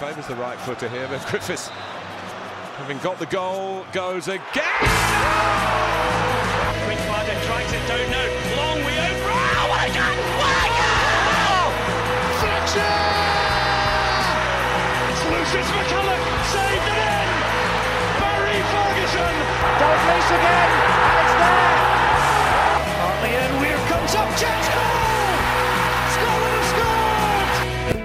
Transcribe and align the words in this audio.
Favours 0.00 0.26
the 0.28 0.34
right 0.36 0.58
footer 0.60 0.88
here, 0.88 1.06
but 1.08 1.20
Griffiths, 1.28 1.68
having 2.80 2.96
got 3.00 3.18
the 3.18 3.26
goal, 3.26 3.84
goes 3.92 4.28
again. 4.28 4.40
Quick 6.88 6.96
Barder 7.04 7.36
tries 7.44 7.68
it, 7.68 7.84
don't 7.84 8.08
know. 8.08 8.28
Long 8.56 8.80
we 8.80 8.96
over. 8.96 9.28
Oh, 9.28 9.68
what 9.68 9.84
a 9.84 9.92
goal! 9.92 10.16
What 10.40 10.56
a 10.56 10.72
goal! 10.72 11.68
Fletcher! 12.40 12.96
It's 15.12 15.20
Lucius 15.28 15.68
McCulloch 15.68 16.24
saved 16.48 16.86
it 16.88 16.96
in. 16.96 17.28
Barry 18.24 18.56
Ferguson. 18.72 19.36
Dalglish 19.84 20.32
again, 20.32 20.99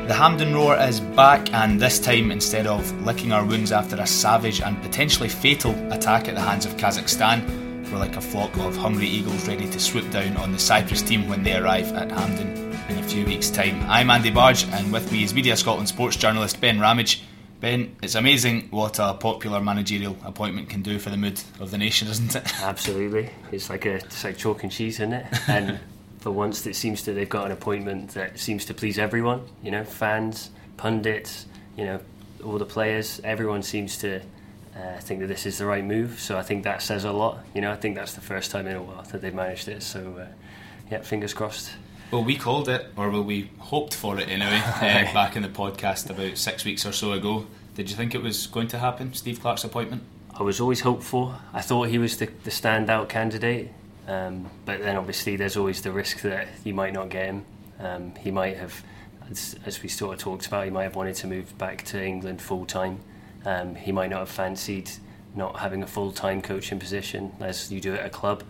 The 0.05 0.13
Hampden 0.13 0.53
Roar 0.53 0.77
is 0.77 0.99
back, 0.99 1.51
and 1.51 1.81
this 1.81 1.99
time, 1.99 2.29
instead 2.29 2.67
of 2.67 2.91
licking 3.03 3.31
our 3.31 3.43
wounds 3.43 3.71
after 3.71 3.95
a 3.95 4.05
savage 4.05 4.61
and 4.61 4.79
potentially 4.83 5.27
fatal 5.27 5.71
attack 5.91 6.27
at 6.27 6.35
the 6.35 6.41
hands 6.41 6.67
of 6.67 6.77
Kazakhstan, 6.77 7.91
we're 7.91 7.97
like 7.97 8.15
a 8.15 8.21
flock 8.21 8.55
of 8.57 8.77
hungry 8.77 9.07
eagles 9.07 9.47
ready 9.47 9.67
to 9.67 9.79
swoop 9.79 10.07
down 10.11 10.37
on 10.37 10.51
the 10.51 10.59
Cyprus 10.59 11.01
team 11.01 11.27
when 11.27 11.41
they 11.41 11.57
arrive 11.57 11.91
at 11.93 12.11
Hampden 12.11 12.49
in 12.87 12.99
a 12.99 13.03
few 13.03 13.25
weeks' 13.25 13.49
time. 13.49 13.83
I'm 13.89 14.11
Andy 14.11 14.29
Bargh, 14.29 14.63
and 14.73 14.93
with 14.93 15.11
me 15.11 15.23
is 15.23 15.33
Media 15.33 15.57
Scotland 15.57 15.87
sports 15.87 16.17
journalist 16.17 16.61
Ben 16.61 16.79
Ramage. 16.79 17.23
Ben, 17.59 17.95
it's 18.03 18.13
amazing 18.13 18.67
what 18.69 18.99
a 18.99 19.15
popular 19.15 19.59
managerial 19.59 20.15
appointment 20.23 20.69
can 20.69 20.83
do 20.83 20.99
for 20.99 21.09
the 21.09 21.17
mood 21.17 21.41
of 21.59 21.71
the 21.71 21.79
nation, 21.79 22.07
isn't 22.11 22.35
it? 22.35 22.61
Absolutely, 22.61 23.31
it's 23.51 23.71
like 23.71 23.87
a 23.87 23.95
it's 23.95 24.23
like 24.23 24.37
chalk 24.37 24.61
and 24.61 24.71
cheese, 24.71 24.99
isn't 24.99 25.13
it? 25.13 25.25
And 25.47 25.79
for 26.25 26.31
once, 26.31 26.61
that 26.61 26.75
seems 26.75 27.03
to 27.03 27.13
they've 27.13 27.29
got 27.29 27.45
an 27.45 27.51
appointment 27.51 28.09
that 28.15 28.39
seems 28.39 28.65
to 28.65 28.73
please 28.73 28.97
everyone. 28.97 29.43
You 29.61 29.69
know, 29.69 29.83
fans, 29.83 30.49
pundits, 30.75 31.45
you 31.77 31.85
know, 31.85 31.99
all 32.43 32.57
the 32.57 32.65
players. 32.65 33.21
Everyone 33.23 33.61
seems 33.61 33.99
to 33.99 34.21
uh, 34.75 34.97
think 35.01 35.19
that 35.19 35.27
this 35.27 35.45
is 35.45 35.59
the 35.59 35.67
right 35.67 35.85
move. 35.85 36.19
So 36.19 36.35
I 36.35 36.41
think 36.41 36.63
that 36.63 36.81
says 36.81 37.03
a 37.03 37.11
lot. 37.11 37.45
You 37.53 37.61
know, 37.61 37.71
I 37.71 37.75
think 37.75 37.95
that's 37.95 38.13
the 38.13 38.21
first 38.21 38.49
time 38.49 38.65
in 38.65 38.75
a 38.75 38.81
while 38.81 39.03
that 39.03 39.21
they've 39.21 39.35
managed 39.35 39.67
it. 39.67 39.83
So 39.83 40.17
uh, 40.17 40.25
yeah, 40.89 41.01
fingers 41.01 41.31
crossed. 41.31 41.71
Well, 42.09 42.23
we 42.23 42.37
called 42.37 42.69
it, 42.69 42.87
or 42.97 43.11
well, 43.11 43.21
we 43.21 43.51
hoped 43.59 43.93
for 43.93 44.19
it 44.19 44.27
anyway, 44.27 44.59
uh, 44.65 45.13
back 45.13 45.35
in 45.35 45.43
the 45.43 45.49
podcast 45.49 46.09
about 46.09 46.39
six 46.39 46.65
weeks 46.65 46.87
or 46.87 46.91
so 46.91 47.11
ago. 47.11 47.45
Did 47.75 47.91
you 47.91 47.95
think 47.95 48.15
it 48.15 48.23
was 48.23 48.47
going 48.47 48.69
to 48.69 48.79
happen, 48.79 49.13
Steve 49.13 49.41
Clarke's 49.41 49.63
appointment? 49.63 50.01
I 50.33 50.41
was 50.41 50.59
always 50.59 50.81
hopeful. 50.81 51.35
I 51.53 51.61
thought 51.61 51.89
he 51.89 51.99
was 51.99 52.17
the, 52.17 52.25
the 52.43 52.49
standout 52.49 53.09
candidate, 53.09 53.69
um, 54.07 54.49
but 54.65 54.79
then 54.81 54.95
obviously 54.95 55.35
there's 55.35 55.57
always 55.57 55.81
the 55.81 55.91
risk 55.91 56.21
that 56.21 56.47
you 56.63 56.73
might 56.73 56.93
not 56.93 57.09
get 57.09 57.25
him. 57.25 57.45
Um, 57.79 58.15
he 58.15 58.31
might 58.31 58.57
have, 58.57 58.83
as, 59.29 59.55
as 59.65 59.81
we 59.81 59.89
sort 59.89 60.13
of 60.15 60.19
talked 60.19 60.47
about, 60.47 60.65
he 60.65 60.71
might 60.71 60.83
have 60.83 60.95
wanted 60.95 61.15
to 61.15 61.27
move 61.27 61.57
back 61.57 61.83
to 61.85 62.03
England 62.03 62.41
full 62.41 62.65
time. 62.65 62.99
Um, 63.45 63.75
he 63.75 63.91
might 63.91 64.09
not 64.09 64.19
have 64.19 64.29
fancied 64.29 64.89
not 65.35 65.59
having 65.59 65.83
a 65.83 65.87
full 65.87 66.11
time 66.11 66.41
coaching 66.41 66.79
position 66.79 67.31
as 67.39 67.71
you 67.71 67.81
do 67.81 67.93
at 67.93 68.05
a 68.05 68.09
club, 68.09 68.43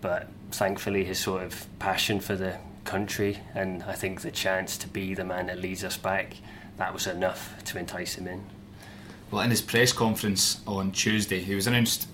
but 0.00 0.28
thankfully 0.50 1.04
his 1.04 1.18
sort 1.18 1.42
of 1.42 1.66
passion 1.78 2.20
for 2.20 2.36
the 2.36 2.56
country 2.84 3.38
and 3.54 3.82
I 3.84 3.94
think 3.94 4.20
the 4.20 4.30
chance 4.30 4.76
to 4.78 4.88
be 4.88 5.14
the 5.14 5.24
man 5.24 5.46
that 5.46 5.58
leads 5.58 5.84
us 5.84 5.96
back, 5.96 6.34
that 6.76 6.92
was 6.92 7.06
enough 7.06 7.54
to 7.64 7.78
entice 7.78 8.14
him 8.14 8.26
in. 8.28 8.44
Well, 9.30 9.42
in 9.42 9.50
his 9.50 9.62
press 9.62 9.92
conference 9.92 10.60
on 10.66 10.92
Tuesday, 10.92 11.40
he 11.40 11.54
was 11.54 11.66
announced 11.66 12.06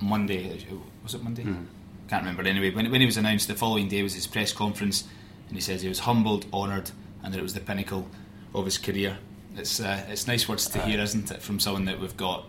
Monday. 0.00 0.66
Was 1.04 1.14
it 1.14 1.22
Monday? 1.22 1.44
Mm. 1.44 1.66
Can't 2.08 2.22
remember. 2.22 2.42
Anyway, 2.42 2.70
when, 2.70 2.90
when 2.90 3.00
he 3.00 3.06
was 3.06 3.16
announced, 3.16 3.48
the 3.48 3.54
following 3.54 3.88
day 3.88 4.02
was 4.02 4.14
his 4.14 4.26
press 4.26 4.52
conference, 4.52 5.04
and 5.48 5.56
he 5.56 5.60
says 5.60 5.82
he 5.82 5.88
was 5.88 6.00
humbled, 6.00 6.46
honoured, 6.52 6.90
and 7.22 7.32
that 7.32 7.38
it 7.38 7.42
was 7.42 7.54
the 7.54 7.60
pinnacle 7.60 8.06
of 8.54 8.64
his 8.64 8.78
career. 8.78 9.18
It's 9.56 9.80
uh, 9.80 10.04
it's 10.08 10.26
nice 10.26 10.48
words 10.48 10.68
to 10.70 10.80
hear, 10.82 11.00
isn't 11.00 11.30
it, 11.30 11.40
from 11.40 11.60
someone 11.60 11.84
that 11.86 12.00
we've 12.00 12.16
got 12.16 12.44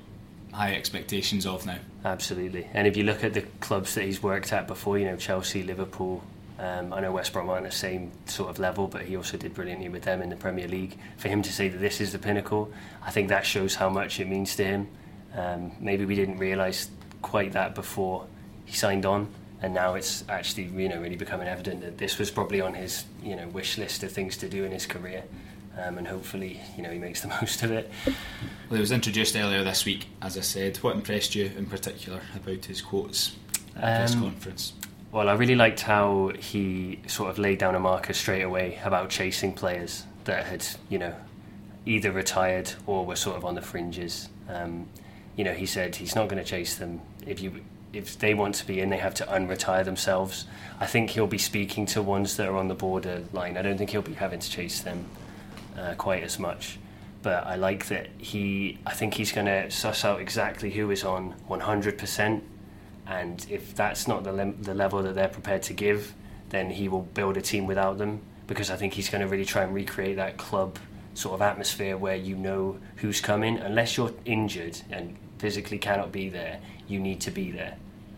high 0.51 0.73
expectations 0.73 1.45
of 1.45 1.65
now. 1.65 1.77
Absolutely. 2.03 2.67
And 2.73 2.87
if 2.87 2.95
you 2.97 3.03
look 3.03 3.23
at 3.23 3.33
the 3.33 3.41
clubs 3.59 3.95
that 3.95 4.05
he's 4.05 4.23
worked 4.23 4.53
at 4.53 4.67
before, 4.67 4.97
you 4.97 5.05
know 5.05 5.17
Chelsea, 5.17 5.63
Liverpool. 5.63 6.23
Um, 6.57 6.93
I 6.93 7.01
know 7.01 7.11
West 7.11 7.33
Brom 7.33 7.49
aren't 7.49 7.65
the 7.65 7.71
same 7.71 8.11
sort 8.27 8.49
of 8.49 8.59
level, 8.59 8.87
but 8.87 9.01
he 9.01 9.17
also 9.17 9.35
did 9.35 9.53
brilliantly 9.53 9.89
with 9.89 10.03
them 10.03 10.21
in 10.21 10.29
the 10.29 10.37
Premier 10.37 10.69
League. 10.69 10.97
For 11.17 11.27
him 11.27 11.41
to 11.41 11.51
say 11.51 11.67
that 11.67 11.79
this 11.79 11.99
is 11.99 12.13
the 12.13 12.19
pinnacle, 12.19 12.71
I 13.03 13.11
think 13.11 13.27
that 13.27 13.45
shows 13.45 13.75
how 13.75 13.89
much 13.89 14.21
it 14.21 14.29
means 14.29 14.55
to 14.55 14.63
him. 14.63 14.87
Um, 15.33 15.73
maybe 15.81 16.05
we 16.05 16.15
didn't 16.15 16.37
realise 16.37 16.89
quite 17.21 17.51
that 17.51 17.75
before 17.75 18.25
he 18.63 18.73
signed 18.73 19.05
on, 19.05 19.27
and 19.61 19.73
now 19.73 19.95
it's 19.95 20.23
actually 20.29 20.65
you 20.65 20.89
know 20.89 20.99
really 21.01 21.15
becoming 21.15 21.47
evident 21.47 21.81
that 21.81 21.97
this 21.97 22.17
was 22.17 22.29
probably 22.31 22.61
on 22.61 22.73
his 22.73 23.05
you 23.23 23.35
know 23.35 23.47
wish 23.49 23.77
list 23.77 24.03
of 24.03 24.11
things 24.11 24.37
to 24.37 24.49
do 24.49 24.63
in 24.63 24.71
his 24.71 24.85
career. 24.85 25.23
Um, 25.77 25.97
and 25.97 26.07
hopefully, 26.07 26.61
you 26.77 26.83
know, 26.83 26.89
he 26.89 26.99
makes 26.99 27.19
the 27.21 27.27
most 27.41 27.61
of 27.61 27.69
it. 27.69 27.91
Well, 28.69 28.77
it 28.77 28.79
was 28.79 28.93
introduced 28.93 29.35
earlier 29.35 29.61
this 29.61 29.83
week, 29.83 30.05
as 30.21 30.37
I 30.37 30.41
said. 30.41 30.77
What 30.77 30.95
impressed 30.95 31.35
you 31.35 31.51
in 31.57 31.65
particular 31.65 32.21
about 32.33 32.63
his 32.63 32.81
quotes 32.81 33.35
at 33.49 33.75
the 33.75 33.81
press 33.81 34.13
Um, 34.15 34.21
conference? 34.21 34.71
Well, 35.11 35.27
I 35.27 35.33
really 35.33 35.55
liked 35.55 35.81
how 35.81 36.31
he 36.39 36.99
sort 37.07 37.29
of 37.29 37.39
laid 37.39 37.57
down 37.57 37.75
a 37.75 37.79
marker 37.81 38.13
straight 38.13 38.43
away 38.43 38.79
about 38.85 39.09
chasing 39.09 39.51
players 39.51 40.05
that 40.23 40.45
had, 40.45 40.65
you 40.87 40.97
know, 40.97 41.13
either 41.85 42.09
retired 42.13 42.71
or 42.87 43.05
were 43.05 43.17
sort 43.17 43.35
of 43.35 43.43
on 43.43 43.55
the 43.55 43.61
fringes. 43.61 44.29
Um, 44.47 44.87
you 45.35 45.43
know, 45.43 45.53
he 45.53 45.65
said 45.65 45.97
he's 45.97 46.15
not 46.15 46.29
going 46.29 46.41
to 46.41 46.49
chase 46.49 46.75
them. 46.75 47.01
If 47.27 47.41
you 47.41 47.51
if 47.95 48.19
they 48.19 48.33
want 48.33 48.55
to 48.55 48.67
be 48.67 48.79
in, 48.79 48.89
they 48.89 48.97
have 48.97 49.13
to 49.15 49.23
unretire 49.25 49.85
themselves. 49.85 50.45
I 50.79 50.85
think 50.85 51.11
he'll 51.11 51.27
be 51.27 51.37
speaking 51.37 51.85
to 51.87 52.01
ones 52.01 52.37
that 52.37 52.47
are 52.47 52.57
on 52.57 52.67
the 52.67 52.75
border 52.75 53.23
line. 53.31 53.57
I 53.57 53.61
don't 53.61 53.77
think 53.77 53.91
he'll 53.91 54.01
be 54.01 54.13
having 54.13 54.39
to 54.39 54.49
chase 54.49 54.81
them 54.81 55.05
uh, 55.77 55.93
quite 55.97 56.23
as 56.23 56.37
much. 56.37 56.77
But 57.21 57.47
I 57.47 57.55
like 57.55 57.87
that 57.87 58.09
he. 58.17 58.77
I 58.85 58.93
think 58.93 59.15
he's 59.15 59.31
going 59.31 59.47
to 59.47 59.71
suss 59.71 60.05
out 60.05 60.19
exactly 60.21 60.69
who 60.69 60.91
is 60.91 61.03
on 61.03 61.33
100%, 61.49 62.41
and 63.07 63.45
if 63.49 63.73
that's 63.73 64.07
not 64.07 64.23
the 64.23 64.53
the 64.61 64.75
level 64.75 65.01
that 65.01 65.15
they're 65.15 65.27
prepared 65.27 65.63
to 65.63 65.73
give, 65.73 66.13
then 66.49 66.69
he 66.69 66.87
will 66.87 67.01
build 67.01 67.37
a 67.37 67.41
team 67.41 67.65
without 67.65 67.97
them. 67.97 68.21
Because 68.45 68.69
I 68.69 68.75
think 68.75 68.93
he's 68.93 69.09
going 69.09 69.21
to 69.21 69.27
really 69.27 69.45
try 69.45 69.63
and 69.63 69.73
recreate 69.73 70.17
that 70.17 70.37
club 70.37 70.77
sort 71.15 71.33
of 71.33 71.41
atmosphere 71.41 71.97
where 71.97 72.15
you 72.15 72.35
know 72.35 72.77
who's 72.97 73.21
coming. 73.21 73.57
Unless 73.57 73.97
you're 73.97 74.13
injured 74.25 74.79
and 74.91 75.17
physically 75.39 75.79
cannot 75.79 76.11
be 76.11 76.29
there, 76.29 76.59
you 76.87 76.99
need 76.99 77.21
to 77.21 77.31
be 77.31 77.49
there. 77.49 77.75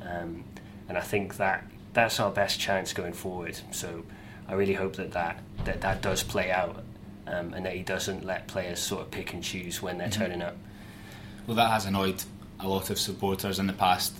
Um, 0.07 0.43
and 0.89 0.97
I 0.97 1.01
think 1.01 1.37
that 1.37 1.65
that's 1.93 2.19
our 2.19 2.31
best 2.31 2.59
chance 2.59 2.93
going 2.93 3.13
forward. 3.13 3.59
So 3.71 4.03
I 4.47 4.53
really 4.53 4.73
hope 4.73 4.95
that 4.95 5.11
that, 5.11 5.39
that, 5.65 5.81
that 5.81 6.01
does 6.01 6.23
play 6.23 6.51
out 6.51 6.83
um, 7.27 7.53
and 7.53 7.65
that 7.65 7.73
he 7.73 7.83
doesn't 7.83 8.25
let 8.25 8.47
players 8.47 8.79
sort 8.79 9.01
of 9.01 9.11
pick 9.11 9.33
and 9.33 9.43
choose 9.43 9.81
when 9.81 9.97
they're 9.97 10.07
mm-hmm. 10.07 10.21
turning 10.21 10.41
up. 10.41 10.55
Well, 11.45 11.55
that 11.55 11.71
has 11.71 11.85
annoyed 11.85 12.23
a 12.59 12.67
lot 12.67 12.89
of 12.89 12.99
supporters 12.99 13.59
in 13.59 13.67
the 13.67 13.73
past 13.73 14.13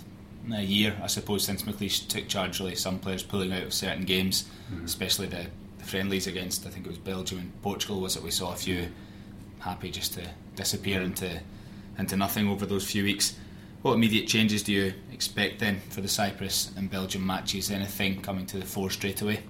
a 0.52 0.62
year, 0.62 0.96
I 1.02 1.08
suppose, 1.08 1.44
since 1.44 1.62
McLeish 1.62 2.08
took 2.08 2.28
charge. 2.28 2.58
Really, 2.60 2.74
some 2.74 2.98
players 2.98 3.22
pulling 3.22 3.52
out 3.52 3.64
of 3.64 3.74
certain 3.74 4.04
games, 4.04 4.48
mm-hmm. 4.72 4.84
especially 4.84 5.26
the, 5.26 5.46
the, 5.78 5.84
friendlies 5.84 6.26
against 6.26 6.66
I 6.66 6.70
think 6.70 6.86
it 6.86 6.88
was 6.88 6.98
Belgium 6.98 7.38
and 7.38 7.62
Portugal. 7.62 8.00
Was 8.00 8.16
it 8.16 8.22
we 8.22 8.30
saw 8.30 8.52
a 8.52 8.56
few 8.56 8.88
happy 9.60 9.90
just 9.90 10.14
to 10.14 10.22
disappear 10.56 11.02
into 11.02 11.40
into 11.98 12.16
nothing 12.16 12.48
over 12.48 12.64
those 12.64 12.88
few 12.88 13.02
weeks. 13.02 13.36
What 13.82 13.92
immediate 13.94 14.26
changes 14.26 14.64
do 14.64 14.72
you 14.72 14.92
expect 15.12 15.60
then 15.60 15.80
for 15.90 16.00
the 16.00 16.08
Cyprus 16.08 16.72
and 16.76 16.90
Belgium 16.90 17.24
matches? 17.24 17.70
Anything 17.70 18.20
coming 18.20 18.44
to 18.46 18.58
the 18.58 18.66
fore 18.66 18.90
straight 18.90 19.22
away? 19.22 19.40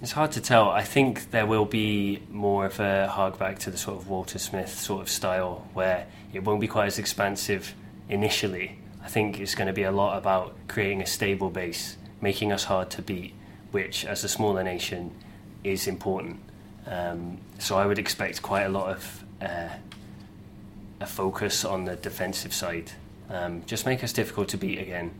It's 0.00 0.12
hard 0.12 0.30
to 0.32 0.40
tell. 0.40 0.70
I 0.70 0.82
think 0.82 1.32
there 1.32 1.46
will 1.46 1.64
be 1.64 2.22
more 2.30 2.66
of 2.66 2.78
a 2.78 3.08
hark 3.08 3.38
back 3.38 3.58
to 3.60 3.70
the 3.70 3.76
sort 3.76 3.98
of 3.98 4.08
Walter 4.08 4.38
Smith 4.38 4.78
sort 4.78 5.02
of 5.02 5.08
style 5.08 5.66
where 5.74 6.06
it 6.32 6.44
won't 6.44 6.60
be 6.60 6.68
quite 6.68 6.86
as 6.86 6.98
expansive 6.98 7.74
initially. 8.08 8.78
I 9.02 9.08
think 9.08 9.40
it's 9.40 9.56
going 9.56 9.66
to 9.66 9.72
be 9.72 9.82
a 9.82 9.90
lot 9.90 10.16
about 10.16 10.54
creating 10.68 11.02
a 11.02 11.06
stable 11.06 11.50
base, 11.50 11.96
making 12.20 12.52
us 12.52 12.64
hard 12.64 12.88
to 12.90 13.02
beat, 13.02 13.34
which 13.72 14.04
as 14.04 14.22
a 14.22 14.28
smaller 14.28 14.62
nation 14.62 15.10
is 15.64 15.88
important. 15.88 16.38
Um, 16.86 17.38
so 17.58 17.76
I 17.76 17.86
would 17.86 17.98
expect 17.98 18.42
quite 18.42 18.62
a 18.62 18.68
lot 18.68 18.90
of 18.90 19.24
uh, 19.40 19.68
a 21.00 21.06
focus 21.06 21.64
on 21.64 21.84
the 21.84 21.96
defensive 21.96 22.54
side. 22.54 22.92
Um, 23.30 23.62
just 23.66 23.86
make 23.86 24.04
us 24.04 24.12
difficult 24.12 24.48
to 24.50 24.56
beat 24.56 24.78
again, 24.78 25.12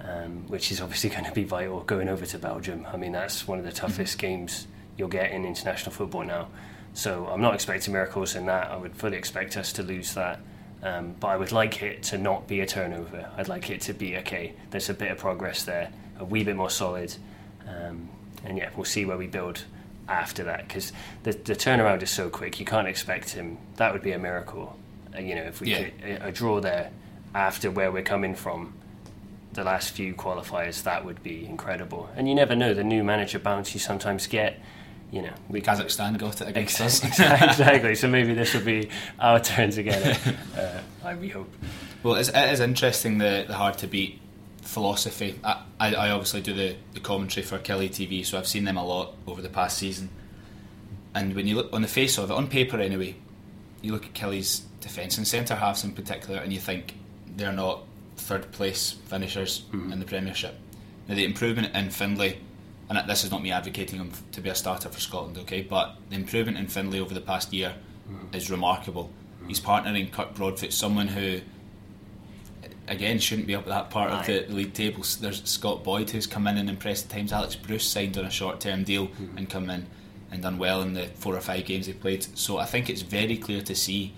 um, 0.00 0.46
which 0.48 0.70
is 0.70 0.80
obviously 0.80 1.10
going 1.10 1.24
to 1.24 1.32
be 1.32 1.44
vital 1.44 1.80
going 1.80 2.08
over 2.08 2.26
to 2.26 2.38
Belgium. 2.38 2.86
I 2.92 2.96
mean, 2.96 3.12
that's 3.12 3.46
one 3.46 3.58
of 3.58 3.64
the 3.64 3.72
toughest 3.72 4.18
mm-hmm. 4.18 4.26
games 4.26 4.66
you'll 4.96 5.08
get 5.08 5.32
in 5.32 5.44
international 5.44 5.92
football 5.92 6.24
now. 6.24 6.48
So 6.92 7.26
I'm 7.26 7.40
not 7.40 7.54
expecting 7.54 7.92
miracles 7.92 8.34
in 8.34 8.46
that. 8.46 8.70
I 8.70 8.76
would 8.76 8.94
fully 8.94 9.16
expect 9.16 9.56
us 9.56 9.72
to 9.74 9.82
lose 9.82 10.14
that. 10.14 10.40
Um, 10.82 11.14
but 11.20 11.28
I 11.28 11.36
would 11.36 11.52
like 11.52 11.82
it 11.82 12.02
to 12.04 12.18
not 12.18 12.48
be 12.48 12.60
a 12.60 12.66
turnover. 12.66 13.30
I'd 13.36 13.48
like 13.48 13.70
it 13.70 13.82
to 13.82 13.92
be 13.92 14.16
okay. 14.18 14.54
There's 14.70 14.88
a 14.88 14.94
bit 14.94 15.10
of 15.10 15.18
progress 15.18 15.64
there, 15.64 15.92
a 16.18 16.24
wee 16.24 16.42
bit 16.42 16.56
more 16.56 16.70
solid, 16.70 17.14
um, 17.68 18.08
and 18.44 18.56
yeah, 18.56 18.70
we'll 18.74 18.86
see 18.86 19.04
where 19.04 19.18
we 19.18 19.26
build 19.26 19.64
after 20.08 20.44
that 20.44 20.66
because 20.66 20.92
the, 21.22 21.32
the 21.32 21.54
turnaround 21.54 22.02
is 22.02 22.10
so 22.10 22.30
quick. 22.30 22.58
You 22.58 22.64
can't 22.64 22.88
expect 22.88 23.30
him. 23.30 23.58
That 23.76 23.92
would 23.92 24.02
be 24.02 24.12
a 24.12 24.18
miracle. 24.18 24.76
Uh, 25.14 25.20
you 25.20 25.34
know, 25.34 25.42
if 25.42 25.60
we 25.60 25.70
yeah. 25.70 25.90
could, 25.90 26.22
a 26.22 26.32
draw 26.32 26.60
there 26.60 26.90
after 27.34 27.70
where 27.70 27.90
we're 27.92 28.02
coming 28.02 28.34
from, 28.34 28.74
the 29.52 29.64
last 29.64 29.90
few 29.90 30.14
qualifiers, 30.14 30.82
that 30.84 31.04
would 31.04 31.22
be 31.22 31.44
incredible. 31.46 32.08
And 32.16 32.28
you 32.28 32.34
never 32.34 32.54
know 32.54 32.74
the 32.74 32.84
new 32.84 33.02
manager 33.02 33.38
bounce 33.38 33.74
you 33.74 33.80
sometimes 33.80 34.26
get. 34.26 34.60
You 35.10 35.22
know, 35.22 35.32
we 35.48 35.60
Kazakhstan 35.60 36.18
got 36.18 36.40
it 36.40 36.48
against 36.48 36.80
us. 36.80 37.04
exactly. 37.04 37.96
So 37.96 38.06
maybe 38.06 38.32
this 38.32 38.54
will 38.54 38.64
be 38.64 38.90
our 39.18 39.40
turn 39.40 39.70
to 39.72 39.82
get 39.82 40.02
it. 40.06 40.36
Uh, 40.56 40.80
I 41.02 41.14
we 41.14 41.28
hope. 41.28 41.52
Well, 42.02 42.16
it's, 42.16 42.28
it 42.28 42.52
is 42.52 42.60
interesting 42.60 43.18
the 43.18 43.44
the 43.46 43.54
hard 43.54 43.78
to 43.78 43.86
beat 43.86 44.20
philosophy. 44.62 45.38
I, 45.42 45.62
I, 45.78 45.94
I 45.94 46.10
obviously 46.10 46.42
do 46.42 46.52
the, 46.52 46.76
the 46.94 47.00
commentary 47.00 47.44
for 47.44 47.58
Killie 47.58 47.88
TV, 47.88 48.24
so 48.24 48.38
I've 48.38 48.46
seen 48.46 48.64
them 48.64 48.76
a 48.76 48.84
lot 48.84 49.14
over 49.26 49.42
the 49.42 49.48
past 49.48 49.78
season. 49.78 50.10
And 51.14 51.34
when 51.34 51.46
you 51.46 51.56
look 51.56 51.72
on 51.72 51.82
the 51.82 51.88
face 51.88 52.18
of 52.18 52.30
it, 52.30 52.34
on 52.34 52.46
paper 52.46 52.78
anyway, 52.78 53.16
you 53.82 53.92
look 53.92 54.04
at 54.04 54.12
Killie's 54.12 54.60
defence 54.80 55.18
and 55.18 55.26
centre 55.26 55.56
halves 55.56 55.82
in 55.82 55.92
particular, 55.92 56.40
and 56.40 56.52
you 56.52 56.60
think 56.60 56.94
they're 57.36 57.52
not 57.52 57.84
third 58.16 58.50
place 58.52 58.92
finishers 59.06 59.62
mm-hmm. 59.72 59.92
in 59.92 59.98
the 59.98 60.06
Premiership. 60.06 60.54
Now, 61.08 61.14
the 61.14 61.24
improvement 61.24 61.74
in 61.74 61.90
Findlay, 61.90 62.38
and 62.88 63.08
this 63.08 63.24
is 63.24 63.30
not 63.30 63.42
me 63.42 63.50
advocating 63.50 63.98
him 63.98 64.12
to 64.32 64.40
be 64.40 64.50
a 64.50 64.54
starter 64.54 64.88
for 64.88 65.00
Scotland, 65.00 65.38
okay, 65.38 65.62
but 65.62 65.96
the 66.08 66.16
improvement 66.16 66.58
in 66.58 66.68
Findlay 66.68 67.00
over 67.00 67.14
the 67.14 67.20
past 67.20 67.52
year 67.52 67.74
mm-hmm. 68.08 68.34
is 68.34 68.50
remarkable. 68.50 69.10
Mm-hmm. 69.38 69.48
He's 69.48 69.60
partnering 69.60 70.12
Kirk 70.12 70.34
Broadfoot, 70.34 70.72
someone 70.72 71.08
who, 71.08 71.40
again, 72.86 73.18
shouldn't 73.18 73.48
be 73.48 73.54
up 73.54 73.62
at 73.62 73.68
that 73.68 73.90
part 73.90 74.10
Aye. 74.10 74.20
of 74.20 74.26
the, 74.26 74.40
the 74.48 74.54
league 74.54 74.74
table. 74.74 75.02
There's 75.20 75.42
Scott 75.48 75.82
Boyd 75.82 76.10
who's 76.10 76.26
come 76.26 76.46
in 76.46 76.58
and 76.58 76.68
impressed 76.68 77.06
at 77.06 77.10
times. 77.10 77.32
Alex 77.32 77.56
Bruce 77.56 77.86
signed 77.86 78.16
on 78.16 78.24
a 78.24 78.30
short 78.30 78.60
term 78.60 78.84
deal 78.84 79.08
mm-hmm. 79.08 79.38
and 79.38 79.50
come 79.50 79.70
in 79.70 79.86
and 80.30 80.42
done 80.42 80.58
well 80.58 80.82
in 80.82 80.94
the 80.94 81.06
four 81.16 81.34
or 81.34 81.40
five 81.40 81.64
games 81.64 81.86
he 81.86 81.92
played. 81.92 82.26
So 82.38 82.58
I 82.58 82.66
think 82.66 82.88
it's 82.88 83.02
very 83.02 83.36
clear 83.36 83.62
to 83.62 83.74
see 83.74 84.14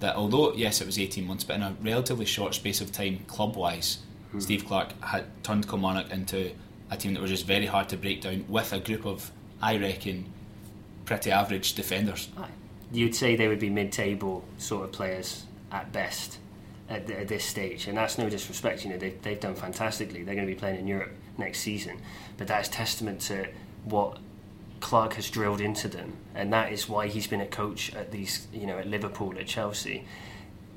that 0.00 0.16
although 0.16 0.52
yes 0.54 0.80
it 0.80 0.86
was 0.86 0.98
18 0.98 1.26
months 1.26 1.44
but 1.44 1.56
in 1.56 1.62
a 1.62 1.76
relatively 1.82 2.24
short 2.24 2.54
space 2.54 2.80
of 2.80 2.92
time 2.92 3.18
club 3.26 3.56
wise 3.56 3.98
hmm. 4.32 4.40
Steve 4.40 4.66
Clarke 4.66 4.92
had 5.02 5.24
turned 5.42 5.68
Kilmarnock 5.68 6.10
into 6.10 6.52
a 6.90 6.96
team 6.96 7.14
that 7.14 7.20
was 7.20 7.30
just 7.30 7.46
very 7.46 7.66
hard 7.66 7.88
to 7.90 7.96
break 7.96 8.22
down 8.22 8.44
with 8.48 8.72
a 8.72 8.80
group 8.80 9.04
of 9.06 9.30
I 9.62 9.78
reckon 9.78 10.26
pretty 11.04 11.30
average 11.30 11.74
defenders. 11.74 12.28
You'd 12.92 13.14
say 13.14 13.36
they 13.36 13.48
would 13.48 13.58
be 13.58 13.70
mid-table 13.70 14.44
sort 14.58 14.84
of 14.84 14.92
players 14.92 15.44
at 15.72 15.92
best 15.92 16.38
at, 16.88 17.10
at 17.10 17.28
this 17.28 17.44
stage 17.44 17.86
and 17.86 17.96
that's 17.96 18.18
no 18.18 18.28
disrespect 18.28 18.84
you 18.84 18.90
know 18.90 18.98
they've, 18.98 19.20
they've 19.22 19.40
done 19.40 19.54
fantastically. 19.54 20.22
They're 20.22 20.34
going 20.34 20.46
to 20.46 20.52
be 20.52 20.58
playing 20.58 20.80
in 20.80 20.86
Europe 20.86 21.12
next 21.38 21.60
season 21.60 21.98
but 22.36 22.46
that 22.48 22.62
is 22.62 22.68
testament 22.68 23.20
to 23.22 23.46
what 23.84 24.18
Clarke 24.80 25.14
has 25.14 25.30
drilled 25.30 25.60
into 25.60 25.88
them, 25.88 26.16
and 26.34 26.52
that 26.52 26.72
is 26.72 26.88
why 26.88 27.08
he's 27.08 27.26
been 27.26 27.40
a 27.40 27.46
coach 27.46 27.94
at 27.94 28.10
these, 28.10 28.46
you 28.52 28.66
know, 28.66 28.78
at 28.78 28.86
Liverpool, 28.86 29.34
at 29.38 29.46
Chelsea. 29.46 30.06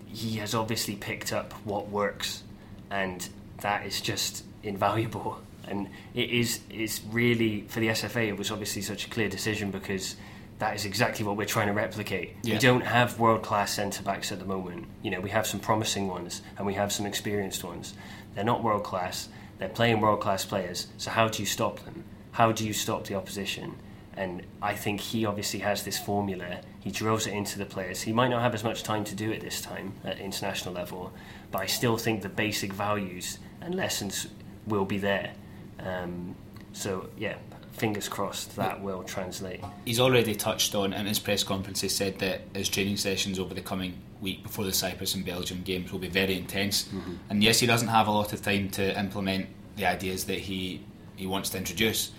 He 0.08 0.38
has 0.38 0.56
obviously 0.56 0.96
picked 0.96 1.34
up 1.34 1.54
what 1.66 1.90
works, 1.90 2.44
and 2.90 3.28
that 3.62 3.86
is 3.86 4.02
just 4.02 4.44
invaluable. 4.64 5.40
And 5.68 5.90
it 6.14 6.30
is 6.30 6.62
is 6.70 7.02
really 7.12 7.66
for 7.68 7.80
the 7.80 7.90
SFA. 7.90 8.28
It 8.28 8.38
was 8.38 8.52
obviously 8.52 8.82
such 8.82 9.06
a 9.06 9.10
clear 9.10 9.28
decision 9.28 9.70
because 9.72 10.16
that 10.60 10.76
is 10.76 10.86
exactly 10.86 11.26
what 11.26 11.38
we're 11.38 11.46
trying 11.46 11.68
to 11.68 11.74
replicate. 11.74 12.36
Yeah. 12.42 12.56
We 12.56 12.60
don't 12.60 12.82
have 12.82 13.20
world 13.20 13.44
class 13.44 13.74
centre 13.74 14.02
backs 14.02 14.32
at 14.32 14.40
the 14.40 14.46
moment. 14.46 14.86
You 15.04 15.12
know, 15.12 15.20
we 15.20 15.30
have 15.30 15.46
some 15.46 15.60
promising 15.60 16.08
ones 16.08 16.42
and 16.58 16.66
we 16.66 16.74
have 16.74 16.92
some 16.92 17.06
experienced 17.06 17.64
ones. 17.64 17.94
They're 18.34 18.44
not 18.44 18.64
world 18.64 18.84
class. 18.84 19.30
They're 19.60 19.70
playing 19.70 20.02
world 20.02 20.22
class 20.22 20.46
players. 20.46 20.88
So 20.98 21.12
how 21.12 21.28
do 21.28 21.42
you 21.42 21.46
stop 21.46 21.80
them? 21.80 22.04
How 22.32 22.52
do 22.52 22.66
you 22.66 22.74
stop 22.74 23.06
the 23.06 23.16
opposition? 23.16 23.76
And 24.18 24.42
I 24.62 24.74
think 24.74 25.00
he 25.00 25.26
obviously 25.26 25.60
has 25.60 25.84
this 25.84 26.00
formula. 26.00 26.62
He 26.80 26.90
drills 26.90 27.28
it 27.28 27.34
into 27.34 27.60
the 27.60 27.66
players. 27.66 28.02
He 28.02 28.12
might 28.12 28.30
not 28.30 28.42
have 28.42 28.56
as 28.56 28.64
much 28.64 28.82
time 28.82 29.04
to 29.06 29.16
do 29.16 29.32
it 29.32 29.42
this 29.42 29.62
time 29.62 29.94
at 30.04 30.20
international 30.20 30.74
level, 30.74 31.14
but 31.52 31.62
I 31.62 31.68
still 31.68 31.98
think 31.98 32.24
the 32.24 32.30
basic 32.30 32.74
values 32.74 33.38
and 33.62 33.76
lessons 33.76 34.28
will 34.66 34.86
be 34.86 34.98
there. 34.98 35.34
Um, 35.80 36.36
so 36.74 37.10
yeah, 37.18 37.36
fingers 37.74 38.10
crossed 38.10 38.56
that 38.56 38.82
will 38.82 39.04
translate. 39.04 39.62
He's 39.86 40.00
already 40.00 40.36
touched 40.36 40.74
on 40.74 40.94
in 40.94 41.06
his 41.06 41.20
press 41.20 41.44
conference. 41.44 41.82
He 41.82 41.90
said 41.90 42.18
that 42.20 42.42
his 42.54 42.70
training 42.70 42.98
sessions 42.98 43.38
over 43.38 43.54
the 43.54 43.62
coming 43.62 43.94
week 44.20 44.42
before 44.42 44.66
the 44.66 44.74
Cyprus 44.74 45.14
and 45.14 45.24
Belgium 45.24 45.62
games 45.62 45.92
will 45.92 46.00
be 46.00 46.08
very 46.08 46.36
intense. 46.36 46.86
Mm-hmm. 46.86 47.14
And 47.30 47.44
yes, 47.44 47.60
he 47.60 47.68
doesn't 47.68 47.90
have 47.90 48.08
a 48.08 48.12
lot 48.12 48.34
of 48.34 48.42
time 48.42 48.70
to 48.72 49.00
implement 49.00 49.48
the 49.76 49.86
ideas 49.86 50.26
that 50.26 50.40
he 50.40 50.82
he 51.16 51.28
wants 51.28 51.50
to 51.52 51.58
introduce. 51.58 52.12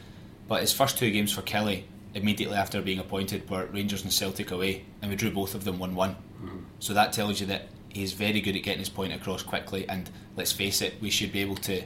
But 0.48 0.62
his 0.62 0.72
first 0.72 0.98
two 0.98 1.10
games 1.10 1.32
for 1.32 1.42
Killie, 1.42 1.84
immediately 2.14 2.56
after 2.56 2.80
being 2.80 2.98
appointed, 2.98 3.48
were 3.48 3.66
Rangers 3.66 4.02
and 4.02 4.12
Celtic 4.12 4.50
away, 4.50 4.84
and 5.00 5.10
we 5.10 5.16
drew 5.16 5.30
both 5.30 5.54
of 5.54 5.64
them 5.64 5.78
1 5.78 5.94
one 5.94 6.16
mm-hmm. 6.42 6.58
So 6.80 6.94
that 6.94 7.12
tells 7.12 7.40
you 7.40 7.46
that 7.46 7.68
he's 7.90 8.14
very 8.14 8.40
good 8.40 8.56
at 8.56 8.62
getting 8.62 8.80
his 8.80 8.88
point 8.88 9.12
across 9.12 9.42
quickly, 9.42 9.88
and 9.88 10.10
let's 10.36 10.52
face 10.52 10.80
it, 10.80 10.94
we 11.00 11.10
should 11.10 11.32
be 11.32 11.40
able 11.40 11.56
to 11.56 11.82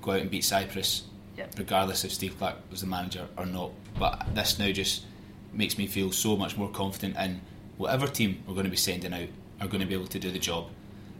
go 0.00 0.12
out 0.12 0.20
and 0.20 0.30
beat 0.30 0.44
Cyprus, 0.44 1.04
yep. 1.36 1.52
regardless 1.58 2.04
if 2.04 2.12
Steve 2.12 2.38
Clarke 2.38 2.56
was 2.70 2.80
the 2.80 2.86
manager 2.86 3.26
or 3.36 3.46
not. 3.46 3.72
But 3.98 4.34
this 4.34 4.58
now 4.58 4.70
just 4.70 5.04
makes 5.52 5.76
me 5.76 5.86
feel 5.86 6.12
so 6.12 6.36
much 6.36 6.56
more 6.56 6.70
confident 6.70 7.16
in 7.16 7.40
whatever 7.78 8.06
team 8.06 8.42
we're 8.46 8.54
going 8.54 8.64
to 8.64 8.70
be 8.70 8.76
sending 8.76 9.12
out 9.12 9.28
are 9.60 9.66
going 9.66 9.80
to 9.80 9.86
be 9.86 9.94
able 9.94 10.06
to 10.06 10.18
do 10.18 10.30
the 10.30 10.38
job. 10.38 10.68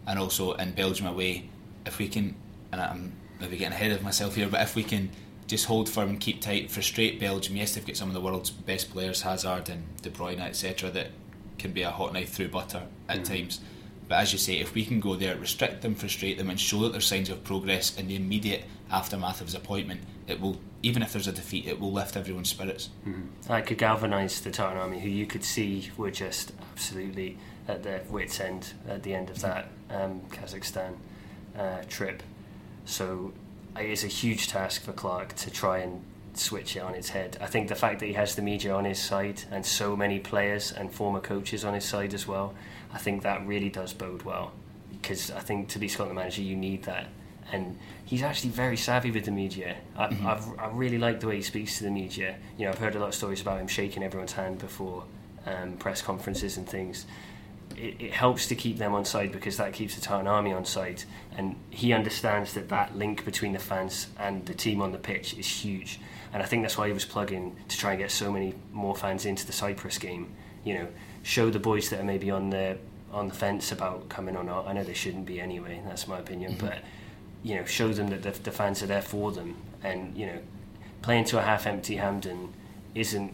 And 0.06 0.18
also 0.18 0.52
in 0.52 0.72
Belgium 0.72 1.06
away, 1.06 1.48
if 1.86 1.98
we 1.98 2.08
can, 2.08 2.34
and 2.72 2.80
I'm 2.80 3.12
maybe 3.40 3.56
getting 3.56 3.72
ahead 3.72 3.92
of 3.92 4.02
myself 4.02 4.34
here, 4.34 4.48
but 4.48 4.60
if 4.60 4.74
we 4.74 4.82
can 4.82 5.10
just 5.48 5.64
hold 5.64 5.88
firm 5.88 6.10
and 6.10 6.20
keep 6.20 6.40
tight, 6.40 6.70
frustrate 6.70 7.18
Belgium. 7.18 7.56
Yes, 7.56 7.74
they've 7.74 7.84
got 7.84 7.96
some 7.96 8.08
of 8.08 8.14
the 8.14 8.20
world's 8.20 8.50
best 8.50 8.90
players, 8.90 9.22
Hazard 9.22 9.68
and 9.68 9.84
De 10.02 10.10
Bruyne, 10.10 10.40
etc., 10.40 10.90
that 10.90 11.08
can 11.58 11.72
be 11.72 11.82
a 11.82 11.90
hot 11.90 12.12
knife 12.12 12.30
through 12.30 12.48
butter 12.48 12.82
at 13.08 13.20
mm 13.20 13.24
times. 13.24 13.60
But 14.08 14.20
as 14.20 14.32
you 14.32 14.38
say, 14.38 14.58
if 14.58 14.74
we 14.74 14.86
can 14.86 15.00
go 15.00 15.16
there, 15.16 15.36
restrict 15.36 15.82
them, 15.82 15.94
frustrate 15.94 16.38
them, 16.38 16.48
and 16.48 16.58
show 16.58 16.80
that 16.80 16.92
there's 16.92 17.06
signs 17.06 17.28
of 17.28 17.44
progress 17.44 17.96
in 17.98 18.08
the 18.08 18.16
immediate 18.16 18.64
aftermath 18.90 19.42
of 19.42 19.48
his 19.48 19.54
appointment, 19.54 20.00
it 20.26 20.40
will, 20.40 20.58
even 20.82 21.02
if 21.02 21.12
there's 21.12 21.26
a 21.26 21.32
defeat, 21.32 21.66
it 21.66 21.78
will 21.78 21.92
lift 21.92 22.16
everyone's 22.16 22.48
spirits. 22.48 22.90
mm 23.06 23.26
That 23.48 23.66
could 23.66 23.78
galvanise 23.78 24.40
the 24.40 24.50
Tartan 24.50 24.78
army, 24.78 25.00
who 25.00 25.08
you 25.08 25.26
could 25.26 25.44
see 25.44 25.90
were 25.96 26.10
just 26.10 26.52
absolutely 26.72 27.36
at 27.66 27.82
their 27.82 28.02
wits' 28.08 28.40
end 28.40 28.72
at 28.88 29.02
the 29.02 29.14
end 29.14 29.28
of 29.28 29.40
that 29.40 29.68
um, 29.90 30.22
Kazakhstan 30.30 30.94
uh, 31.58 31.82
trip. 31.88 32.22
So 32.86 33.32
it 33.80 33.90
is 33.90 34.04
a 34.04 34.08
huge 34.08 34.48
task 34.48 34.82
for 34.82 34.92
Clarke 34.92 35.34
to 35.36 35.50
try 35.50 35.78
and 35.78 36.02
switch 36.34 36.76
it 36.76 36.80
on 36.80 36.94
its 36.94 37.08
head. 37.10 37.36
I 37.40 37.46
think 37.46 37.68
the 37.68 37.74
fact 37.74 38.00
that 38.00 38.06
he 38.06 38.12
has 38.12 38.34
the 38.36 38.42
media 38.42 38.74
on 38.74 38.84
his 38.84 38.98
side 39.00 39.42
and 39.50 39.64
so 39.66 39.96
many 39.96 40.18
players 40.20 40.72
and 40.72 40.90
former 40.92 41.20
coaches 41.20 41.64
on 41.64 41.74
his 41.74 41.84
side 41.84 42.14
as 42.14 42.26
well, 42.28 42.54
I 42.92 42.98
think 42.98 43.22
that 43.22 43.46
really 43.46 43.68
does 43.70 43.92
bode 43.92 44.22
well. 44.22 44.52
Because 44.92 45.30
I 45.30 45.40
think 45.40 45.68
to 45.70 45.78
be 45.78 45.88
Scotland 45.88 46.16
manager, 46.16 46.42
you 46.42 46.56
need 46.56 46.84
that. 46.84 47.08
and 47.50 47.78
he's 48.04 48.22
actually 48.22 48.50
very 48.50 48.76
savvy 48.76 49.10
with 49.10 49.24
the 49.24 49.30
media. 49.30 49.74
I, 49.96 50.08
Mhm. 50.08 50.26
I've, 50.26 50.58
I 50.60 50.68
really 50.70 50.98
like 50.98 51.20
the 51.20 51.28
way 51.28 51.36
he 51.36 51.42
speaks 51.42 51.78
to 51.78 51.84
the 51.84 51.90
media. 51.90 52.36
You 52.58 52.66
know, 52.66 52.72
I've 52.72 52.78
heard 52.78 52.94
a 52.94 52.98
lot 52.98 53.08
of 53.08 53.14
stories 53.14 53.40
about 53.40 53.58
him 53.58 53.66
shaking 53.66 54.02
everyone's 54.02 54.32
hand 54.34 54.58
before 54.58 55.04
um, 55.46 55.72
press 55.78 56.02
conferences 56.02 56.58
and 56.58 56.68
things. 56.68 57.06
It, 57.78 58.00
it 58.00 58.12
helps 58.12 58.46
to 58.48 58.54
keep 58.54 58.78
them 58.78 58.92
on 58.94 59.04
side 59.04 59.30
because 59.32 59.56
that 59.58 59.72
keeps 59.72 59.94
the 59.94 60.00
Tartan 60.00 60.26
Army 60.26 60.52
on 60.52 60.64
side, 60.64 61.04
and 61.36 61.56
he 61.70 61.92
understands 61.92 62.54
that 62.54 62.68
that 62.70 62.96
link 62.96 63.24
between 63.24 63.52
the 63.52 63.58
fans 63.58 64.08
and 64.18 64.44
the 64.46 64.54
team 64.54 64.82
on 64.82 64.92
the 64.92 64.98
pitch 64.98 65.34
is 65.38 65.46
huge. 65.46 66.00
And 66.32 66.42
I 66.42 66.46
think 66.46 66.62
that's 66.62 66.76
why 66.76 66.88
he 66.88 66.92
was 66.92 67.04
plugging 67.04 67.56
to 67.68 67.78
try 67.78 67.92
and 67.92 68.00
get 68.00 68.10
so 68.10 68.30
many 68.32 68.54
more 68.72 68.94
fans 68.96 69.24
into 69.24 69.46
the 69.46 69.52
Cyprus 69.52 69.96
game. 69.98 70.28
You 70.64 70.74
know, 70.74 70.88
show 71.22 71.50
the 71.50 71.58
boys 71.58 71.88
that 71.90 72.00
are 72.00 72.04
maybe 72.04 72.30
on 72.30 72.50
the 72.50 72.76
on 73.12 73.28
the 73.28 73.34
fence 73.34 73.72
about 73.72 74.08
coming 74.10 74.36
or 74.36 74.44
not. 74.44 74.66
I 74.66 74.72
know 74.74 74.84
they 74.84 74.92
shouldn't 74.92 75.24
be 75.24 75.40
anyway. 75.40 75.80
That's 75.86 76.06
my 76.06 76.18
opinion, 76.18 76.54
Mhm. 76.54 76.58
but 76.60 76.78
you 77.42 77.54
know, 77.54 77.64
show 77.64 77.92
them 77.92 78.08
that 78.08 78.22
the, 78.22 78.32
the 78.32 78.50
fans 78.50 78.82
are 78.82 78.86
there 78.86 79.00
for 79.02 79.32
them, 79.32 79.54
and 79.82 80.14
you 80.16 80.26
know, 80.26 80.38
playing 81.02 81.24
to 81.26 81.38
a 81.38 81.42
half-empty 81.42 81.96
Hampden 81.96 82.52
isn't 82.94 83.32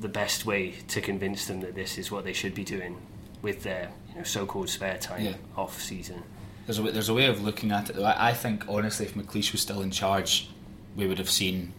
the 0.00 0.08
best 0.08 0.44
way 0.44 0.74
to 0.88 1.00
convince 1.00 1.46
them 1.46 1.60
that 1.62 1.74
this 1.74 1.96
is 1.98 2.10
what 2.12 2.22
they 2.24 2.32
should 2.34 2.54
be 2.54 2.62
doing 2.64 2.98
with 3.46 3.62
their 3.62 3.88
you 4.10 4.16
know 4.16 4.22
so-called 4.24 4.68
spare 4.68 4.98
time 4.98 5.24
Yeah. 5.24 5.34
off 5.56 5.80
season. 5.80 6.22
There's 6.66 6.78
a, 6.80 6.82
way- 6.82 6.90
there's 6.90 7.08
a 7.08 7.14
way 7.14 7.26
of 7.26 7.42
looking 7.44 7.70
at 7.70 7.90
it. 7.90 7.96
I, 8.02 8.30
I 8.30 8.32
think, 8.34 8.64
honestly, 8.68 9.06
if 9.06 9.14
McLeish 9.14 9.52
was 9.52 9.60
still 9.60 9.82
in 9.82 9.92
charge, 9.92 10.50
we 10.96 11.06
would 11.06 11.18
have 11.18 11.30
seen 11.30 11.72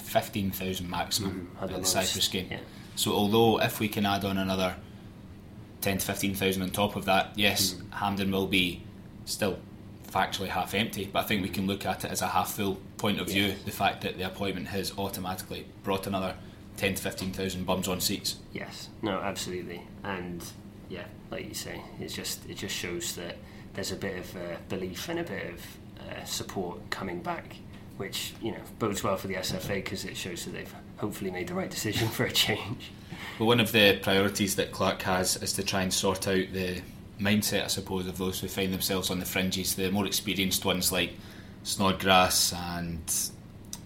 15,000 0.00 0.88
maximum 0.88 1.48
Mhm, 1.58 1.62
at 1.62 1.80
the 1.80 1.86
Cyprus 1.86 2.28
game. 2.28 2.48
yeah. 2.50 2.58
So, 2.96 3.12
although 3.12 3.60
if 3.60 3.80
we 3.80 3.88
can 3.88 4.04
add 4.06 4.24
on 4.26 4.36
another 4.38 4.76
10 5.80 5.98
to 5.98 6.06
15,000 6.06 6.62
on 6.62 6.70
top 6.70 6.96
of 6.96 7.06
that, 7.06 7.32
yes, 7.36 7.76
Hampden 7.90 8.30
will 8.30 8.46
be 8.46 8.82
still 9.24 9.58
factually 10.12 10.48
half 10.48 10.74
empty, 10.74 11.08
but 11.12 11.20
I 11.20 11.22
think 11.26 11.42
we 11.42 11.48
can 11.48 11.66
look 11.66 11.84
at 11.86 12.04
it 12.04 12.10
as 12.10 12.20
a 12.22 12.28
half 12.28 12.52
full 12.52 12.78
point 12.98 13.20
of 13.20 13.26
view. 13.28 13.54
The 13.64 13.72
fact 13.72 14.02
that 14.02 14.16
the 14.18 14.24
appointment 14.26 14.68
has 14.68 14.92
automatically 14.98 15.66
brought 15.82 16.06
another 16.06 16.34
10 16.76 16.94
to 16.94 17.02
15,000 17.02 17.64
bums 17.64 17.88
on 17.88 18.00
seats. 18.00 18.36
Yes, 18.52 18.88
no, 19.02 19.18
absolutely, 19.18 19.82
and 20.02 20.44
yeah, 20.88 21.04
like 21.30 21.48
you 21.48 21.54
say, 21.54 21.80
it's 22.00 22.14
just 22.14 22.48
it 22.48 22.56
just 22.56 22.74
shows 22.74 23.14
that 23.16 23.36
there's 23.74 23.92
a 23.92 23.96
bit 23.96 24.18
of 24.18 24.36
uh, 24.36 24.56
belief 24.68 25.08
and 25.08 25.20
a 25.20 25.24
bit 25.24 25.54
of 25.54 25.60
uh, 26.00 26.24
support 26.24 26.78
coming 26.90 27.20
back, 27.20 27.56
which 27.96 28.34
you 28.42 28.52
know 28.52 28.60
bodes 28.78 29.02
well 29.02 29.16
for 29.16 29.28
the 29.28 29.34
SFA 29.34 29.76
because 29.76 30.04
it 30.04 30.16
shows 30.16 30.44
that 30.44 30.52
they've 30.52 30.74
hopefully 30.96 31.30
made 31.30 31.48
the 31.48 31.54
right 31.54 31.70
decision 31.70 32.08
for 32.16 32.24
a 32.24 32.32
change. 32.32 32.90
Well, 33.38 33.48
one 33.48 33.60
of 33.60 33.72
the 33.72 33.98
priorities 34.02 34.56
that 34.56 34.72
Clarke 34.72 35.02
has 35.02 35.36
is 35.42 35.52
to 35.54 35.62
try 35.62 35.82
and 35.82 35.92
sort 35.92 36.28
out 36.28 36.52
the 36.52 36.82
mindset, 37.20 37.64
I 37.64 37.66
suppose, 37.68 38.06
of 38.06 38.18
those 38.18 38.40
who 38.40 38.48
find 38.48 38.72
themselves 38.72 39.10
on 39.10 39.18
the 39.20 39.26
fringes, 39.26 39.74
the 39.74 39.90
more 39.90 40.06
experienced 40.06 40.64
ones 40.64 40.92
like 40.92 41.14
Snodgrass 41.62 42.52
and 42.52 43.00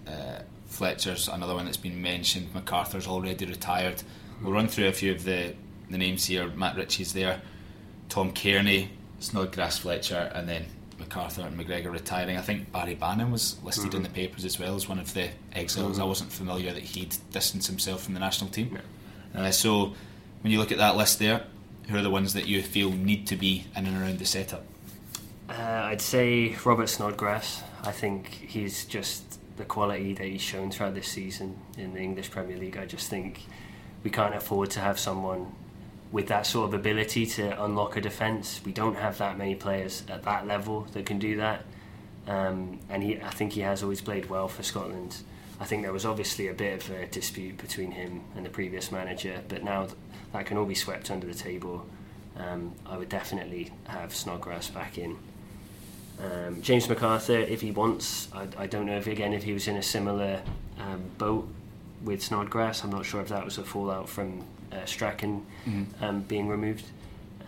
uh, 0.07 0.41
Fletcher's 0.83 1.27
another 1.27 1.55
one 1.55 1.65
that's 1.65 1.77
been 1.77 2.01
mentioned. 2.01 2.55
McArthur's 2.55 3.09
already 3.09 3.45
retired. 3.47 4.01
We'll 4.41 4.53
run 4.53 4.69
through 4.69 4.87
a 4.87 4.93
few 4.93 5.11
of 5.13 5.25
the, 5.25 5.55
the 5.91 5.99
names 5.99 6.25
here. 6.27 6.47
Matt 6.51 6.77
Ritchie's 6.77 7.13
there, 7.13 7.41
Tom 8.09 8.33
Cairney, 8.33 8.89
Snodgrass, 9.19 9.79
Fletcher, 9.79 10.31
and 10.35 10.49
then 10.49 10.67
McArthur 11.01 11.45
and 11.47 11.59
McGregor 11.59 11.91
retiring. 11.91 12.37
I 12.37 12.43
think 12.43 12.71
Barry 12.71 12.95
Bannan 12.95 13.33
was 13.33 13.57
listed 13.65 13.93
in 13.95 14.03
Mhm. 14.03 14.05
the 14.05 14.11
papers 14.11 14.45
as 14.45 14.59
well 14.61 14.77
as 14.77 14.89
one 14.89 15.01
of 15.01 15.13
the 15.15 15.31
exiles. 15.53 15.99
Mhm. 15.99 16.03
I 16.03 16.05
wasn't 16.05 16.33
familiar 16.33 16.73
that 16.73 16.83
he'd 16.85 17.17
distanced 17.33 17.67
himself 17.67 18.05
from 18.05 18.15
the 18.15 18.21
national 18.21 18.51
team. 18.51 18.79
Uh, 19.35 19.51
so 19.51 19.95
when 20.43 20.53
you 20.53 20.61
look 20.61 20.71
at 20.71 20.79
that 20.79 20.97
list 20.97 21.19
there, 21.19 21.43
who 21.89 21.97
are 21.97 22.03
the 22.03 22.11
ones 22.11 22.35
that 22.35 22.47
you 22.47 22.63
feel 22.63 22.93
need 22.93 23.27
to 23.27 23.35
be 23.37 23.65
in 23.77 23.87
and 23.87 24.01
around 24.01 24.21
the 24.21 24.27
setup? 24.27 24.65
Uh, 25.49 25.55
I'd 25.91 26.01
say 26.01 26.55
Robert 26.65 26.89
Snodgrass. 26.89 27.63
I 27.83 27.91
think 27.91 28.29
he's 28.47 28.85
just 28.85 29.28
the 29.59 29.65
quality 29.65 30.15
that 30.15 30.25
he's 30.25 30.41
shown 30.41 30.71
throughout 30.71 30.95
this 30.95 31.09
season 31.09 31.59
in 31.77 31.93
the 31.93 32.01
English 32.01 32.31
Premier 32.31 32.57
League. 32.57 32.77
I 32.77 32.87
just 32.87 33.11
think 33.11 33.43
we 34.03 34.11
can't 34.11 34.35
afford 34.35 34.71
to 34.71 34.81
have 34.81 34.99
someone 34.99 35.53
with 36.11 36.29
that 36.29 36.47
sort 36.47 36.69
of 36.69 36.75
ability 36.75 37.27
to 37.27 37.63
unlock 37.65 37.97
a 37.97 38.01
defence. 38.01 38.61
We 38.65 38.73
don't 38.73 38.97
have 38.97 39.19
that 39.19 39.37
many 39.37 39.55
players 39.55 40.05
at 40.09 40.23
that 40.23 40.47
level 40.47 40.87
that 40.93 41.05
can 41.05 41.19
do 41.19 41.37
that. 41.37 41.65
Um, 42.27 42.79
and 42.89 43.03
he, 43.03 43.21
I 43.21 43.31
think 43.31 43.53
he 43.53 43.61
has 43.61 43.83
always 43.83 44.01
played 44.01 44.31
well 44.31 44.49
for 44.49 44.63
Scotland. 44.63 45.17
I 45.61 45.65
think 45.65 45.83
there 45.83 45.93
was 45.93 46.07
obviously 46.07 46.49
a 46.49 46.55
bit 46.55 46.83
of 46.83 46.91
a 46.91 47.07
dispute 47.07 47.59
between 47.59 47.91
him 47.91 48.23
and 48.37 48.47
the 48.47 48.51
previous 48.51 48.93
manager, 48.93 49.41
but 49.49 49.65
now 49.65 49.89
that 50.33 50.47
can 50.47 50.57
all 50.57 50.65
be 50.65 50.75
swept 50.75 51.11
under 51.11 51.27
the 51.27 51.35
table. 51.35 51.85
Um, 52.37 52.73
I 52.87 52.97
would 52.97 53.09
definitely 53.09 53.73
have 53.85 54.15
Snodgrass 54.15 54.69
back 54.69 54.99
in. 54.99 55.19
Um, 56.21 56.61
James 56.63 56.87
McArthur, 56.89 57.47
if 57.49 57.61
he 57.61 57.71
wants, 57.71 58.29
I, 58.35 58.49
I 58.59 58.67
don't 58.67 58.87
know 58.87 58.97
if 58.97 59.07
again 59.07 59.33
if 59.33 59.45
he 59.45 59.53
was 59.53 59.69
in 59.69 59.77
a 59.77 59.83
similar 59.83 60.43
um, 60.81 61.03
boat 61.17 61.49
with 62.03 62.23
Snodgrass. 62.23 62.83
I'm 62.85 62.91
not 62.91 63.07
sure 63.07 63.21
if 63.21 63.29
that 63.29 63.45
was 63.45 63.59
a 63.59 63.63
fallout 63.65 64.09
from 64.09 64.45
uh, 64.73 64.85
Strachan 64.85 65.47
Mhm. 65.67 65.87
um, 66.03 66.21
being 66.23 66.49
removed. 66.49 66.85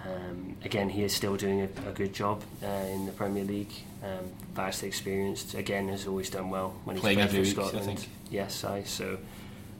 Um, 0.07 0.57
again, 0.65 0.89
he 0.89 1.03
is 1.05 1.13
still 1.15 1.37
doing 1.37 1.61
a, 1.63 1.89
a 1.89 1.93
good 1.93 2.13
job 2.15 2.43
uh, 2.63 2.67
in 2.67 3.07
the 3.07 3.13
Premier 3.13 3.45
League. 3.45 3.73
Um, 4.03 4.31
vastly 4.55 4.89
experienced. 4.89 5.55
Again, 5.55 5.89
has 5.89 6.07
always 6.07 6.31
done 6.31 6.49
well 6.49 6.75
when 6.85 6.97
he's 6.97 7.03
Playing 7.03 7.19
played 7.29 7.31
for 7.31 7.45
Scotland. 7.45 8.07
Yes, 8.31 8.65
I 8.65 8.85
so 8.85 9.19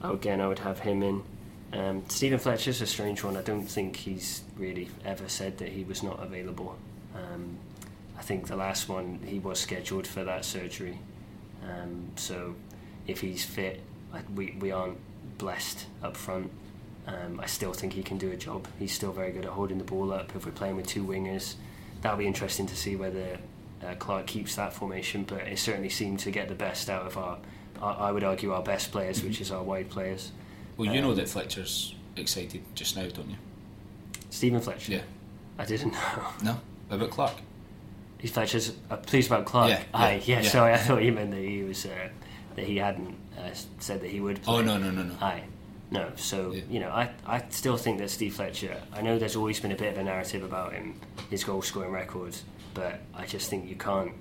again 0.03 0.39
I 0.41 0.47
would 0.47 0.59
have 0.59 0.79
him 0.79 1.01
in. 1.01 1.23
Um, 1.73 2.03
Stephen 2.09 2.37
Fletcher's 2.37 2.81
a 2.81 2.85
strange 2.85 3.23
one. 3.23 3.37
I 3.37 3.41
don't 3.41 3.65
think 3.65 3.95
he's 3.95 4.41
really 4.57 4.89
ever 5.05 5.27
said 5.29 5.57
that 5.59 5.69
he 5.69 5.83
was 5.85 6.03
not 6.03 6.21
available. 6.21 6.75
Um, 7.15 7.57
think 8.31 8.47
the 8.47 8.55
last 8.55 8.87
one 8.87 9.19
he 9.25 9.39
was 9.39 9.59
scheduled 9.59 10.07
for 10.07 10.23
that 10.23 10.45
surgery. 10.45 10.97
Um, 11.67 12.11
so 12.15 12.55
if 13.05 13.19
he's 13.19 13.43
fit, 13.43 13.81
I, 14.13 14.21
we 14.33 14.55
we 14.59 14.71
aren't 14.71 14.97
blessed 15.37 15.85
up 16.01 16.15
front. 16.15 16.49
Um, 17.07 17.41
I 17.41 17.47
still 17.47 17.73
think 17.73 17.91
he 17.93 18.03
can 18.03 18.17
do 18.17 18.31
a 18.31 18.37
job. 18.37 18.67
He's 18.79 18.93
still 18.93 19.11
very 19.11 19.31
good 19.33 19.43
at 19.43 19.51
holding 19.51 19.79
the 19.79 19.83
ball 19.83 20.13
up. 20.13 20.33
If 20.33 20.45
we're 20.45 20.53
playing 20.53 20.77
with 20.77 20.87
two 20.87 21.03
wingers, 21.05 21.55
that'll 22.01 22.17
be 22.17 22.25
interesting 22.27 22.67
to 22.67 22.75
see 22.75 22.95
whether 22.95 23.37
uh, 23.85 23.95
Clarke 23.99 24.27
keeps 24.27 24.55
that 24.55 24.71
formation. 24.71 25.23
But 25.25 25.41
it 25.47 25.59
certainly 25.59 25.89
seemed 25.89 26.19
to 26.19 26.31
get 26.31 26.47
the 26.47 26.55
best 26.55 26.89
out 26.89 27.05
of 27.05 27.17
our, 27.17 27.37
our 27.81 27.97
I 28.07 28.11
would 28.13 28.23
argue, 28.23 28.53
our 28.53 28.63
best 28.63 28.93
players, 28.93 29.21
which 29.23 29.41
is 29.41 29.51
our 29.51 29.61
wide 29.63 29.89
players. 29.89 30.31
Well, 30.77 30.89
you 30.93 31.01
know 31.01 31.09
Um, 31.11 31.15
that 31.17 31.27
Fletcher's 31.27 31.95
excited 32.15 32.61
just 32.75 32.95
now, 32.95 33.07
don't 33.09 33.29
you? 33.29 33.35
Stephen 34.29 34.61
Fletcher. 34.61 34.93
Yeah. 34.93 35.01
I 35.59 35.65
didn't 35.65 35.91
know. 36.01 36.23
No? 36.43 36.59
About 36.89 37.09
Clarke? 37.09 37.41
He's 38.21 38.31
Fletcher's 38.31 38.73
uh, 38.89 38.97
pleased 38.97 39.31
about 39.31 39.45
Clarke. 39.45 39.71
Yeah, 39.71 39.83
Aye, 39.93 40.21
yeah, 40.25 40.35
yeah, 40.35 40.41
yeah. 40.41 40.49
Sorry, 40.49 40.73
I 40.73 40.77
thought 40.77 41.01
you 41.01 41.11
meant 41.11 41.31
that 41.31 41.41
he 41.41 41.63
was 41.63 41.85
uh, 41.85 42.09
that 42.55 42.65
he 42.65 42.77
hadn't 42.77 43.15
uh, 43.37 43.49
said 43.79 44.01
that 44.01 44.09
he 44.11 44.21
would. 44.21 44.43
Play. 44.43 44.55
Oh, 44.55 44.61
no, 44.61 44.77
no, 44.77 44.91
no, 44.91 45.03
no. 45.03 45.15
Aye, 45.19 45.43
no. 45.89 46.11
So 46.15 46.53
you 46.69 46.79
know, 46.79 46.89
I 46.89 47.09
I 47.25 47.43
still 47.49 47.77
think 47.77 47.97
that 47.97 48.11
Steve 48.11 48.35
Fletcher. 48.35 48.79
I 48.93 49.01
know 49.01 49.17
there's 49.17 49.35
always 49.35 49.59
been 49.59 49.71
a 49.71 49.75
bit 49.75 49.91
of 49.93 49.97
a 49.97 50.03
narrative 50.03 50.43
about 50.43 50.73
him, 50.73 50.99
his 51.31 51.43
goal 51.43 51.63
scoring 51.63 51.91
records, 51.91 52.43
but 52.75 52.99
I 53.15 53.25
just 53.25 53.49
think 53.49 53.67
you 53.67 53.75
can't 53.75 54.13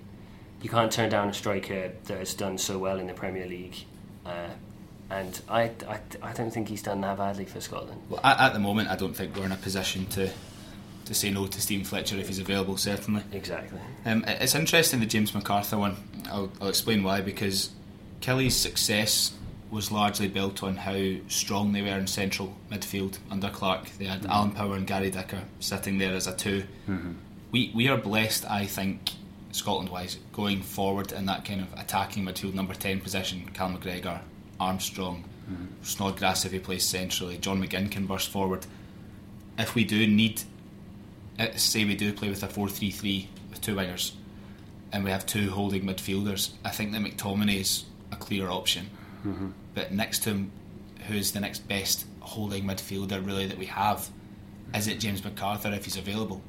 you 0.63 0.71
can't 0.71 0.91
turn 0.91 1.11
down 1.11 1.29
a 1.29 1.35
striker 1.35 1.93
that 2.05 2.19
has 2.19 2.33
done 2.35 2.57
so 2.57 2.79
well 2.79 2.99
in 2.99 3.07
the 3.07 3.15
Premier 3.15 3.47
League. 3.47 3.77
Uh, 4.25 4.49
and 5.11 5.41
I, 5.49 5.63
I, 5.89 5.99
I 6.23 6.33
don't 6.33 6.53
think 6.53 6.69
he's 6.69 6.83
done 6.83 7.01
that 7.01 7.19
badly 7.19 7.45
for 7.45 7.61
Scotland. 7.61 8.01
Well, 8.09 8.21
at, 8.23 8.39
at 8.39 8.53
the 8.53 8.61
moment, 8.61 8.89
I 8.89 8.97
don't 8.97 9.15
think 9.15 9.35
we're 9.35 9.45
in 9.45 9.53
a 9.53 9.57
position 9.57 10.07
to 10.07 10.31
to 11.11 11.15
say 11.17 11.29
no 11.29 11.45
to 11.49 11.61
Stephen 11.61 11.85
Fletcher 11.85 12.17
if 12.19 12.29
he's 12.29 12.39
available, 12.39 12.77
certainly. 12.77 13.23
Exactly. 13.33 13.81
Um, 14.07 14.25
it's 14.29 14.55
interesting 14.55 15.01
the 15.01 15.07
James 15.07 15.33
McArthur 15.33 15.77
one. 15.77 15.97
I'll, 16.31 16.53
I'll 16.61 16.69
explain 16.69 17.03
why. 17.03 17.21
Because 17.21 17.71
Killie's 18.21 18.55
success 18.55 19.33
was 19.73 19.91
largely 19.91 20.29
built 20.29 20.63
on 20.63 20.77
how 20.77 21.17
strong 21.27 21.73
they 21.73 21.83
were 21.83 21.99
in 21.99 22.07
central 22.07 22.55
midfield 22.71 23.19
under 23.29 23.49
Clarke. 23.51 23.91
They 23.99 24.05
had 24.05 24.23
Mhm. 24.23 24.31
Alan 24.31 24.51
Power 24.53 24.77
and 24.77 24.87
Gary 24.87 25.11
Dicker 25.11 25.43
sitting 25.59 25.99
there 25.99 26.15
as 26.15 26.29
a 26.29 26.33
2 26.37 26.63
Mhm. 26.89 27.15
We 27.51 27.73
we 27.75 27.89
are 27.89 27.97
blessed, 27.99 28.45
I 28.49 28.67
think, 28.67 29.11
Scotland 29.51 29.89
wise, 29.89 30.17
going 30.33 30.63
forward 30.63 31.11
in 31.11 31.27
that 31.27 31.45
kind 31.45 31.61
of 31.61 31.67
attacking 31.77 32.25
midfield 32.25 32.55
number 32.55 32.73
ten 32.75 33.01
position. 33.01 33.51
Cal 33.53 33.71
McGregor, 33.71 34.21
Armstrong, 34.61 35.25
Snodgrass 35.83 36.45
if 36.45 36.53
he 36.53 36.61
plays 36.61 36.85
centrally, 36.85 37.37
John 37.37 37.61
McGinn 37.61 37.91
can 37.91 38.07
burst 38.07 38.29
forward. 38.31 38.67
If 39.59 39.75
we 39.75 39.83
do 39.83 40.07
need, 40.07 40.43
say 41.57 41.85
we 41.85 41.95
do 41.97 42.13
play 42.13 42.29
with 42.29 42.43
a 42.43 42.49
4 42.49 42.69
3 42.69 42.91
3 42.91 43.29
with 43.51 43.61
two 43.61 43.75
wingers 43.75 44.13
and 44.93 45.05
we 45.05 45.11
have 45.11 45.25
two 45.27 45.51
holding 45.51 45.85
midfielders, 45.85 46.51
I 46.65 46.71
think 46.71 46.93
that 46.93 47.01
McTominay 47.03 47.61
is 47.61 47.85
a 48.11 48.17
clear 48.17 48.49
option. 48.49 48.91
Mhm. 49.25 49.53
But 49.75 49.93
next 49.93 50.25
to 50.25 50.31
him, 50.31 50.51
who's 51.07 51.33
the 51.33 51.41
next 51.41 51.69
best 51.69 52.07
holding 52.21 52.65
midfielder 52.65 53.25
really 53.25 53.47
that 53.47 53.59
we 53.59 53.67
have? 53.67 54.11
Is 54.75 54.89
it 54.89 54.99
James 54.99 55.21
McArthur 55.21 55.77
if 55.77 55.85
he's 55.85 55.97
available? 55.97 56.43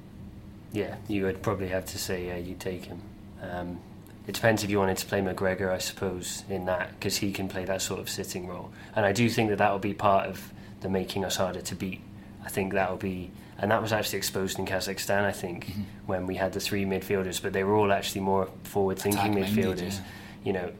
Yeah, 0.74 0.95
you 1.07 1.25
would 1.25 1.41
probably 1.41 1.67
have 1.69 1.86
to 1.86 1.98
say 1.98 2.27
yeah, 2.27 2.38
you 2.38 2.55
take 2.55 2.86
him. 2.86 3.01
Um, 3.41 3.79
it 4.27 4.33
depends 4.33 4.63
if 4.63 4.69
you 4.69 4.79
wanted 4.79 4.98
to 4.98 5.05
play 5.05 5.19
McGregor, 5.19 5.69
I 5.71 5.79
suppose, 5.79 6.43
in 6.50 6.65
that 6.65 6.91
because 6.91 7.17
he 7.17 7.31
can 7.31 7.48
play 7.48 7.65
that 7.65 7.81
sort 7.81 8.00
of 8.00 8.10
sitting 8.10 8.48
role, 8.48 8.71
and 8.95 9.05
I 9.05 9.12
do 9.12 9.29
think 9.29 9.50
that 9.50 9.57
that 9.57 9.71
will 9.71 9.79
be 9.79 9.93
part 9.93 10.27
of 10.27 10.51
the 10.81 10.89
making 10.89 11.25
us 11.25 11.36
harder 11.38 11.62
to 11.62 11.75
beat. 11.75 12.01
I 12.43 12.50
think 12.50 12.74
that 12.74 12.89
will 12.89 12.98
be 12.98 13.31
and 13.62 13.70
that 13.70 13.82
was 13.82 13.94
actually 13.94 14.18
exposed 14.18 14.58
in 14.58 14.65
Kazakhstan, 14.65 15.24
I 15.24 15.32
think, 15.32 15.68
mm-hmm. 15.68 15.82
when 16.08 16.25
we 16.25 16.36
had 16.36 16.51
the 16.51 16.60
three 16.60 16.84
midfielders, 16.84 17.41
but 17.41 17.53
they 17.53 17.63
were 17.63 17.75
all 17.75 17.94
actually 17.94 18.22
more 18.22 18.50
forward-thinking 18.63 19.36
midfielders. 19.36 19.98
yeah. 19.98 20.03
You 20.44 20.53
know, 20.53 20.72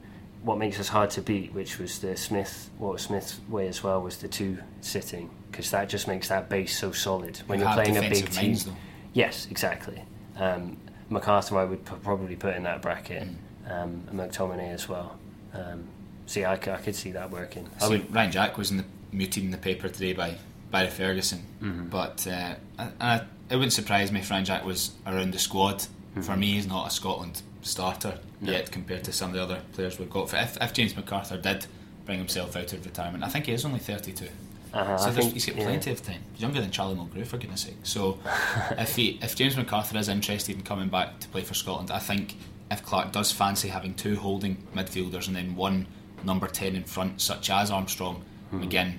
what 0.42 0.58
makes 0.58 0.80
us 0.80 0.88
hard 0.88 1.12
to 1.12 1.22
beat, 1.22 1.54
which 1.54 1.78
was 1.78 2.00
the 2.00 2.18
Smith, 2.18 2.72
what 2.80 3.00
Smith's 3.00 3.40
way 3.48 3.68
as 3.68 3.84
well, 3.84 4.02
was 4.02 4.18
the 4.18 4.28
two 4.28 4.58
sitting, 4.82 5.30
because 5.52 5.70
that 5.70 5.90
just 5.90 6.08
makes 6.08 6.30
that 6.30 6.50
base 6.50 6.78
so 6.78 6.92
solid 6.92 7.38
when 7.46 7.60
you 7.60 7.66
are 7.66 7.76
playing 7.76 7.98
a 7.98 8.02
big 8.02 8.28
team. 8.32 8.56
Though. 8.56 8.76
Yes, 9.14 9.48
exactly. 9.52 10.02
Um, 10.38 10.78
McArthur, 11.12 11.58
I 11.58 11.66
would 11.66 11.86
p- 11.86 11.94
probably 12.02 12.36
put 12.36 12.56
in 12.56 12.64
that 12.64 12.82
bracket, 12.82 13.28
mm. 13.28 13.72
um, 13.72 14.04
and 14.10 14.20
McTominay 14.20 14.74
as 14.74 14.90
well. 14.90 15.20
Um, 15.54 15.84
see, 16.26 16.46
I, 16.46 16.54
I, 16.54 16.58
could 16.58 16.96
see 16.96 17.12
that 17.12 17.30
working. 17.30 17.70
I 17.80 17.90
would, 17.90 18.12
Ryan 18.12 18.32
Jack 18.32 18.58
was 18.58 18.72
in 18.72 18.78
the 18.78 18.86
muted 19.12 19.44
in 19.44 19.52
the 19.52 19.58
paper 19.58 19.90
today 19.90 20.14
by 20.14 20.38
Barry 20.72 20.90
Ferguson, 20.90 21.46
mm-hmm. 21.62 21.88
but 21.90 22.26
uh, 22.28 22.56
I, 22.80 22.90
I, 23.00 23.16
it 23.50 23.56
wouldn't 23.56 23.74
surprise 23.74 24.12
me 24.12 24.22
if 24.22 24.32
Ryan 24.32 24.46
Jack 24.46 24.66
was 24.66 24.92
around 25.06 25.34
the 25.34 25.40
squad. 25.40 25.80
Mm-hmm. 25.80 26.22
For 26.22 26.36
me, 26.36 26.54
he's 26.54 26.68
not 26.68 26.88
a 26.88 26.90
Scotland 26.90 27.42
starter 27.62 28.20
no. 28.40 28.52
yet 28.52 28.72
compared 28.72 29.04
to 29.06 29.14
some 29.14 29.30
of 29.30 29.36
the 29.36 29.44
other 29.44 29.62
players 29.74 30.00
we've 30.00 30.10
got. 30.10 30.34
If, 30.34 30.58
if 30.60 30.74
James 30.74 30.94
McArthur 30.94 31.42
did 31.42 31.66
bring 32.06 32.18
himself 32.18 32.56
out 32.56 32.74
of 32.74 32.86
retirement, 32.86 33.24
I 33.24 33.30
think 33.30 33.46
he 33.46 33.54
is 33.54 33.66
only 33.66 33.80
32. 33.80 34.28
Uh-huh, 34.74 34.98
so 34.98 35.12
think, 35.12 35.34
he's 35.34 35.46
got 35.46 35.56
plenty 35.56 35.90
yeah. 35.90 35.94
of 35.94 36.02
time. 36.02 36.22
He's 36.32 36.42
younger 36.42 36.62
than 36.62 36.72
Charlie 36.72 36.96
Mulgrew, 36.96 37.26
for 37.28 37.38
goodness 37.38 37.62
sake. 37.62 37.76
So 37.84 38.20
if 38.72 38.96
he, 38.96 39.20
if 39.22 39.36
James 39.36 39.56
McArthur 39.56 40.00
is 40.00 40.08
interested 40.08 40.56
in 40.56 40.64
coming 40.64 40.88
back 40.88 41.20
to 41.20 41.28
play 41.28 41.42
for 41.42 41.54
Scotland, 41.54 41.92
I 41.92 42.00
think 42.00 42.36
if 42.70 42.84
Clarke 42.84 43.12
does 43.12 43.32
fancy 43.34 43.68
having 43.68 43.94
two 43.94 44.16
holding 44.16 44.56
midfielders 44.74 45.28
and 45.28 45.36
then 45.36 45.56
one 45.56 45.88
number 46.24 46.48
10 46.48 46.76
in 46.76 46.84
front, 46.84 47.20
such 47.20 47.50
as 47.50 47.70
Armstrong, 47.70 48.24
mm-hmm. 48.54 48.64
McGinn, 48.64 48.94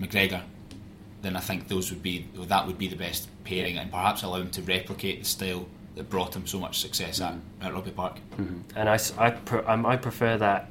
McGregor, 0.00 0.42
then 1.22 1.36
I 1.36 1.40
think 1.40 1.68
those 1.68 1.90
would 1.90 2.02
be 2.02 2.26
that 2.36 2.66
would 2.66 2.78
be 2.78 2.88
the 2.88 2.96
best 2.96 3.28
pairing 3.44 3.78
and 3.78 3.90
perhaps 3.90 4.22
allow 4.22 4.36
him 4.36 4.50
to 4.50 4.62
replicate 4.62 5.20
the 5.20 5.24
style 5.24 5.66
that 5.96 6.10
brought 6.10 6.36
him 6.36 6.46
so 6.46 6.60
much 6.60 6.78
success 6.78 7.18
mm-hmm. 7.20 7.38
at, 7.60 7.68
at 7.68 7.74
Rugby 7.74 7.90
Park. 7.90 8.18
Mm-hmm. 8.36 8.78
And 8.78 8.88
I, 8.88 8.98
I, 9.18 9.30
pre- 9.30 9.64
I 9.66 9.96
prefer 9.96 10.36
that 10.36 10.68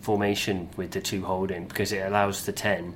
formation 0.00 0.68
with 0.76 0.90
the 0.90 1.00
two 1.00 1.24
holding 1.24 1.66
because 1.66 1.92
it 1.92 2.04
allows 2.04 2.44
the 2.44 2.52
10 2.52 2.94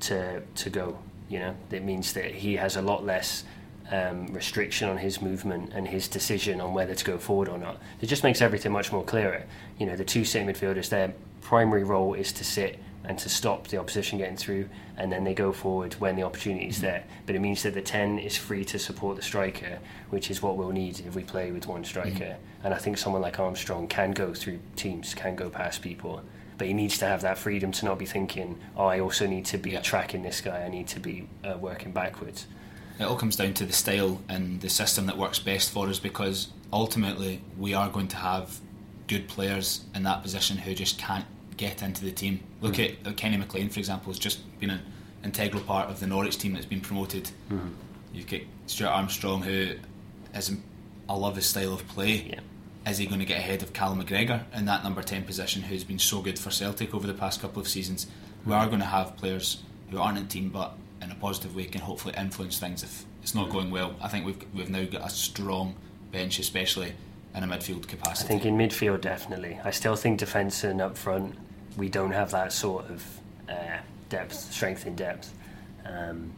to, 0.00 0.40
to 0.40 0.70
go. 0.70 0.98
You 1.28 1.38
know, 1.38 1.56
it 1.70 1.84
means 1.84 2.12
that 2.14 2.34
he 2.34 2.56
has 2.56 2.76
a 2.76 2.82
lot 2.82 3.06
less 3.06 3.44
um, 3.90 4.26
restriction 4.28 4.88
on 4.88 4.98
his 4.98 5.22
movement 5.22 5.72
and 5.72 5.86
his 5.86 6.08
decision 6.08 6.60
on 6.60 6.74
whether 6.74 6.94
to 6.94 7.04
go 7.04 7.18
forward 7.18 7.48
or 7.48 7.58
not. 7.58 7.80
It 8.00 8.06
just 8.06 8.24
makes 8.24 8.40
everything 8.40 8.72
much 8.72 8.92
more 8.92 9.04
clearer. 9.04 9.44
You 9.78 9.86
know, 9.86 9.96
the 9.96 10.04
two 10.04 10.24
sitting 10.24 10.48
midfielders, 10.48 10.88
their 10.88 11.14
primary 11.40 11.84
role 11.84 12.14
is 12.14 12.32
to 12.34 12.44
sit 12.44 12.78
and 13.04 13.18
to 13.18 13.28
stop 13.28 13.68
the 13.68 13.78
opposition 13.78 14.18
getting 14.18 14.36
through, 14.36 14.68
and 14.96 15.10
then 15.10 15.24
they 15.24 15.34
go 15.34 15.52
forward 15.52 15.94
when 15.94 16.16
the 16.16 16.22
opportunity 16.22 16.68
is 16.68 16.80
there. 16.80 17.04
But 17.26 17.34
it 17.34 17.40
means 17.40 17.62
that 17.62 17.74
the 17.74 17.82
10 17.82 18.18
is 18.18 18.36
free 18.36 18.64
to 18.66 18.78
support 18.78 19.16
the 19.16 19.22
striker, 19.22 19.78
which 20.10 20.30
is 20.30 20.42
what 20.42 20.56
we'll 20.56 20.70
need 20.70 21.00
if 21.00 21.14
we 21.14 21.22
play 21.22 21.50
with 21.50 21.66
one 21.66 21.84
striker. 21.84 22.10
Mm-hmm. 22.10 22.66
And 22.66 22.74
I 22.74 22.78
think 22.78 22.98
someone 22.98 23.22
like 23.22 23.38
Armstrong 23.38 23.88
can 23.88 24.12
go 24.12 24.34
through 24.34 24.58
teams, 24.76 25.14
can 25.14 25.34
go 25.34 25.48
past 25.48 25.80
people, 25.80 26.22
but 26.58 26.66
he 26.66 26.74
needs 26.74 26.98
to 26.98 27.06
have 27.06 27.22
that 27.22 27.38
freedom 27.38 27.72
to 27.72 27.86
not 27.86 27.98
be 27.98 28.04
thinking, 28.04 28.58
oh, 28.76 28.84
I 28.84 29.00
also 29.00 29.26
need 29.26 29.46
to 29.46 29.56
be 29.56 29.70
yeah. 29.70 29.80
tracking 29.80 30.22
this 30.22 30.42
guy, 30.42 30.62
I 30.62 30.68
need 30.68 30.88
to 30.88 31.00
be 31.00 31.26
uh, 31.42 31.56
working 31.56 31.92
backwards. 31.92 32.46
It 32.98 33.04
all 33.04 33.16
comes 33.16 33.36
down 33.36 33.54
to 33.54 33.64
the 33.64 33.72
style 33.72 34.20
and 34.28 34.60
the 34.60 34.68
system 34.68 35.06
that 35.06 35.16
works 35.16 35.38
best 35.38 35.70
for 35.70 35.88
us 35.88 35.98
because 35.98 36.48
ultimately 36.70 37.40
we 37.58 37.72
are 37.72 37.88
going 37.88 38.08
to 38.08 38.16
have 38.16 38.60
good 39.08 39.26
players 39.26 39.86
in 39.94 40.02
that 40.02 40.22
position 40.22 40.58
who 40.58 40.74
just 40.74 40.98
can't 40.98 41.24
get 41.60 41.82
into 41.82 42.04
the 42.04 42.10
team. 42.10 42.40
Look 42.62 42.74
mm-hmm. 42.74 43.08
at 43.08 43.16
Kenny 43.16 43.36
McLean, 43.36 43.68
for 43.68 43.78
example, 43.78 44.10
has 44.10 44.18
just 44.18 44.58
been 44.58 44.70
an 44.70 44.80
integral 45.22 45.62
part 45.62 45.90
of 45.90 46.00
the 46.00 46.06
Norwich 46.06 46.38
team 46.38 46.54
that's 46.54 46.66
been 46.66 46.80
promoted. 46.80 47.24
Mm-hmm. 47.50 47.68
You've 48.14 48.26
got 48.26 48.40
Stuart 48.66 48.88
Armstrong, 48.88 49.42
who 49.42 49.74
is, 50.34 50.52
I 51.08 51.14
love 51.14 51.36
his 51.36 51.46
style 51.46 51.74
of 51.74 51.86
play. 51.88 52.30
Yeah. 52.30 52.40
Is 52.90 52.96
he 52.96 53.06
going 53.06 53.20
to 53.20 53.26
get 53.26 53.38
ahead 53.38 53.62
of 53.62 53.74
Callum 53.74 54.02
McGregor 54.02 54.42
in 54.54 54.64
that 54.64 54.82
number 54.82 55.02
10 55.02 55.24
position, 55.24 55.60
who's 55.60 55.84
been 55.84 55.98
so 55.98 56.22
good 56.22 56.38
for 56.38 56.50
Celtic 56.50 56.94
over 56.94 57.06
the 57.06 57.14
past 57.14 57.42
couple 57.42 57.60
of 57.60 57.68
seasons? 57.68 58.06
Mm-hmm. 58.06 58.50
We 58.50 58.56
are 58.56 58.66
going 58.66 58.80
to 58.80 58.86
have 58.86 59.16
players 59.18 59.62
who 59.90 59.98
aren't 59.98 60.16
in 60.16 60.24
the 60.24 60.30
team, 60.30 60.48
but 60.48 60.72
in 61.02 61.10
a 61.10 61.14
positive 61.14 61.54
way 61.54 61.64
can 61.64 61.82
hopefully 61.82 62.14
influence 62.16 62.58
things 62.58 62.82
if 62.82 63.04
it's 63.22 63.34
not 63.34 63.44
mm-hmm. 63.44 63.52
going 63.52 63.70
well. 63.70 63.94
I 64.00 64.08
think 64.08 64.24
we've, 64.24 64.42
we've 64.54 64.70
now 64.70 64.84
got 64.84 65.06
a 65.06 65.10
strong 65.10 65.74
bench, 66.10 66.38
especially 66.38 66.94
in 67.34 67.44
a 67.44 67.46
midfield 67.46 67.86
capacity. 67.86 68.24
I 68.34 68.38
think 68.38 68.46
in 68.46 68.56
midfield, 68.56 69.02
definitely. 69.02 69.60
I 69.62 69.70
still 69.70 69.94
think 69.94 70.18
defence 70.18 70.64
and 70.64 70.80
up 70.80 70.96
front 70.96 71.36
we 71.80 71.88
don't 71.88 72.12
have 72.12 72.30
that 72.32 72.52
sort 72.52 72.84
of 72.90 73.02
uh, 73.48 73.78
depth, 74.10 74.34
strength 74.34 74.86
in 74.86 74.94
depth. 74.94 75.32
Um, 75.86 76.30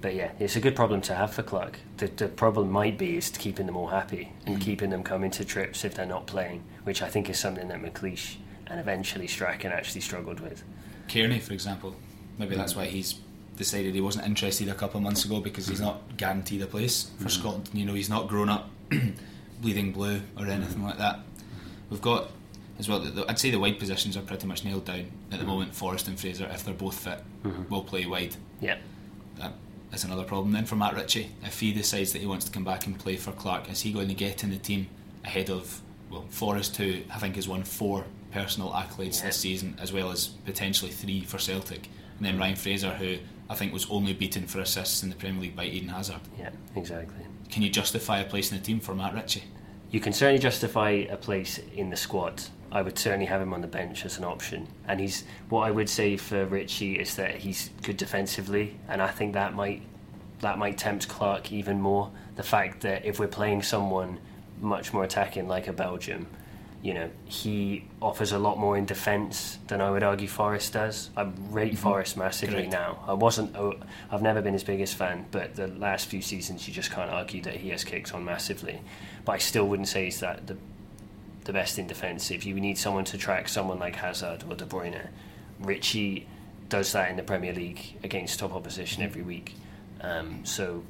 but 0.00 0.14
yeah, 0.14 0.32
it's 0.40 0.56
a 0.56 0.60
good 0.60 0.74
problem 0.74 1.00
to 1.02 1.14
have 1.14 1.32
for 1.32 1.44
Clarke. 1.44 1.78
The, 1.98 2.08
the 2.08 2.26
problem 2.26 2.68
might 2.68 2.98
be 2.98 3.16
is 3.16 3.28
keeping 3.28 3.66
them 3.66 3.76
all 3.76 3.86
happy 3.86 4.32
and 4.46 4.56
mm. 4.56 4.60
keeping 4.60 4.90
them 4.90 5.04
coming 5.04 5.30
to 5.32 5.44
trips 5.44 5.84
if 5.84 5.94
they're 5.94 6.04
not 6.04 6.26
playing, 6.26 6.64
which 6.82 7.00
I 7.00 7.08
think 7.08 7.30
is 7.30 7.38
something 7.38 7.68
that 7.68 7.80
McLeish 7.80 8.36
and 8.66 8.80
eventually 8.80 9.28
Strachan 9.28 9.70
actually 9.70 10.00
struggled 10.00 10.40
with. 10.40 10.64
Cairney, 11.06 11.40
for 11.40 11.52
example, 11.52 11.94
maybe 12.36 12.56
mm. 12.56 12.58
that's 12.58 12.74
why 12.74 12.86
he's 12.86 13.20
decided 13.56 13.94
he 13.94 14.00
wasn't 14.00 14.26
interested 14.26 14.68
a 14.68 14.74
couple 14.74 14.98
of 14.98 15.04
months 15.04 15.24
ago 15.24 15.38
because 15.38 15.68
he's 15.68 15.80
not 15.80 16.16
guaranteed 16.16 16.62
a 16.62 16.66
place 16.66 17.10
for 17.18 17.26
mm. 17.26 17.30
Scotland. 17.30 17.70
You 17.72 17.84
know, 17.84 17.94
he's 17.94 18.10
not 18.10 18.26
grown 18.26 18.48
up 18.48 18.68
bleeding 19.60 19.92
blue 19.92 20.22
or 20.36 20.46
anything 20.48 20.82
like 20.82 20.98
that. 20.98 21.20
We've 21.88 22.02
got 22.02 22.30
as 22.80 22.88
well. 22.88 23.06
I'd 23.28 23.38
say 23.38 23.50
the 23.50 23.60
wide 23.60 23.78
positions 23.78 24.16
are 24.16 24.22
pretty 24.22 24.46
much 24.46 24.64
nailed 24.64 24.86
down 24.86 24.98
at 24.98 25.30
the 25.30 25.36
mm-hmm. 25.36 25.46
moment. 25.46 25.74
Forrest 25.74 26.08
and 26.08 26.18
Fraser, 26.18 26.48
if 26.50 26.64
they're 26.64 26.74
both 26.74 26.98
fit, 26.98 27.20
mm-hmm. 27.44 27.72
will 27.72 27.84
play 27.84 28.06
wide. 28.06 28.34
Yeah. 28.60 28.78
That 29.38 29.52
is 29.92 30.02
another 30.04 30.24
problem 30.24 30.52
then 30.52 30.64
for 30.64 30.76
Matt 30.76 30.94
Ritchie. 30.94 31.30
If 31.44 31.60
he 31.60 31.72
decides 31.72 32.12
that 32.12 32.20
he 32.20 32.26
wants 32.26 32.46
to 32.46 32.50
come 32.50 32.64
back 32.64 32.86
and 32.86 32.98
play 32.98 33.16
for 33.16 33.32
Clarke, 33.32 33.70
is 33.70 33.82
he 33.82 33.92
going 33.92 34.08
to 34.08 34.14
get 34.14 34.42
in 34.42 34.50
the 34.50 34.58
team 34.58 34.88
ahead 35.24 35.50
of 35.50 35.80
well 36.10 36.24
Forrest, 36.30 36.76
who 36.76 37.00
I 37.12 37.18
think 37.18 37.36
has 37.36 37.46
won 37.46 37.62
four 37.62 38.04
personal 38.32 38.70
accolades 38.70 39.20
yeah. 39.20 39.26
this 39.26 39.36
season, 39.36 39.76
as 39.80 39.92
well 39.92 40.10
as 40.10 40.26
potentially 40.26 40.90
three 40.90 41.20
for 41.20 41.38
Celtic, 41.38 41.88
and 42.16 42.26
then 42.26 42.38
Ryan 42.38 42.56
Fraser, 42.56 42.90
who 42.90 43.18
I 43.48 43.54
think 43.54 43.72
was 43.72 43.86
only 43.90 44.12
beaten 44.12 44.46
for 44.46 44.60
assists 44.60 45.02
in 45.02 45.10
the 45.10 45.16
Premier 45.16 45.42
League 45.42 45.56
by 45.56 45.64
Eden 45.64 45.88
Hazard. 45.88 46.20
Yeah, 46.38 46.50
exactly. 46.76 47.26
Can 47.50 47.62
you 47.62 47.70
justify 47.70 48.20
a 48.20 48.24
place 48.24 48.52
in 48.52 48.58
the 48.58 48.64
team 48.64 48.80
for 48.80 48.94
Matt 48.94 49.14
Ritchie? 49.14 49.42
You 49.90 49.98
can 49.98 50.12
certainly 50.12 50.38
justify 50.38 50.90
a 50.90 51.16
place 51.16 51.58
in 51.74 51.90
the 51.90 51.96
squad. 51.96 52.42
I 52.72 52.82
would 52.82 52.98
certainly 52.98 53.26
have 53.26 53.40
him 53.40 53.52
on 53.52 53.60
the 53.60 53.66
bench 53.66 54.04
as 54.04 54.18
an 54.18 54.24
option. 54.24 54.66
And 54.86 55.00
he's 55.00 55.24
what 55.48 55.62
I 55.62 55.70
would 55.70 55.88
say 55.88 56.16
for 56.16 56.44
Ritchie 56.46 56.98
is 56.98 57.16
that 57.16 57.36
he's 57.36 57.70
good 57.82 57.96
defensively, 57.96 58.76
and 58.88 59.02
I 59.02 59.08
think 59.08 59.34
that 59.34 59.54
might 59.54 59.82
that 60.40 60.58
might 60.58 60.78
tempt 60.78 61.08
Clarke 61.08 61.52
even 61.52 61.80
more. 61.80 62.10
The 62.36 62.42
fact 62.42 62.80
that 62.82 63.04
if 63.04 63.18
we're 63.18 63.28
playing 63.28 63.62
someone 63.62 64.18
much 64.60 64.92
more 64.92 65.04
attacking 65.04 65.48
like 65.48 65.68
a 65.68 65.72
Belgium, 65.72 66.26
you 66.82 66.94
know, 66.94 67.10
he 67.26 67.84
offers 68.00 68.32
a 68.32 68.38
lot 68.38 68.58
more 68.58 68.76
in 68.76 68.86
defence 68.86 69.58
than 69.66 69.80
I 69.82 69.90
would 69.90 70.02
argue 70.02 70.28
Forrest 70.28 70.72
does. 70.72 71.10
I 71.16 71.22
rate 71.50 71.72
mm-hmm. 71.72 71.82
Forrest 71.82 72.16
massively 72.16 72.66
now. 72.68 73.04
I 73.06 73.12
wasn't, 73.12 73.54
I've 74.10 74.22
never 74.22 74.40
been 74.40 74.54
his 74.54 74.64
biggest 74.64 74.94
fan, 74.94 75.26
but 75.30 75.56
the 75.56 75.66
last 75.66 76.06
few 76.06 76.22
seasons 76.22 76.66
you 76.66 76.72
just 76.72 76.90
can't 76.90 77.10
argue 77.10 77.42
that 77.42 77.56
he 77.56 77.68
has 77.70 77.84
kicked 77.84 78.14
on 78.14 78.24
massively. 78.24 78.80
But 79.26 79.32
I 79.32 79.38
still 79.38 79.68
wouldn't 79.68 79.88
say 79.88 80.06
he's 80.06 80.20
that 80.20 80.46
the 80.46 80.56
the 81.50 81.58
best 81.58 81.80
in 81.80 81.88
defence. 81.88 82.30
If 82.30 82.46
you 82.46 82.54
need 82.54 82.78
someone 82.78 83.04
to 83.06 83.18
track 83.18 83.48
someone 83.48 83.80
like 83.80 83.96
Hazard 83.96 84.44
or 84.48 84.54
De 84.54 84.64
Bruyne, 84.64 85.08
Ritchie 85.58 86.28
does 86.68 86.92
that 86.92 87.10
in 87.10 87.16
the 87.16 87.24
Premier 87.24 87.52
League 87.52 87.96
against 88.04 88.38
top 88.38 88.54
opposition 88.54 89.02
every 89.02 89.22
week. 89.22 89.56
Um, 90.00 90.44
so 90.44 90.84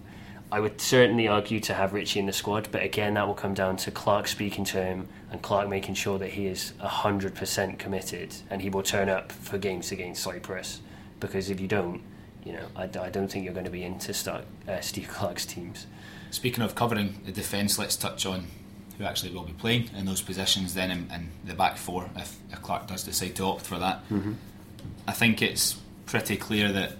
I 0.53 0.61
would 0.61 0.79
certainly 0.79 1.29
argue 1.29 1.61
to 1.61 1.73
have 1.73 1.95
Ritchie 1.95 2.21
in 2.21 2.27
the 2.27 2.35
squad, 2.35 2.69
but 2.71 2.83
again, 2.83 3.15
that 3.15 3.27
will 3.27 3.35
come 3.35 3.55
down 3.55 3.79
to 3.79 3.91
Clarke 3.91 4.29
speaking 4.29 4.67
to 4.67 4.83
him 4.83 5.09
and 5.31 5.41
Clarke 5.41 5.71
making 5.71 5.95
sure 5.95 6.19
that 6.19 6.29
he 6.29 6.47
is 6.47 6.75
100% 6.83 7.79
committed 7.79 8.35
and 8.51 8.61
he 8.61 8.69
will 8.69 8.83
turn 8.83 9.09
up 9.09 9.33
for 9.33 9.57
games 9.57 9.93
against 9.93 10.23
Cyprus. 10.23 10.83
Because 11.21 11.49
if 11.49 11.59
you 11.59 11.69
don't, 11.69 12.03
you 12.45 12.53
know, 12.53 12.67
I, 12.77 12.83
I 12.83 13.09
don't 13.09 13.29
think 13.29 13.47
you're 13.47 13.55
going 13.55 13.65
to 13.65 13.71
be 13.71 13.85
into 13.85 14.13
start, 14.13 14.45
uh, 14.69 14.81
Steve 14.81 15.09
Clarke's 15.09 15.47
teams. 15.47 15.87
Speaking 16.31 16.63
of 16.63 16.75
covering 16.75 17.23
the 17.25 17.33
defence, 17.33 17.79
let's 17.79 17.97
touch 17.97 18.27
on 18.27 18.45
who 19.01 19.07
actually 19.07 19.33
will 19.33 19.45
be 19.45 19.53
playing 19.55 19.89
in 19.97 20.05
those 20.05 20.21
positions 20.21 20.75
then 20.75 20.91
in, 20.91 21.11
in 21.11 21.31
the 21.47 21.55
back 21.55 21.79
four 21.79 22.11
if, 22.17 22.37
if, 22.53 22.61
Clarke 22.61 22.87
does 22.87 23.03
decide 23.03 23.35
to 23.35 23.45
opt 23.45 23.63
for 23.63 23.79
that. 23.79 24.07
Mm-hmm. 24.11 24.35
I 25.09 25.13
think 25.13 25.41
it's 25.41 25.79
pretty 26.05 26.37
clear 26.37 26.71
that 26.71 26.93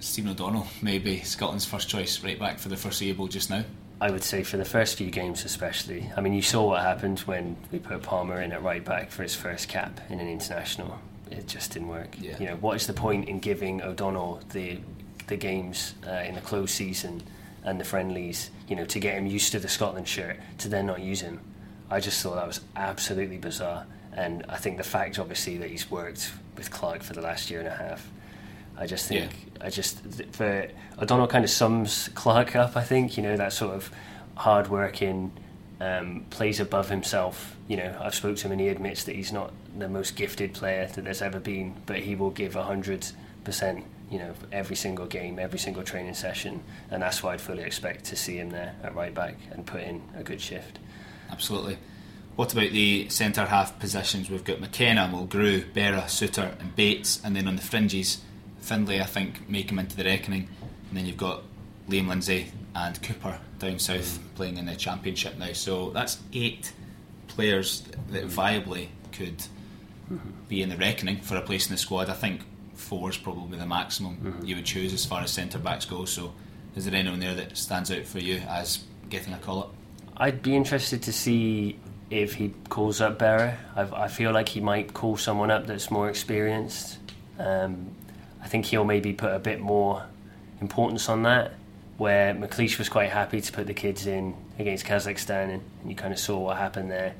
Stephen 0.00 0.32
O'Donnell 0.32 0.66
may 0.82 0.98
be 0.98 1.20
Scotland's 1.20 1.64
first 1.64 1.88
choice 1.88 2.24
right 2.24 2.38
back 2.38 2.58
for 2.58 2.68
the 2.68 2.76
foreseeable 2.76 3.28
just 3.28 3.50
now. 3.50 3.64
I 4.00 4.10
would 4.10 4.24
say 4.24 4.42
for 4.42 4.56
the 4.56 4.64
first 4.64 4.96
few 4.96 5.10
games, 5.10 5.44
especially. 5.44 6.10
I 6.16 6.20
mean, 6.20 6.32
you 6.32 6.42
saw 6.42 6.66
what 6.66 6.82
happened 6.82 7.20
when 7.20 7.56
we 7.70 7.78
put 7.78 8.02
Palmer 8.02 8.40
in 8.40 8.52
at 8.52 8.62
right 8.62 8.84
back 8.84 9.10
for 9.10 9.22
his 9.22 9.34
first 9.34 9.68
cap 9.68 10.00
in 10.08 10.18
an 10.18 10.28
international. 10.28 10.98
It 11.30 11.46
just 11.46 11.72
didn't 11.72 11.88
work. 11.88 12.16
Yeah. 12.20 12.36
You 12.38 12.46
know, 12.46 12.56
what 12.56 12.76
is 12.76 12.86
the 12.88 12.92
point 12.92 13.28
in 13.28 13.38
giving 13.38 13.80
O'Donnell 13.82 14.40
the 14.50 14.80
the 15.28 15.36
games 15.36 15.94
uh, 16.06 16.22
in 16.26 16.34
the 16.34 16.40
close 16.40 16.72
season 16.72 17.22
and 17.64 17.80
the 17.80 17.84
friendlies, 17.84 18.50
you 18.68 18.76
know, 18.76 18.84
to 18.86 19.00
get 19.00 19.14
him 19.14 19.26
used 19.26 19.52
to 19.52 19.58
the 19.58 19.68
Scotland 19.68 20.08
shirt, 20.08 20.38
to 20.58 20.68
then 20.68 20.86
not 20.86 21.00
use 21.00 21.20
him. 21.20 21.40
I 21.90 22.00
just 22.00 22.22
thought 22.22 22.36
that 22.36 22.46
was 22.46 22.60
absolutely 22.76 23.38
bizarre. 23.38 23.86
And 24.12 24.44
I 24.48 24.56
think 24.56 24.76
the 24.76 24.84
fact, 24.84 25.18
obviously, 25.18 25.58
that 25.58 25.70
he's 25.70 25.90
worked 25.90 26.32
with 26.56 26.70
Clarke 26.70 27.02
for 27.02 27.12
the 27.12 27.20
last 27.20 27.50
year 27.50 27.60
and 27.60 27.68
a 27.68 27.74
half, 27.74 28.10
I 28.76 28.86
just 28.86 29.08
think 29.08 29.32
yeah. 29.32 29.66
I 29.66 29.70
just 29.70 30.00
for 30.32 30.68
O'Donnell 31.00 31.26
kind 31.26 31.44
of 31.44 31.50
sums 31.50 32.08
Clarke 32.14 32.54
up. 32.54 32.76
I 32.76 32.84
think 32.84 33.16
you 33.16 33.22
know 33.22 33.36
that 33.36 33.52
sort 33.52 33.74
of 33.74 33.90
hard 34.36 34.68
working, 34.68 35.32
um, 35.80 36.24
plays 36.30 36.60
above 36.60 36.88
himself. 36.88 37.56
You 37.66 37.76
know, 37.78 37.98
I've 38.00 38.14
spoken 38.14 38.36
to 38.36 38.46
him 38.46 38.52
and 38.52 38.60
he 38.60 38.68
admits 38.68 39.04
that 39.04 39.16
he's 39.16 39.32
not 39.32 39.52
the 39.76 39.88
most 39.88 40.14
gifted 40.14 40.54
player 40.54 40.86
that 40.86 41.04
there's 41.04 41.22
ever 41.22 41.40
been, 41.40 41.74
but 41.86 41.98
he 41.98 42.14
will 42.14 42.30
give 42.30 42.54
hundred 42.54 43.06
percent. 43.44 43.84
You 44.10 44.18
know, 44.18 44.34
every 44.52 44.76
single 44.76 45.06
game, 45.06 45.38
every 45.38 45.58
single 45.58 45.82
training 45.82 46.14
session, 46.14 46.62
and 46.90 47.02
that's 47.02 47.22
why 47.22 47.34
I'd 47.34 47.40
fully 47.40 47.62
expect 47.62 48.06
to 48.06 48.16
see 48.16 48.38
him 48.38 48.50
there 48.50 48.74
at 48.82 48.94
right 48.94 49.12
back 49.12 49.36
and 49.50 49.66
put 49.66 49.82
in 49.82 50.02
a 50.16 50.22
good 50.22 50.40
shift. 50.40 50.78
Absolutely. 51.30 51.78
What 52.36 52.52
about 52.52 52.70
the 52.70 53.08
centre 53.08 53.44
half 53.44 53.78
positions? 53.78 54.30
We've 54.30 54.44
got 54.44 54.60
McKenna, 54.60 55.10
Mulgrew, 55.12 55.72
Berra, 55.72 56.04
Souttar, 56.04 56.58
and 56.60 56.74
Bates, 56.74 57.20
and 57.24 57.34
then 57.34 57.48
on 57.48 57.56
the 57.56 57.62
fringes, 57.62 58.22
Findlay, 58.60 59.00
I 59.00 59.06
think, 59.06 59.48
make 59.48 59.70
him 59.70 59.78
into 59.78 59.96
the 59.96 60.04
reckoning, 60.04 60.48
and 60.88 60.96
then 60.96 61.04
you've 61.04 61.16
got 61.16 61.42
Liam 61.88 62.08
Lindsay 62.08 62.52
and 62.74 63.02
Cooper 63.02 63.40
down 63.58 63.78
south 63.78 64.18
mm. 64.18 64.34
playing 64.36 64.56
in 64.56 64.66
the 64.66 64.76
championship 64.76 65.36
now. 65.36 65.52
So 65.52 65.90
that's 65.90 66.18
eight 66.32 66.72
players 67.26 67.82
that 68.10 68.24
mm. 68.24 68.30
viably 68.30 68.88
could 69.12 69.38
mm-hmm. 69.38 70.30
be 70.48 70.62
in 70.62 70.68
the 70.68 70.76
reckoning 70.76 71.20
for 71.20 71.36
a 71.36 71.42
place 71.42 71.66
in 71.66 71.72
the 71.72 71.78
squad. 71.78 72.08
I 72.08 72.14
think 72.14 72.42
four 72.78 73.10
is 73.10 73.16
probably 73.16 73.58
the 73.58 73.66
maximum 73.66 74.16
mm-hmm. 74.16 74.44
you 74.44 74.56
would 74.56 74.64
choose 74.64 74.92
as 74.92 75.04
far 75.04 75.22
as 75.22 75.30
centre 75.30 75.58
backs 75.58 75.84
go. 75.84 76.04
So 76.04 76.32
is 76.76 76.84
there 76.84 76.94
anyone 76.94 77.20
there 77.20 77.34
that 77.34 77.56
stands 77.56 77.90
out 77.90 78.06
for 78.06 78.18
you 78.18 78.40
as 78.48 78.84
getting 79.10 79.32
a 79.32 79.38
call 79.38 79.60
up? 79.60 79.74
I'd 80.16 80.42
be 80.42 80.56
interested 80.56 81.02
to 81.02 81.12
see 81.12 81.78
if 82.10 82.34
he 82.34 82.54
calls 82.68 83.00
up 83.00 83.18
Berra. 83.18 83.56
I 83.76 84.08
feel 84.08 84.32
like 84.32 84.48
he 84.48 84.60
might 84.60 84.94
call 84.94 85.16
someone 85.16 85.50
up 85.50 85.66
that's 85.66 85.90
more 85.90 86.08
experienced. 86.08 86.98
Um, 87.38 87.90
I 88.42 88.48
think 88.48 88.66
he'll 88.66 88.84
maybe 88.84 89.12
put 89.12 89.32
a 89.32 89.38
bit 89.38 89.60
more 89.60 90.04
importance 90.60 91.08
on 91.08 91.22
that 91.24 91.54
where 91.98 92.32
McLeish 92.32 92.78
was 92.78 92.88
quite 92.88 93.10
happy 93.10 93.40
to 93.40 93.52
put 93.52 93.66
the 93.66 93.74
kids 93.74 94.06
in 94.06 94.34
against 94.58 94.86
Kazakhstan, 94.86 95.54
and 95.54 95.62
you 95.84 95.96
kind 95.96 96.12
of 96.12 96.18
saw 96.18 96.38
what 96.38 96.56
happened 96.56 96.90
there. 96.90 97.14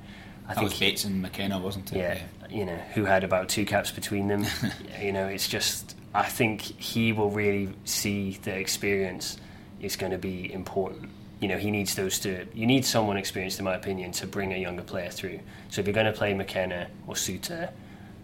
I 0.45 0.55
that 0.55 0.61
think 0.61 0.71
was 0.71 0.79
Bates 0.79 1.05
and 1.05 1.21
McKenna, 1.21 1.59
wasn't 1.59 1.93
it? 1.93 1.99
Yeah, 1.99 2.15
yeah, 2.15 2.38
you 2.51 2.65
know, 2.65 2.77
who 2.95 3.05
had 3.05 3.25
about 3.25 3.49
two 3.49 3.65
caps 3.65 3.91
between 3.91 4.29
them. 4.29 4.47
you 5.01 5.13
know, 5.13 5.27
it's 5.27 5.49
just 5.49 5.97
I 6.15 6.25
think 6.25 6.61
he 6.63 7.13
will 7.13 7.31
really 7.31 7.71
see 7.85 8.39
the 8.43 8.57
experience 8.57 9.39
is 9.81 9.97
going 9.97 10.13
to 10.13 10.19
be 10.19 10.53
important. 10.53 11.11
You 11.41 11.49
know, 11.49 11.59
he 11.59 11.71
needs 11.71 11.95
those 11.95 12.19
two. 12.19 12.47
You 12.53 12.67
need 12.67 12.85
someone 12.85 13.17
experienced, 13.17 13.61
in 13.61 13.65
my 13.65 13.77
opinion, 13.77 14.11
to 14.13 14.27
bring 14.27 14.53
a 14.53 14.57
younger 14.57 14.83
player 14.83 15.11
through. 15.11 15.39
So 15.69 15.81
if 15.81 15.87
you're 15.87 15.95
going 15.95 16.07
to 16.07 16.13
play 16.13 16.35
McKenna 16.35 16.89
or 17.07 17.15
Souttar, 17.15 17.71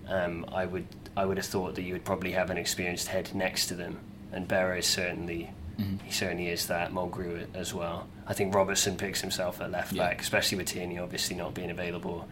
um, 0.09 0.45
I 0.53 0.65
would 0.67 0.87
I 1.17 1.25
would 1.25 1.37
have 1.37 1.47
thought 1.47 1.77
that 1.77 1.83
you 1.83 1.93
would 1.93 2.05
probably 2.05 2.33
have 2.33 2.51
an 2.51 2.59
experienced 2.59 3.09
head 3.09 3.33
next 3.35 3.67
to 3.67 3.75
them, 3.75 4.01
and 4.33 4.49
Berra 4.49 4.79
is 4.79 4.87
certainly 4.87 5.53
Mm-hmm. 5.79 6.05
He 6.05 6.13
certainly 6.13 6.49
is 6.49 6.67
that. 6.69 6.93
Mulgrew 6.93 7.47
as 7.55 7.75
well. 7.75 8.07
I 8.27 8.35
think 8.35 8.55
Robertson 8.55 8.97
picks 8.97 9.21
himself 9.21 9.61
at 9.61 9.71
left 9.71 9.93
yeah. 9.93 10.09
back, 10.09 10.21
especially 10.21 10.59
with 10.59 10.69
Tierney 10.69 10.99
obviously 10.99 11.37
not 11.37 11.55
being 11.55 11.71
available. 11.71 12.29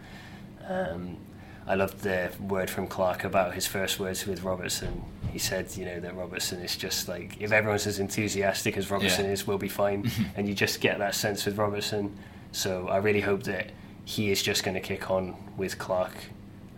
Um, 0.67 1.17
I 1.65 1.75
loved 1.75 1.99
the 1.99 2.31
word 2.41 2.69
from 2.69 2.87
Clarke 2.87 3.23
about 3.23 3.53
his 3.53 3.65
first 3.65 3.99
words 3.99 4.25
with 4.25 4.43
Robertson. 4.43 5.03
He 5.31 5.39
said, 5.39 5.75
you 5.75 5.85
know, 5.85 5.99
that 5.99 6.15
Robertson 6.15 6.59
is 6.59 6.75
just 6.75 7.07
like 7.07 7.39
if 7.39 7.51
everyone's 7.51 7.87
as 7.87 7.99
enthusiastic 7.99 8.77
as 8.77 8.91
Robertson 8.91 9.25
yeah. 9.25 9.31
is, 9.31 9.47
we'll 9.47 9.57
be 9.57 9.69
fine. 9.69 10.09
and 10.35 10.47
you 10.47 10.53
just 10.53 10.81
get 10.81 10.99
that 10.99 11.15
sense 11.15 11.45
with 11.45 11.57
Robertson. 11.57 12.15
So 12.51 12.87
I 12.87 12.97
really 12.97 13.21
hope 13.21 13.43
that 13.43 13.71
he 14.05 14.31
is 14.31 14.43
just 14.43 14.63
going 14.63 14.75
to 14.75 14.81
kick 14.81 15.09
on 15.09 15.35
with 15.57 15.77
Clarke 15.77 16.17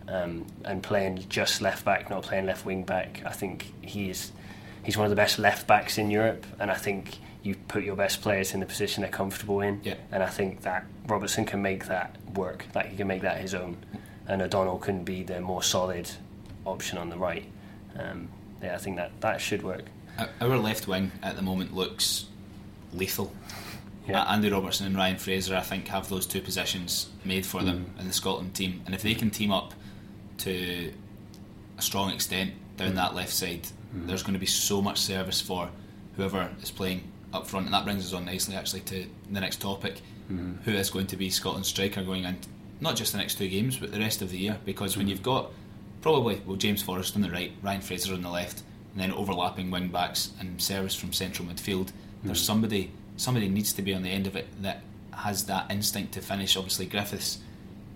um, 0.08 0.46
and 0.64 0.82
playing 0.82 1.24
just 1.28 1.60
left 1.60 1.84
back, 1.84 2.08
not 2.08 2.22
playing 2.22 2.46
left 2.46 2.64
wing 2.64 2.84
back. 2.84 3.22
I 3.26 3.32
think 3.32 3.72
he 3.82 4.10
is 4.10 4.32
he's 4.84 4.96
one 4.96 5.04
of 5.04 5.10
the 5.10 5.16
best 5.16 5.38
left 5.38 5.66
backs 5.66 5.98
in 5.98 6.10
Europe, 6.10 6.46
and 6.60 6.70
I 6.70 6.74
think 6.74 7.18
you 7.42 7.54
put 7.68 7.84
your 7.84 7.96
best 7.96 8.22
players 8.22 8.54
in 8.54 8.60
the 8.60 8.66
position 8.66 9.02
they're 9.02 9.10
comfortable 9.10 9.60
in. 9.60 9.80
Yeah. 9.84 9.94
And 10.10 10.22
I 10.22 10.28
think 10.28 10.62
that 10.62 10.84
Robertson 11.06 11.44
can 11.44 11.62
make 11.62 11.86
that 11.86 12.16
work. 12.34 12.66
Like 12.74 12.86
he 12.86 12.96
can 12.96 13.06
make 13.06 13.22
that 13.22 13.40
his 13.40 13.54
own, 13.54 13.76
and 14.28 14.42
O'Donnell 14.42 14.78
can 14.78 15.04
be 15.04 15.22
the 15.22 15.40
more 15.40 15.62
solid 15.62 16.10
option 16.64 16.98
on 16.98 17.10
the 17.10 17.16
right. 17.16 17.44
Um, 17.98 18.28
yeah, 18.62 18.74
I 18.74 18.78
think 18.78 18.96
that 18.96 19.20
that 19.20 19.40
should 19.40 19.62
work. 19.62 19.84
Our 20.40 20.58
left 20.58 20.88
wing 20.88 21.12
at 21.22 21.36
the 21.36 21.42
moment 21.42 21.74
looks 21.74 22.26
lethal. 22.92 23.32
Yeah. 24.08 24.22
Andy 24.24 24.50
Robertson 24.50 24.86
and 24.86 24.96
Ryan 24.96 25.16
Fraser, 25.16 25.56
I 25.56 25.60
think, 25.60 25.88
have 25.88 26.08
those 26.08 26.26
two 26.26 26.40
positions 26.40 27.08
made 27.24 27.44
for 27.44 27.60
mm. 27.60 27.66
them 27.66 27.90
in 27.98 28.06
the 28.06 28.12
Scotland 28.12 28.54
team, 28.54 28.82
and 28.86 28.94
if 28.94 29.02
they 29.02 29.14
can 29.14 29.30
team 29.30 29.52
up 29.52 29.74
to 30.38 30.92
a 31.76 31.82
strong 31.82 32.10
extent 32.10 32.52
down 32.76 32.92
mm. 32.92 32.94
that 32.94 33.14
left 33.14 33.32
side, 33.32 33.66
Mm-hmm. 33.96 34.08
There's 34.08 34.22
going 34.22 34.34
to 34.34 34.40
be 34.40 34.46
so 34.46 34.82
much 34.82 34.98
service 34.98 35.40
for 35.40 35.70
whoever 36.16 36.50
is 36.62 36.70
playing 36.70 37.04
up 37.32 37.46
front, 37.46 37.66
and 37.66 37.74
that 37.74 37.84
brings 37.84 38.04
us 38.04 38.12
on 38.12 38.24
nicely 38.24 38.54
actually 38.54 38.80
to 38.80 39.06
the 39.30 39.40
next 39.40 39.60
topic: 39.60 40.00
mm-hmm. 40.30 40.62
who 40.64 40.72
is 40.72 40.90
going 40.90 41.06
to 41.08 41.16
be 41.16 41.30
Scotland's 41.30 41.68
striker 41.68 42.02
going 42.02 42.24
in, 42.24 42.36
not 42.80 42.96
just 42.96 43.12
the 43.12 43.18
next 43.18 43.36
two 43.36 43.48
games, 43.48 43.76
but 43.76 43.92
the 43.92 43.98
rest 43.98 44.22
of 44.22 44.30
the 44.30 44.38
year. 44.38 44.58
Because 44.64 44.92
mm-hmm. 44.92 45.00
when 45.00 45.08
you've 45.08 45.22
got 45.22 45.50
probably 46.02 46.40
well 46.46 46.56
James 46.56 46.82
Forrest 46.82 47.16
on 47.16 47.22
the 47.22 47.30
right, 47.30 47.52
Ryan 47.62 47.80
Fraser 47.80 48.14
on 48.14 48.22
the 48.22 48.30
left, 48.30 48.62
and 48.92 49.02
then 49.02 49.12
overlapping 49.12 49.70
wing 49.70 49.88
backs 49.88 50.30
and 50.40 50.60
service 50.60 50.94
from 50.94 51.12
central 51.12 51.48
midfield, 51.48 51.90
there's 52.22 52.38
mm-hmm. 52.38 52.46
somebody 52.46 52.90
somebody 53.16 53.48
needs 53.48 53.72
to 53.72 53.82
be 53.82 53.94
on 53.94 54.02
the 54.02 54.10
end 54.10 54.26
of 54.26 54.36
it 54.36 54.46
that 54.62 54.82
has 55.12 55.46
that 55.46 55.70
instinct 55.70 56.12
to 56.12 56.20
finish. 56.20 56.56
Obviously, 56.56 56.86
Griffiths 56.86 57.38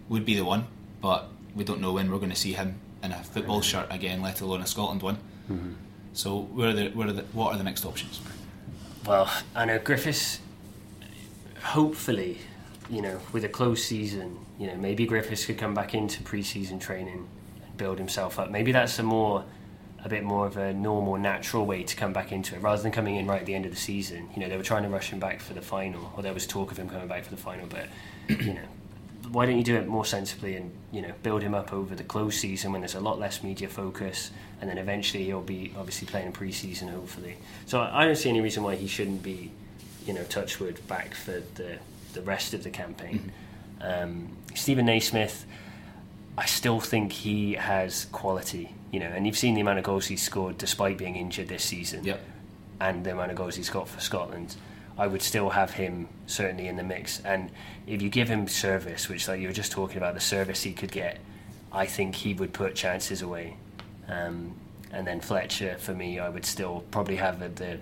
would 0.08 0.24
be 0.24 0.34
the 0.34 0.44
one, 0.44 0.66
but 1.00 1.28
we 1.54 1.64
don't 1.64 1.80
know 1.80 1.92
when 1.92 2.10
we're 2.10 2.18
going 2.18 2.30
to 2.30 2.36
see 2.36 2.52
him 2.52 2.80
in 3.02 3.12
a 3.12 3.22
football 3.22 3.60
shirt 3.60 3.86
again, 3.90 4.22
let 4.22 4.40
alone 4.40 4.60
a 4.60 4.66
Scotland 4.66 5.02
one. 5.02 5.16
Mm-hmm. 5.50 5.72
So, 6.12 6.40
where 6.40 6.70
are 6.70 6.72
the, 6.72 6.88
where 6.90 7.08
are 7.08 7.12
the, 7.12 7.22
what 7.32 7.52
are 7.52 7.58
the 7.58 7.64
next 7.64 7.84
options? 7.84 8.20
Well, 9.06 9.30
I 9.54 9.64
know 9.64 9.78
Griffiths. 9.78 10.40
Hopefully, 11.62 12.38
you 12.90 13.03
know, 13.03 13.20
with 13.33 13.44
a 13.44 13.48
close 13.48 13.85
season, 13.85 14.38
you 14.59 14.66
know, 14.66 14.74
maybe 14.74 15.07
Griffiths 15.07 15.46
could 15.46 15.59
come 15.59 15.74
back 15.74 15.94
into 15.94 16.22
pre-season 16.22 16.79
training 16.79 17.29
and 17.62 17.76
build 17.76 17.98
himself 17.98 18.38
up. 18.38 18.50
Maybe 18.50 18.72
that's 18.72 18.98
a 18.98 19.03
more, 19.03 19.44
a 20.05 20.09
bit 20.09 20.24
more 20.24 20.46
of 20.46 20.57
a 20.57 20.72
normal, 20.72 21.16
natural 21.16 21.64
way 21.64 21.85
to 21.85 21.96
come 21.96 22.12
back 22.12 22.33
into 22.33 22.57
it, 22.57 22.62
rather 22.62 22.83
than 22.83 22.90
coming 22.90 23.16
in 23.16 23.26
right 23.26 23.40
at 23.40 23.46
the 23.46 23.55
end 23.55 23.64
of 23.64 23.70
the 23.70 23.79
season. 23.79 24.29
You 24.35 24.42
know, 24.42 24.48
they 24.48 24.57
were 24.57 24.64
trying 24.64 24.83
to 24.83 24.88
rush 24.88 25.11
him 25.11 25.20
back 25.20 25.40
for 25.40 25.55
the 25.55 25.62
final, 25.62 26.12
or 26.16 26.22
there 26.22 26.35
was 26.35 26.46
talk 26.46 26.72
of 26.72 26.79
him 26.79 26.88
coming 26.88 27.07
back 27.07 27.24
for 27.24 27.31
the 27.31 27.40
final, 27.40 27.66
but 27.66 27.87
you 28.29 28.55
know, 28.55 28.68
why 29.31 29.46
don't 29.46 29.57
you 29.57 29.64
do 29.64 29.76
it 29.76 29.87
more 29.87 30.05
sensibly 30.05 30.57
and 30.57 30.72
you 30.90 31.03
know 31.03 31.12
build 31.22 31.42
him 31.42 31.55
up 31.55 31.72
over 31.72 31.94
the 31.94 32.03
close 32.03 32.37
season 32.37 32.72
when 32.72 32.81
there's 32.81 32.96
a 32.96 33.00
lot 33.00 33.18
less 33.18 33.42
media 33.44 33.68
focus, 33.68 34.33
and 34.61 34.68
then 34.68 34.79
eventually 34.79 35.24
he'll 35.24 35.40
be 35.40 35.72
obviously 35.79 36.09
playing 36.09 36.26
in 36.26 36.33
pre-season 36.33 36.88
hopefully. 36.88 37.37
So 37.66 37.81
I 37.81 38.05
don't 38.05 38.16
see 38.16 38.29
any 38.29 38.40
reason 38.40 38.62
why 38.64 38.74
he 38.74 38.88
shouldn't 38.88 39.22
be, 39.22 39.53
you 40.07 40.12
know, 40.12 40.24
Touchwood 40.24 40.87
back 40.88 41.14
for 41.14 41.42
the 41.55 41.79
the 42.14 42.22
rest 42.22 42.54
of 42.54 42.62
the 42.62 42.70
campaign. 42.70 43.32
Um, 43.80 44.36
Steven 44.54 44.86
Naismith, 44.86 45.46
I 46.36 46.44
still 46.46 46.80
think 46.80 47.12
he 47.12 47.54
has 47.54 48.06
quality, 48.12 48.74
you 48.90 49.00
know, 49.00 49.06
and 49.06 49.26
you've 49.26 49.38
seen 49.38 49.54
the 49.54 49.60
amount 49.62 49.78
of 49.78 49.84
goals 49.84 50.06
he's 50.06 50.22
scored 50.22 50.58
despite 50.58 50.98
being 50.98 51.16
injured 51.16 51.48
this 51.48 51.64
season, 51.64 52.04
yep. 52.04 52.20
and 52.80 53.04
the 53.04 53.12
amount 53.12 53.30
of 53.30 53.36
goals 53.36 53.56
he's 53.56 53.70
got 53.70 53.88
for 53.88 54.00
Scotland. 54.00 54.56
I 54.98 55.06
would 55.06 55.22
still 55.22 55.48
have 55.50 55.70
him 55.70 56.08
certainly 56.26 56.68
in 56.68 56.76
the 56.76 56.82
mix. 56.82 57.20
And 57.24 57.50
if 57.86 58.02
you 58.02 58.10
give 58.10 58.28
him 58.28 58.46
service, 58.48 59.08
which 59.08 59.28
like 59.28 59.40
you 59.40 59.48
were 59.48 59.54
just 59.54 59.72
talking 59.72 59.96
about, 59.96 60.12
the 60.12 60.20
service 60.20 60.62
he 60.62 60.74
could 60.74 60.92
get, 60.92 61.20
I 61.72 61.86
think 61.86 62.14
he 62.14 62.34
would 62.34 62.52
put 62.52 62.74
chances 62.74 63.22
away. 63.22 63.56
Um, 64.08 64.54
and 64.92 65.06
then 65.06 65.20
Fletcher, 65.20 65.76
for 65.78 65.94
me, 65.94 66.18
I 66.18 66.28
would 66.28 66.44
still 66.44 66.84
probably 66.90 67.16
have 67.16 67.40
at 67.42 67.56
the 67.56 67.78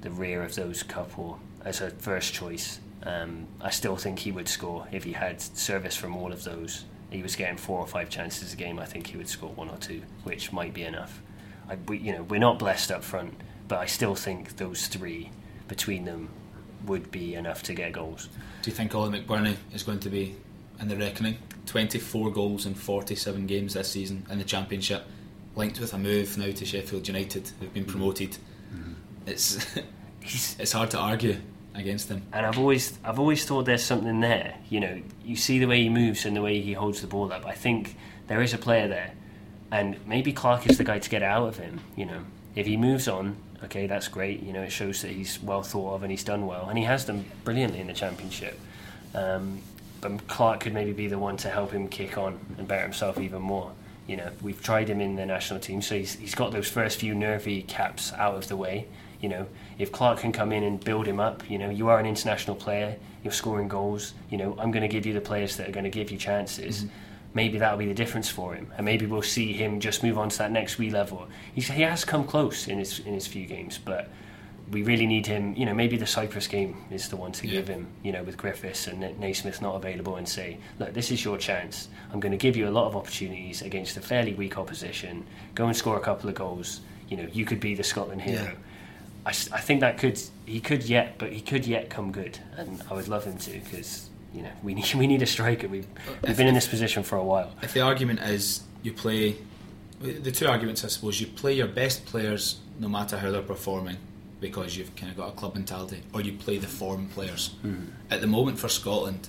the 0.00 0.10
rear 0.10 0.42
of 0.42 0.54
those 0.54 0.82
couple 0.82 1.40
as 1.64 1.80
a 1.80 1.90
first 1.90 2.32
choice. 2.32 2.78
Um, 3.02 3.46
I 3.60 3.70
still 3.70 3.96
think 3.96 4.18
he 4.18 4.32
would 4.32 4.48
score 4.48 4.86
if 4.90 5.04
he 5.04 5.12
had 5.12 5.40
service 5.40 5.96
from 5.96 6.16
all 6.16 6.32
of 6.32 6.44
those. 6.44 6.84
He 7.10 7.22
was 7.22 7.36
getting 7.36 7.56
four 7.56 7.78
or 7.78 7.86
five 7.86 8.10
chances 8.10 8.52
a 8.52 8.56
game. 8.56 8.78
I 8.78 8.84
think 8.84 9.06
he 9.06 9.16
would 9.16 9.28
score 9.28 9.50
one 9.50 9.70
or 9.70 9.76
two, 9.76 10.02
which 10.24 10.52
might 10.52 10.74
be 10.74 10.82
enough. 10.82 11.22
I, 11.68 11.76
we, 11.86 11.98
you 11.98 12.12
know, 12.12 12.22
we're 12.24 12.40
not 12.40 12.58
blessed 12.58 12.90
up 12.90 13.02
front, 13.04 13.34
but 13.66 13.78
I 13.78 13.86
still 13.86 14.14
think 14.14 14.56
those 14.56 14.86
three 14.88 15.30
between 15.68 16.04
them 16.04 16.28
would 16.86 17.10
be 17.10 17.34
enough 17.34 17.62
to 17.64 17.74
get 17.74 17.92
goals. 17.92 18.28
Do 18.62 18.70
you 18.70 18.76
think 18.76 18.94
Ollie 18.94 19.20
McBurnie 19.20 19.56
is 19.72 19.82
going 19.82 20.00
to 20.00 20.10
be 20.10 20.36
in 20.80 20.88
the 20.88 20.96
reckoning? 20.96 21.38
24 21.66 22.30
goals 22.30 22.66
in 22.66 22.74
47 22.74 23.46
games 23.46 23.74
this 23.74 23.90
season 23.90 24.26
in 24.30 24.38
the 24.38 24.44
Championship, 24.44 25.04
linked 25.54 25.80
with 25.80 25.92
a 25.92 25.98
move 25.98 26.36
now 26.38 26.50
to 26.50 26.64
Sheffield 26.64 27.06
United, 27.06 27.50
who've 27.60 27.72
been 27.72 27.84
promoted. 27.84 28.38
Mm-hmm. 28.72 28.92
It's 29.26 29.78
it's 30.58 30.72
hard 30.72 30.90
to 30.90 30.98
argue 30.98 31.36
against 31.78 32.08
him. 32.08 32.22
And 32.32 32.44
I've 32.46 32.58
always 32.58 32.98
I've 33.04 33.18
always 33.18 33.44
thought 33.44 33.64
there's 33.64 33.84
something 33.84 34.20
there. 34.20 34.54
You 34.68 34.80
know, 34.80 35.02
you 35.24 35.36
see 35.36 35.58
the 35.58 35.66
way 35.66 35.82
he 35.82 35.88
moves 35.88 36.24
and 36.24 36.36
the 36.36 36.42
way 36.42 36.60
he 36.60 36.72
holds 36.72 37.00
the 37.00 37.06
ball 37.06 37.32
up. 37.32 37.46
I 37.46 37.54
think 37.54 37.96
there 38.26 38.42
is 38.42 38.54
a 38.54 38.58
player 38.58 38.88
there, 38.88 39.12
and 39.70 39.96
maybe 40.06 40.32
Clarke 40.32 40.68
is 40.68 40.78
the 40.78 40.84
guy 40.84 40.98
to 40.98 41.10
get 41.10 41.22
out 41.22 41.48
of 41.48 41.56
him. 41.56 41.80
You 41.96 42.06
know, 42.06 42.24
if 42.54 42.66
he 42.66 42.76
moves 42.76 43.08
on 43.08 43.36
okay, 43.64 43.86
that's 43.86 44.08
great. 44.08 44.42
You 44.42 44.52
know, 44.52 44.62
it 44.62 44.72
shows 44.72 45.02
that 45.02 45.10
he's 45.10 45.40
well 45.42 45.62
thought 45.62 45.94
of 45.94 46.02
and 46.02 46.10
he's 46.10 46.24
done 46.24 46.46
well, 46.46 46.68
and 46.68 46.78
he 46.78 46.84
has 46.84 47.04
done 47.04 47.24
brilliantly 47.44 47.80
in 47.80 47.86
the 47.86 47.92
championship. 47.92 48.58
Um, 49.14 49.60
but 50.00 50.26
Clarke 50.28 50.60
could 50.60 50.74
maybe 50.74 50.92
be 50.92 51.08
the 51.08 51.18
one 51.18 51.36
to 51.38 51.50
help 51.50 51.72
him 51.72 51.88
kick 51.88 52.18
on 52.18 52.38
and 52.56 52.68
better 52.68 52.82
himself 52.82 53.18
even 53.18 53.42
more. 53.42 53.72
You 54.06 54.16
know, 54.16 54.30
we've 54.42 54.62
tried 54.62 54.88
him 54.88 55.00
in 55.00 55.16
the 55.16 55.26
national 55.26 55.60
team, 55.60 55.82
so 55.82 55.96
he's, 55.96 56.14
he's 56.14 56.34
got 56.34 56.52
those 56.52 56.68
first 56.68 57.00
few 57.00 57.14
nervy 57.14 57.62
caps 57.62 58.12
out 58.12 58.36
of 58.36 58.48
the 58.48 58.56
way. 58.56 58.86
You 59.20 59.28
know, 59.28 59.46
if 59.78 59.92
Clarke 59.92 60.20
can 60.20 60.32
come 60.32 60.52
in 60.52 60.64
and 60.64 60.82
build 60.82 61.06
him 61.06 61.20
up, 61.20 61.48
you 61.48 61.58
know, 61.58 61.70
you 61.70 61.88
are 61.88 61.98
an 61.98 62.06
international 62.06 62.56
player, 62.56 62.96
you're 63.22 63.32
scoring 63.32 63.68
goals. 63.68 64.14
You 64.28 64.38
know, 64.38 64.56
I'm 64.58 64.70
going 64.70 64.82
to 64.82 64.88
give 64.88 65.06
you 65.06 65.12
the 65.12 65.20
players 65.20 65.56
that 65.56 65.68
are 65.68 65.72
going 65.72 65.84
to 65.84 65.90
give 65.90 66.10
you 66.10 66.18
chances. 66.18 66.84
Mm-hmm. 66.84 66.94
Maybe 67.34 67.58
that'll 67.58 67.78
be 67.78 67.86
the 67.86 67.94
difference 67.94 68.28
for 68.28 68.54
him, 68.54 68.72
and 68.76 68.84
maybe 68.84 69.06
we'll 69.06 69.22
see 69.22 69.52
him 69.52 69.80
just 69.80 70.02
move 70.02 70.18
on 70.18 70.30
to 70.30 70.38
that 70.38 70.50
next 70.50 70.78
wee 70.78 70.90
level. 70.90 71.28
He's, 71.54 71.68
he 71.68 71.82
has 71.82 72.04
come 72.04 72.24
close 72.24 72.66
in 72.66 72.78
his 72.78 73.00
in 73.00 73.12
his 73.14 73.26
few 73.26 73.46
games, 73.46 73.78
but 73.78 74.08
we 74.70 74.82
really 74.82 75.06
need 75.06 75.26
him. 75.26 75.54
You 75.54 75.66
know, 75.66 75.74
maybe 75.74 75.98
the 75.98 76.06
Cyprus 76.06 76.48
game 76.48 76.76
is 76.90 77.08
the 77.08 77.16
one 77.16 77.32
to 77.32 77.46
yeah. 77.46 77.52
give 77.52 77.68
him. 77.68 77.86
You 78.02 78.12
know, 78.12 78.22
with 78.22 78.38
Griffiths 78.38 78.86
and 78.86 79.00
Naismith 79.20 79.60
not 79.60 79.76
available, 79.76 80.16
and 80.16 80.26
say, 80.26 80.56
look, 80.78 80.94
this 80.94 81.10
is 81.10 81.22
your 81.22 81.36
chance. 81.36 81.88
I'm 82.12 82.18
going 82.18 82.32
to 82.32 82.38
give 82.38 82.56
you 82.56 82.66
a 82.66 82.72
lot 82.72 82.86
of 82.86 82.96
opportunities 82.96 83.60
against 83.60 83.96
a 83.98 84.00
fairly 84.00 84.32
weak 84.32 84.56
opposition. 84.56 85.26
Go 85.54 85.66
and 85.66 85.76
score 85.76 85.98
a 85.98 86.00
couple 86.00 86.30
of 86.30 86.34
goals. 86.34 86.80
You 87.08 87.18
know, 87.18 87.28
you 87.30 87.44
could 87.44 87.60
be 87.60 87.74
the 87.74 87.84
Scotland 87.84 88.22
hero. 88.22 88.42
Yeah. 88.42 88.54
I, 89.28 89.30
I 89.30 89.60
think 89.60 89.80
that 89.80 89.98
could 89.98 90.18
he 90.46 90.58
could 90.58 90.84
yet, 90.84 91.18
but 91.18 91.32
he 91.32 91.42
could 91.42 91.66
yet 91.66 91.90
come 91.90 92.12
good, 92.12 92.38
and 92.56 92.82
I 92.90 92.94
would 92.94 93.08
love 93.08 93.24
him 93.24 93.36
to 93.36 93.50
because 93.50 94.08
you 94.32 94.42
know 94.42 94.50
we 94.62 94.74
need 94.78 94.94
we 94.94 95.06
need 95.06 95.20
a 95.20 95.26
striker. 95.26 95.68
We've 95.68 95.86
we've 96.22 96.36
been 96.36 96.46
in 96.46 96.54
this 96.54 96.66
position 96.66 97.02
for 97.02 97.16
a 97.16 97.24
while. 97.24 97.52
If 97.62 97.74
the 97.74 97.82
argument 97.82 98.20
is 98.20 98.62
you 98.82 98.94
play, 98.94 99.36
the 100.00 100.32
two 100.32 100.48
arguments 100.48 100.82
I 100.82 100.88
suppose 100.88 101.20
you 101.20 101.26
play 101.26 101.52
your 101.52 101.68
best 101.68 102.06
players 102.06 102.60
no 102.78 102.88
matter 102.88 103.18
how 103.18 103.30
they're 103.30 103.42
performing 103.42 103.98
because 104.40 104.76
you've 104.78 104.94
kind 104.96 105.10
of 105.10 105.18
got 105.18 105.28
a 105.28 105.32
club 105.32 105.54
mentality, 105.54 106.02
or 106.14 106.22
you 106.22 106.32
play 106.32 106.56
the 106.56 106.66
form 106.66 107.08
players. 107.08 107.54
Mm. 107.62 107.88
At 108.10 108.22
the 108.22 108.26
moment 108.26 108.58
for 108.58 108.68
Scotland, 108.68 109.28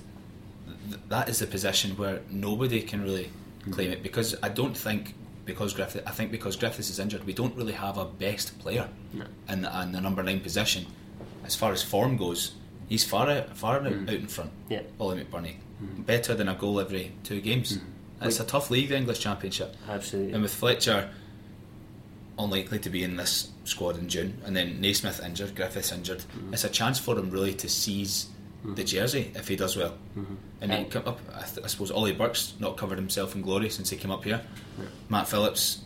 th- 0.88 1.00
that 1.08 1.28
is 1.28 1.40
the 1.40 1.46
position 1.46 1.90
where 1.98 2.20
nobody 2.30 2.80
can 2.80 3.02
really 3.02 3.30
mm. 3.66 3.72
claim 3.72 3.90
it 3.90 4.02
because 4.02 4.34
I 4.42 4.48
don't 4.48 4.76
think 4.76 5.14
because 5.44 5.74
Griffith, 5.74 6.02
I 6.06 6.10
think 6.10 6.30
because 6.30 6.56
Griffiths 6.56 6.90
is 6.90 6.98
injured, 6.98 7.24
we 7.24 7.32
don't 7.32 7.54
really 7.56 7.72
have 7.72 7.98
a 7.98 8.04
best 8.04 8.58
player 8.58 8.88
no. 9.12 9.24
in, 9.48 9.62
the, 9.62 9.82
in 9.82 9.92
the 9.92 10.00
number 10.00 10.22
nine 10.22 10.40
position. 10.40 10.86
As 11.44 11.56
far 11.56 11.72
as 11.72 11.82
form 11.82 12.16
goes, 12.16 12.54
he's 12.88 13.04
far 13.04 13.28
out, 13.28 13.56
far 13.56 13.80
mm. 13.80 14.08
out 14.08 14.14
in 14.14 14.26
front. 14.26 14.50
Yeah, 14.68 14.82
Ollie 14.98 15.24
McBurnie, 15.24 15.56
mm. 15.82 16.06
better 16.06 16.34
than 16.34 16.48
a 16.48 16.54
goal 16.54 16.80
every 16.80 17.12
two 17.24 17.40
games. 17.40 17.78
Mm. 17.78 17.82
It's 18.22 18.38
a 18.38 18.44
tough 18.44 18.70
league, 18.70 18.90
the 18.90 18.96
English 18.96 19.20
Championship. 19.20 19.74
Absolutely. 19.88 20.34
And 20.34 20.42
with 20.42 20.54
Fletcher 20.54 21.08
unlikely 22.38 22.78
to 22.80 22.90
be 22.90 23.02
in 23.02 23.16
this 23.16 23.50
squad 23.64 23.98
in 23.98 24.08
June, 24.08 24.40
and 24.44 24.56
then 24.56 24.80
Naismith 24.80 25.22
injured, 25.22 25.54
Griffiths 25.54 25.92
injured. 25.92 26.18
Mm-hmm. 26.18 26.54
It's 26.54 26.64
a 26.64 26.68
chance 26.68 26.98
for 26.98 27.18
him 27.18 27.30
really 27.30 27.54
to 27.54 27.68
seize 27.68 28.28
mm-hmm. 28.60 28.74
the 28.74 28.84
jersey 28.84 29.32
if 29.34 29.48
he 29.48 29.56
does 29.56 29.76
well. 29.76 29.94
Mm-hmm. 30.16 30.34
And 30.60 30.70
then 30.70 30.90
come 30.90 31.06
up, 31.06 31.20
I, 31.34 31.42
th- 31.42 31.64
I, 31.64 31.68
suppose 31.68 31.90
Ollie 31.90 32.12
Burke's 32.12 32.54
not 32.60 32.76
covered 32.76 32.98
himself 32.98 33.34
in 33.34 33.42
glory 33.42 33.70
since 33.70 33.90
he 33.90 33.96
came 33.96 34.10
up 34.10 34.24
here. 34.24 34.42
Yeah. 34.78 34.84
Matt 35.08 35.28
Phillips 35.28 35.82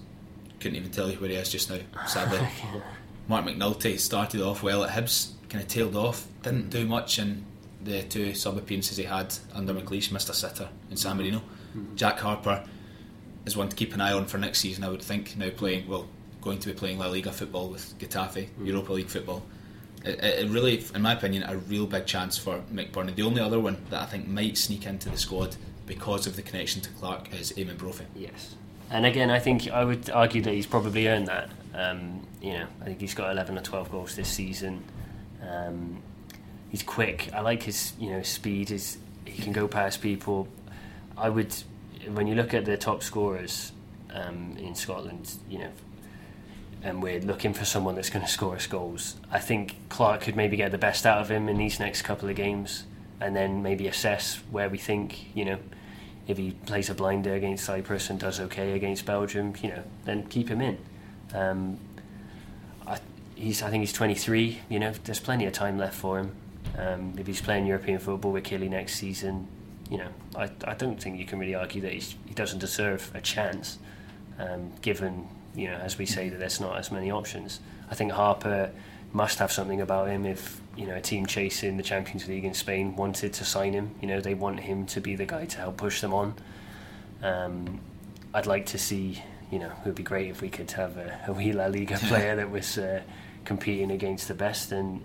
couldn't 0.60 0.76
even 0.76 0.90
tell 0.90 1.10
you 1.10 1.16
where 1.18 1.30
he 1.30 1.36
is 1.36 1.50
just 1.50 1.70
now, 1.70 1.78
sadly. 2.06 2.38
yeah. 2.74 2.80
Marc 3.28 3.46
McNulty 3.46 3.98
started 3.98 4.40
off 4.42 4.62
well 4.62 4.84
at 4.84 4.90
Hibs, 4.90 5.32
kind 5.48 5.62
of 5.62 5.68
tailed 5.68 5.96
off, 5.96 6.26
didn't 6.42 6.70
do 6.70 6.86
much 6.86 7.18
in 7.18 7.44
the 7.82 8.02
two 8.02 8.34
sub 8.34 8.56
appearances 8.56 8.96
he 8.96 9.04
had 9.04 9.34
under 9.54 9.74
McLeish, 9.74 10.10
Mr. 10.10 10.34
Sitter 10.34 10.68
and 10.90 10.98
San 10.98 11.16
Marino. 11.16 11.38
Mm-hmm. 11.38 11.96
Jack 11.96 12.18
Harper 12.18 12.64
is 13.46 13.56
one 13.56 13.68
to 13.68 13.76
keep 13.76 13.94
an 13.94 14.00
eye 14.00 14.12
on 14.12 14.26
for 14.26 14.38
next 14.38 14.60
season, 14.60 14.84
I 14.84 14.88
would 14.88 15.02
think. 15.02 15.36
Now 15.36 15.50
playing 15.50 15.88
well, 15.88 16.08
going 16.40 16.58
to 16.58 16.68
be 16.68 16.74
playing 16.74 16.98
La 16.98 17.06
Liga 17.06 17.32
football 17.32 17.68
with 17.68 17.98
Getafe, 17.98 18.48
mm. 18.48 18.66
Europa 18.66 18.92
League 18.92 19.08
football. 19.08 19.42
It, 20.04 20.50
really, 20.50 20.84
in 20.94 21.02
my 21.02 21.14
opinion, 21.14 21.44
a 21.44 21.56
real 21.56 21.86
big 21.86 22.06
chance 22.06 22.36
for 22.36 22.60
McBurnie. 22.72 23.14
The 23.14 23.22
only 23.22 23.40
other 23.40 23.58
one 23.58 23.78
that 23.90 24.02
I 24.02 24.06
think 24.06 24.28
might 24.28 24.58
sneak 24.58 24.86
into 24.86 25.08
the 25.08 25.16
squad 25.16 25.56
because 25.86 26.26
of 26.26 26.36
the 26.36 26.42
connection 26.42 26.82
to 26.82 26.90
Clark 26.90 27.32
is 27.34 27.52
Eamonn 27.52 27.78
Brophy. 27.78 28.04
Yes. 28.14 28.54
And 28.90 29.06
again, 29.06 29.30
I 29.30 29.38
think 29.38 29.70
I 29.70 29.84
would 29.84 30.10
argue 30.10 30.42
that 30.42 30.52
he's 30.52 30.66
probably 30.66 31.08
earned 31.08 31.28
that. 31.28 31.50
Um, 31.74 32.26
you 32.40 32.52
know, 32.52 32.66
I 32.82 32.84
think 32.84 33.00
he's 33.00 33.14
got 33.14 33.30
11 33.32 33.56
or 33.56 33.62
12 33.62 33.90
goals 33.90 34.14
this 34.14 34.28
season. 34.28 34.84
Um, 35.42 36.02
he's 36.68 36.82
quick. 36.82 37.30
I 37.32 37.40
like 37.40 37.62
his, 37.62 37.94
you 37.98 38.10
know, 38.10 38.22
speed. 38.22 38.68
His, 38.68 38.98
he 39.24 39.42
can 39.42 39.52
go 39.52 39.66
past 39.66 40.02
people. 40.02 40.48
I 41.16 41.30
would, 41.30 41.54
when 42.12 42.26
you 42.26 42.34
look 42.34 42.52
at 42.52 42.66
the 42.66 42.76
top 42.76 43.02
scorers 43.02 43.72
um, 44.12 44.56
in 44.58 44.74
Scotland, 44.74 45.34
you 45.48 45.58
know, 45.58 45.70
and 46.84 47.02
we're 47.02 47.20
looking 47.20 47.54
for 47.54 47.64
someone 47.64 47.94
that's 47.94 48.10
going 48.10 48.24
to 48.24 48.30
score 48.30 48.54
us 48.54 48.66
goals. 48.66 49.16
I 49.30 49.40
think 49.40 49.74
Clarke 49.88 50.20
could 50.20 50.36
maybe 50.36 50.56
get 50.56 50.70
the 50.70 50.78
best 50.78 51.06
out 51.06 51.18
of 51.18 51.30
him 51.30 51.48
in 51.48 51.56
these 51.56 51.80
next 51.80 52.02
couple 52.02 52.28
of 52.28 52.36
games, 52.36 52.84
and 53.20 53.34
then 53.34 53.62
maybe 53.62 53.88
assess 53.88 54.36
where 54.50 54.68
we 54.68 54.78
think 54.78 55.34
you 55.34 55.44
know 55.46 55.58
if 56.26 56.38
he 56.38 56.52
plays 56.66 56.90
a 56.90 56.94
blinder 56.94 57.34
against 57.34 57.64
Cyprus 57.64 58.10
and 58.10 58.18
does 58.18 58.40
okay 58.40 58.72
against 58.72 59.04
Belgium, 59.04 59.54
you 59.62 59.70
know, 59.70 59.82
then 60.04 60.26
keep 60.26 60.48
him 60.48 60.60
in. 60.60 60.78
Um, 61.34 61.78
I, 62.86 62.98
he's 63.34 63.62
I 63.62 63.70
think 63.70 63.82
he's 63.82 63.92
23. 63.92 64.60
You 64.68 64.78
know, 64.78 64.92
there's 65.04 65.20
plenty 65.20 65.46
of 65.46 65.52
time 65.52 65.78
left 65.78 65.96
for 65.96 66.18
him. 66.18 66.32
Um, 66.78 67.14
if 67.18 67.26
he's 67.26 67.40
playing 67.40 67.66
European 67.66 67.98
football 67.98 68.32
with 68.32 68.44
Killie 68.44 68.70
next 68.70 68.96
season, 68.96 69.48
you 69.90 69.98
know, 69.98 70.08
I, 70.36 70.50
I 70.66 70.74
don't 70.74 71.00
think 71.00 71.18
you 71.18 71.26
can 71.26 71.38
really 71.38 71.54
argue 71.54 71.80
that 71.82 71.92
he 71.92 72.34
doesn't 72.34 72.58
deserve 72.58 73.10
a 73.14 73.20
chance, 73.20 73.78
um, 74.38 74.72
given 74.80 75.28
you 75.54 75.68
know, 75.68 75.76
as 75.76 75.98
we 75.98 76.06
say, 76.06 76.28
that 76.28 76.38
there's 76.38 76.60
not 76.60 76.78
as 76.78 76.90
many 76.90 77.10
options. 77.10 77.60
I 77.90 77.94
think 77.94 78.12
Harper 78.12 78.70
must 79.12 79.38
have 79.38 79.52
something 79.52 79.80
about 79.80 80.08
him 80.08 80.26
if 80.26 80.60
you 80.76 80.86
know 80.86 80.96
a 80.96 81.00
team 81.00 81.24
chasing 81.24 81.76
the 81.76 81.82
Champions 81.82 82.26
League 82.26 82.44
in 82.44 82.52
Spain 82.52 82.96
wanted 82.96 83.32
to 83.34 83.44
sign 83.44 83.72
him. 83.72 83.94
You 84.00 84.08
know, 84.08 84.20
they 84.20 84.34
want 84.34 84.60
him 84.60 84.86
to 84.86 85.00
be 85.00 85.14
the 85.16 85.26
guy 85.26 85.46
to 85.46 85.58
help 85.58 85.76
push 85.76 86.00
them 86.00 86.12
on. 86.12 86.34
Um, 87.22 87.80
I'd 88.32 88.46
like 88.46 88.66
to 88.66 88.78
see. 88.78 89.22
You 89.50 89.60
know, 89.60 89.66
it 89.66 89.86
would 89.86 89.94
be 89.94 90.02
great 90.02 90.30
if 90.30 90.40
we 90.40 90.48
could 90.48 90.70
have 90.72 90.96
a, 90.96 91.20
a 91.28 91.32
wee 91.32 91.52
La 91.52 91.66
Liga 91.66 91.96
player 91.98 92.34
that 92.34 92.50
was 92.50 92.76
uh, 92.76 93.02
competing 93.44 93.92
against 93.92 94.26
the 94.26 94.34
best, 94.34 94.72
and 94.72 95.00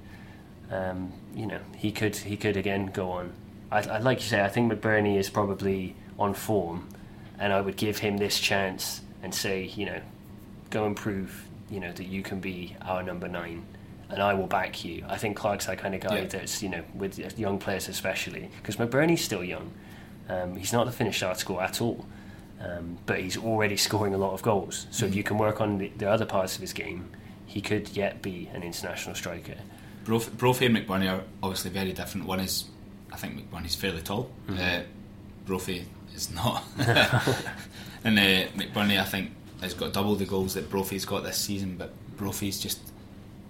um, 0.71 1.13
you 1.35 1.45
know, 1.45 1.59
he 1.77 1.91
could 1.91 2.15
he 2.15 2.35
could 2.35 2.57
again 2.57 2.87
go 2.87 3.11
on. 3.11 3.33
I, 3.71 3.79
I'd 3.79 4.03
like 4.03 4.19
to 4.19 4.25
say 4.25 4.41
I 4.41 4.49
think 4.49 4.71
McBurnie 4.71 5.17
is 5.17 5.29
probably 5.29 5.95
on 6.17 6.33
form, 6.33 6.89
and 7.37 7.53
I 7.53 7.61
would 7.61 7.77
give 7.77 7.99
him 7.99 8.17
this 8.17 8.39
chance 8.39 9.01
and 9.21 9.35
say, 9.35 9.63
you 9.63 9.85
know, 9.85 10.01
go 10.69 10.85
and 10.85 10.95
prove 10.95 11.47
you 11.69 11.79
know 11.79 11.91
that 11.91 12.05
you 12.05 12.23
can 12.23 12.39
be 12.39 12.75
our 12.81 13.03
number 13.03 13.27
nine 13.27 13.65
and 14.09 14.23
I 14.23 14.33
will 14.33 14.47
back 14.47 14.83
you. 14.83 15.05
I 15.07 15.17
think 15.17 15.37
Clarke's 15.37 15.67
that 15.67 15.77
kind 15.77 15.93
of 15.93 16.01
guy 16.01 16.21
yeah. 16.21 16.25
that's 16.25 16.63
you 16.63 16.69
know 16.69 16.83
with 16.93 17.37
young 17.37 17.59
players 17.59 17.87
especially 17.87 18.49
because 18.57 18.77
McBurnie's 18.77 19.21
still 19.21 19.43
young. 19.43 19.71
Um, 20.27 20.55
he's 20.55 20.73
not 20.73 20.85
the 20.85 20.91
finished 20.91 21.23
article 21.23 21.59
at 21.59 21.81
all, 21.81 22.05
um, 22.61 22.97
but 23.05 23.19
he's 23.19 23.37
already 23.37 23.77
scoring 23.77 24.13
a 24.13 24.17
lot 24.17 24.33
of 24.33 24.41
goals. 24.41 24.87
So 24.91 25.05
mm 25.05 25.09
if 25.09 25.15
you 25.15 25.23
can 25.23 25.37
work 25.37 25.59
on 25.59 25.79
the, 25.79 25.91
the, 25.97 26.09
other 26.09 26.25
parts 26.25 26.55
of 26.55 26.61
his 26.61 26.71
game, 26.71 27.09
he 27.47 27.61
could 27.61 27.89
yet 27.89 28.21
be 28.21 28.47
an 28.53 28.61
international 28.61 29.15
striker. 29.15 29.55
Brophy 30.05 30.65
and 30.67 30.75
McBurnie 30.75 31.11
are 31.11 31.23
obviously 31.41 31.71
very 31.71 31.93
different. 31.93 32.27
One 32.27 32.39
is, 32.39 32.65
I 33.11 33.17
think 33.17 33.49
McBurnie's 33.49 33.75
fairly 33.75 34.01
tall. 34.01 34.29
Mm-hmm. 34.47 34.59
Uh, 34.59 34.83
Brophy 35.45 35.85
is 36.15 36.31
not, 36.31 36.63
and 36.77 38.19
uh, 38.19 38.47
McBurnie 38.55 38.99
I 38.99 39.05
think 39.05 39.31
has 39.61 39.73
got 39.73 39.93
double 39.93 40.15
the 40.15 40.25
goals 40.25 40.53
that 40.53 40.69
Brophy's 40.69 41.05
got 41.05 41.23
this 41.23 41.37
season, 41.37 41.75
but 41.77 41.91
Brophy's 42.17 42.59
just 42.59 42.79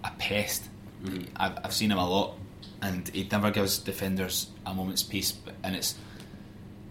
a 0.04 0.12
pest. 0.18 0.64
Mm. 1.04 1.28
I've, 1.36 1.58
I've 1.64 1.74
seen 1.74 1.92
him 1.92 1.98
a 1.98 2.10
lot, 2.10 2.36
and 2.82 3.08
he 3.10 3.28
never 3.32 3.52
gives 3.52 3.78
defenders 3.80 4.48
a 4.66 4.74
moment's 4.74 5.04
peace. 5.04 5.34
And 5.64 5.76
it's 5.76 5.96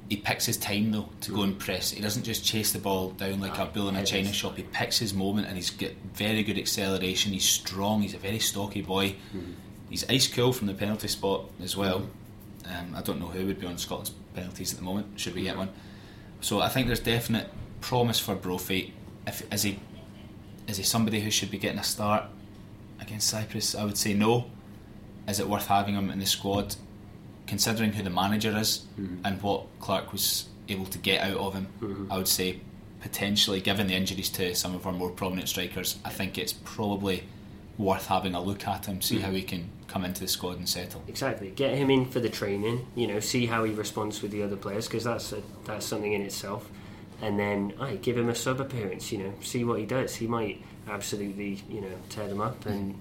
he 0.09 0.16
picks 0.16 0.46
his 0.46 0.57
time 0.57 0.90
though 0.90 1.09
to 1.22 1.33
mm. 1.33 1.37
go 1.37 1.42
and 1.42 1.59
press. 1.59 1.90
He 1.90 2.00
doesn't 2.00 2.22
just 2.22 2.44
chase 2.44 2.72
the 2.72 2.78
ball 2.78 3.11
down 3.11 3.40
like 3.40 3.59
a 3.59 3.66
bull 3.66 3.88
in 3.88 3.96
a 3.96 4.04
china 4.04 4.33
shop. 4.33 4.57
He 4.57 4.62
picks 4.62 4.98
his 4.98 5.12
moment, 5.12 5.46
and 5.48 5.57
he's 5.57 5.70
got 5.70 5.90
very 6.14 6.42
good 6.42 6.59
acceleration. 6.59 7.33
He's 7.33 7.44
strong. 7.44 8.02
He's 8.02 8.14
a 8.14 8.18
very 8.18 8.38
stocky 8.38 8.83
boy. 8.83 9.16
Mm. 9.35 9.54
He's 9.90 10.09
ice 10.09 10.28
cool 10.28 10.52
from 10.52 10.66
the 10.66 10.74
penalty 10.74 11.09
spot 11.09 11.50
as 11.62 11.76
well. 11.76 12.09
Um, 12.66 12.94
I 12.94 13.00
don't 13.00 13.18
know 13.18 13.28
who 13.28 13.46
would 13.46 13.59
be 13.59 13.66
on 13.66 13.78
Scotland's 13.78 14.11
penalties 14.35 14.72
at 14.72 14.78
the 14.78 14.85
moment. 14.85 15.18
Should 15.18 15.35
we 15.35 15.42
get 15.42 15.57
one? 15.57 15.70
So 16.40 16.61
I 16.61 16.68
think 16.68 16.87
there's 16.87 17.00
definite 17.00 17.48
promise 17.81 18.18
for 18.18 18.35
Brophy 18.35 18.92
if 19.29 19.53
is 19.53 19.62
he 19.62 19.79
is 20.67 20.77
he 20.77 20.83
somebody 20.83 21.21
who 21.21 21.31
should 21.31 21.51
be 21.51 21.59
getting 21.59 21.79
a 21.79 21.85
start 21.85 22.25
against 23.01 23.29
Cyprus? 23.29 23.75
I 23.75 23.85
would 23.85 23.97
say 23.97 24.14
no. 24.14 24.51
Is 25.29 25.41
it 25.41 25.49
worth 25.49 25.67
having 25.67 25.95
him 25.95 26.11
in 26.11 26.19
the 26.19 26.27
squad, 26.27 26.77
considering 27.47 27.93
who 27.93 28.03
the 28.03 28.11
manager 28.11 28.57
is 28.57 28.85
mm-hmm. 28.99 29.25
and 29.25 29.41
what 29.43 29.67
Clarke 29.81 30.12
was 30.12 30.47
able 30.69 30.87
to 30.87 30.99
get 30.99 31.23
out 31.23 31.37
of 31.37 31.55
him? 31.55 31.69
Mm-hmm. 31.81 32.12
I 32.12 32.19
would 32.19 32.29
say 32.29 32.61
potentially, 33.01 33.61
given 33.61 33.87
the 33.87 33.95
injuries 33.95 34.29
to 34.31 34.55
some 34.55 34.75
of 34.75 34.87
our 34.87 34.93
more 34.93 35.11
prominent 35.11 35.49
strikers, 35.49 35.99
I 36.05 36.11
think 36.11 36.37
it's 36.37 36.53
probably 36.53 37.25
worth 37.77 38.07
having 38.07 38.35
a 38.35 38.43
look 38.43 38.67
at 38.67 38.87
him, 38.87 39.01
see 39.01 39.17
mm-hmm. 39.17 39.25
how 39.25 39.31
he 39.31 39.43
can 39.43 39.71
come 39.87 40.05
into 40.05 40.21
the 40.21 40.29
squad 40.29 40.59
and 40.59 40.69
settle. 40.69 41.03
Exactly, 41.09 41.51
get 41.51 41.75
him 41.77 41.91
in 41.91 42.07
for 42.07 42.21
the 42.21 42.29
training. 42.29 42.87
You 42.95 43.07
know, 43.07 43.21
see 43.21 43.47
how 43.47 43.64
he 43.64 43.73
responds 43.73 44.21
with 44.21 44.33
the 44.33 44.43
other 44.43 44.57
players 44.57 44.87
because 44.87 45.05
that's 45.05 45.33
a, 45.33 45.43
that's 45.64 45.87
something 45.87 46.12
in 46.12 46.23
itself 46.23 46.69
and 47.20 47.38
then 47.38 47.74
I 47.81 47.96
give 47.96 48.16
him 48.16 48.28
a 48.28 48.35
sub 48.35 48.61
appearance. 48.61 49.12
You 49.12 49.18
know, 49.18 49.33
see 49.40 49.64
what 49.64 49.78
he 49.78 49.87
does. 49.87 50.14
He 50.14 50.26
might 50.26 50.62
absolutely 50.88 51.62
you 51.68 51.81
know 51.81 51.92
tear 52.09 52.28
them 52.28 52.40
up, 52.40 52.66
and 52.66 52.98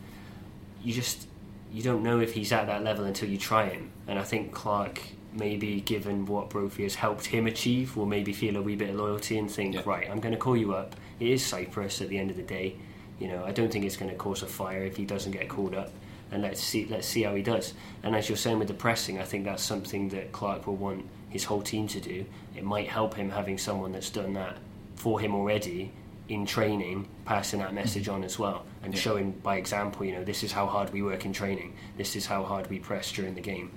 you 0.84 0.94
just 0.94 1.28
you 1.72 1.84
don't 1.84 2.04
know 2.04 2.20
if 2.20 2.34
he's 2.34 2.52
at 2.52 2.68
that 2.68 2.84
level 2.84 3.06
until 3.06 3.30
you 3.30 3.38
try 3.38 3.70
him. 3.70 3.92
And 4.08 4.18
I 4.18 4.24
think 4.24 4.54
Clarke 4.54 5.02
maybe 5.34 5.82
given 5.82 6.26
what 6.26 6.50
Brophy 6.50 6.84
has 6.84 6.96
helped 6.96 7.26
him 7.26 7.48
achieve, 7.48 7.96
will 7.96 8.06
maybe 8.06 8.34
feel 8.34 8.58
a 8.58 8.62
wee 8.62 8.76
bit 8.76 8.90
of 8.90 8.96
loyalty 8.96 9.38
and 9.38 9.50
think, 9.50 9.86
right, 9.86 10.10
I'm 10.10 10.20
going 10.20 10.34
to 10.34 10.40
call 10.40 10.58
you 10.58 10.74
up. 10.74 10.96
It 11.20 11.28
is 11.28 11.46
Cyprus 11.46 12.02
at 12.02 12.10
the 12.10 12.18
end 12.18 12.32
of 12.32 12.38
the 12.38 12.44
day. 12.44 12.76
You 13.20 13.28
know, 13.28 13.44
I 13.46 13.52
don't 13.52 13.72
think 13.72 13.86
it's 13.86 13.98
going 13.98 14.12
to 14.12 14.18
cause 14.18 14.44
a 14.44 14.48
fire 14.48 14.84
if 14.84 14.98
he 14.98 15.06
doesn't 15.06 15.32
get 15.32 15.50
called 15.50 15.74
up, 15.74 15.92
and 16.32 16.44
let's 16.44 16.62
see 16.62 16.86
let's 16.86 17.08
see 17.08 17.24
how 17.24 17.34
he 17.34 17.42
does. 17.42 17.74
And 18.04 18.16
as 18.16 18.30
you're 18.30 18.38
saying 18.38 18.60
with 18.60 18.68
the 18.68 18.74
pressing, 18.74 19.20
I 19.20 19.24
think 19.24 19.46
that's 19.46 19.64
something 19.64 20.10
that 20.10 20.32
Clarke 20.32 20.68
will 20.68 20.76
want 20.76 21.06
his 21.38 21.44
whole 21.44 21.62
team 21.62 21.88
to 21.88 22.00
do. 22.00 22.26
It 22.56 22.64
might 22.64 22.88
help 22.88 23.14
him 23.14 23.30
having 23.30 23.60
someone 23.60 23.92
that's 23.92 24.10
done 24.10 24.34
that 24.34 24.58
for 24.96 25.20
him 25.20 25.36
already 25.36 25.92
in 26.30 26.48
training, 26.48 27.08
passing 27.26 27.60
that 27.60 27.76
message 27.76 28.10
on 28.10 28.24
as 28.24 28.40
well, 28.40 28.66
and 28.84 28.92
Yeah. 28.94 29.00
showing 29.00 29.32
by 29.44 29.58
example, 29.58 30.04
you 30.04 30.14
know, 30.14 30.24
this 30.24 30.42
is 30.44 30.52
how 30.52 30.66
hard 30.66 30.92
we 30.92 31.04
work 31.04 31.26
in 31.26 31.34
training, 31.34 31.74
this 31.96 32.16
is 32.16 32.26
how 32.26 32.44
hard 32.44 32.68
we 32.72 32.80
press 32.80 33.12
during 33.12 33.36
the 33.36 33.42
game. 33.54 33.70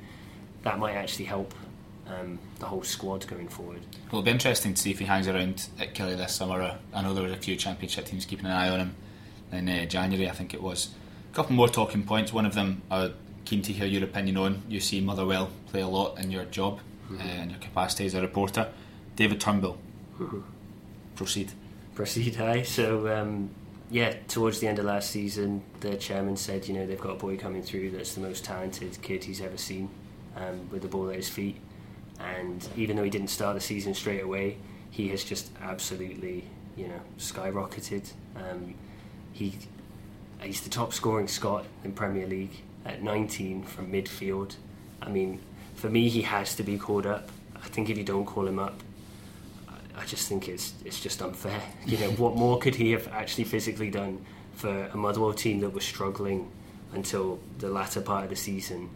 That 0.63 0.79
might 0.79 0.95
actually 0.95 1.27
help 1.27 1.53
um, 2.09 2.39
the 2.59 2.67
whole 2.67 2.83
squad 2.83 3.25
going 3.29 3.47
forward. 3.49 3.83
Well, 4.11 4.21
it'll 4.21 4.23
be 4.23 4.31
interesting 4.33 4.73
to 4.75 4.83
see 4.83 4.91
if 4.91 4.99
he 4.99 5.05
hangs 5.05 5.29
around 5.29 5.69
at 5.79 5.95
Killie 5.95 6.17
this 6.17 6.35
summer. 6.35 6.79
I 6.95 7.03
know 7.03 7.13
there 7.15 7.23
were 7.23 7.33
a 7.33 7.37
few 7.37 7.55
championship 7.57 8.07
teams 8.07 8.25
keeping 8.25 8.47
an 8.47 8.53
eye 8.53 8.69
on 8.71 8.81
him 8.81 8.95
in 9.53 9.69
uh, 9.69 9.85
January, 9.85 10.29
I 10.29 10.33
think 10.33 10.53
it 10.55 10.63
was. 10.63 10.89
A 11.31 11.37
couple 11.37 11.55
more 11.55 11.69
talking 11.69 12.03
points. 12.05 12.33
One 12.33 12.47
of 12.47 12.55
them, 12.55 12.83
uh, 12.91 13.11
keen 13.45 13.63
to 13.63 13.73
hear 13.73 13.87
your 13.87 14.03
opinion 14.03 14.37
on. 14.39 14.63
You 14.69 14.81
see 14.81 15.01
Motherwell 15.01 15.51
play 15.69 15.83
a 15.83 15.87
lot 15.87 16.19
in 16.19 16.31
your 16.33 16.45
job 16.47 16.81
uh, 17.11 17.43
in 17.43 17.51
your 17.51 17.59
capacity 17.59 18.07
as 18.07 18.15
a 18.15 18.21
reporter. 18.21 18.69
David 19.17 19.41
Turnbull. 19.41 19.79
Proceed. 21.17 21.53
Proceed 21.95 22.37
hi. 22.37 22.63
So, 22.63 23.09
um, 23.15 23.51
yeah, 23.91 24.15
towards 24.29 24.61
the 24.61 24.69
end 24.69 24.79
of 24.79 24.85
last 24.85 25.11
season, 25.11 25.63
the 25.81 25.97
chairman 25.97 26.37
said, 26.37 26.69
you 26.69 26.75
know, 26.75 26.87
they've 26.87 27.01
got 27.01 27.13
a 27.13 27.19
boy 27.19 27.37
coming 27.37 27.63
through 27.63 27.91
that's 27.91 28.15
the 28.15 28.21
most 28.21 28.45
talented 28.45 29.01
kid 29.03 29.25
he's 29.25 29.41
ever 29.41 29.57
seen 29.57 29.91
um, 30.37 30.69
with 30.71 30.83
the 30.83 30.89
ball 30.89 31.11
at 31.11 31.17
his 31.17 31.29
feet. 31.29 31.57
And 32.19 32.67
even 32.77 32.97
though 32.97 33.05
he 33.05 33.11
didn't 33.11 33.29
start 33.29 33.55
the 33.55 33.61
season 33.61 33.95
straight 33.95 34.23
away, 34.23 34.59
he 34.91 35.09
has 35.09 35.25
just 35.25 35.51
absolutely, 35.63 36.45
you 36.77 36.89
know, 36.89 37.01
skyrocketed. 37.19 38.13
Um, 38.37 38.75
he 39.33 39.55
he's 40.41 40.61
the 40.61 40.71
top 40.71 40.93
scoring 40.93 41.29
Scot 41.29 41.67
in 41.85 41.93
Premier 41.93 42.27
League 42.27 42.63
at 42.85 43.03
19 43.03 43.63
from 43.63 43.93
midfield. 43.93 44.57
I 45.03 45.09
mean, 45.09 45.41
for 45.81 45.89
me, 45.89 46.11
he 46.11 46.23
has 46.23 46.55
to 46.57 46.63
be 46.63 46.77
called 46.77 47.07
up. 47.07 47.31
I 47.57 47.69
think 47.69 47.89
if 47.89 47.97
you 47.97 48.05
don't 48.05 48.27
call 48.27 48.47
him 48.47 48.59
up, 48.59 48.83
I 49.97 50.05
just 50.05 50.29
think 50.29 50.49
it's 50.49 50.75
it's 50.85 51.01
just 51.01 51.23
unfair. 51.23 51.61
You 51.87 51.99
know, 51.99 52.11
what 52.13 52.37
more 52.37 52.59
could 52.59 52.75
he 52.75 52.93
have 52.93 53.09
actually 53.09 53.45
physically 53.45 53.91
done 53.91 54.25
for 54.55 54.85
a 54.93 54.97
Motherwell 54.97 55.33
team 55.33 55.61
that 55.61 55.73
was 55.73 55.85
struggling 55.85 56.51
until 56.93 57.41
the 57.59 57.71
latter 57.71 58.03
part 58.03 58.25
of 58.25 58.31
the 58.31 58.37
season? 58.37 58.91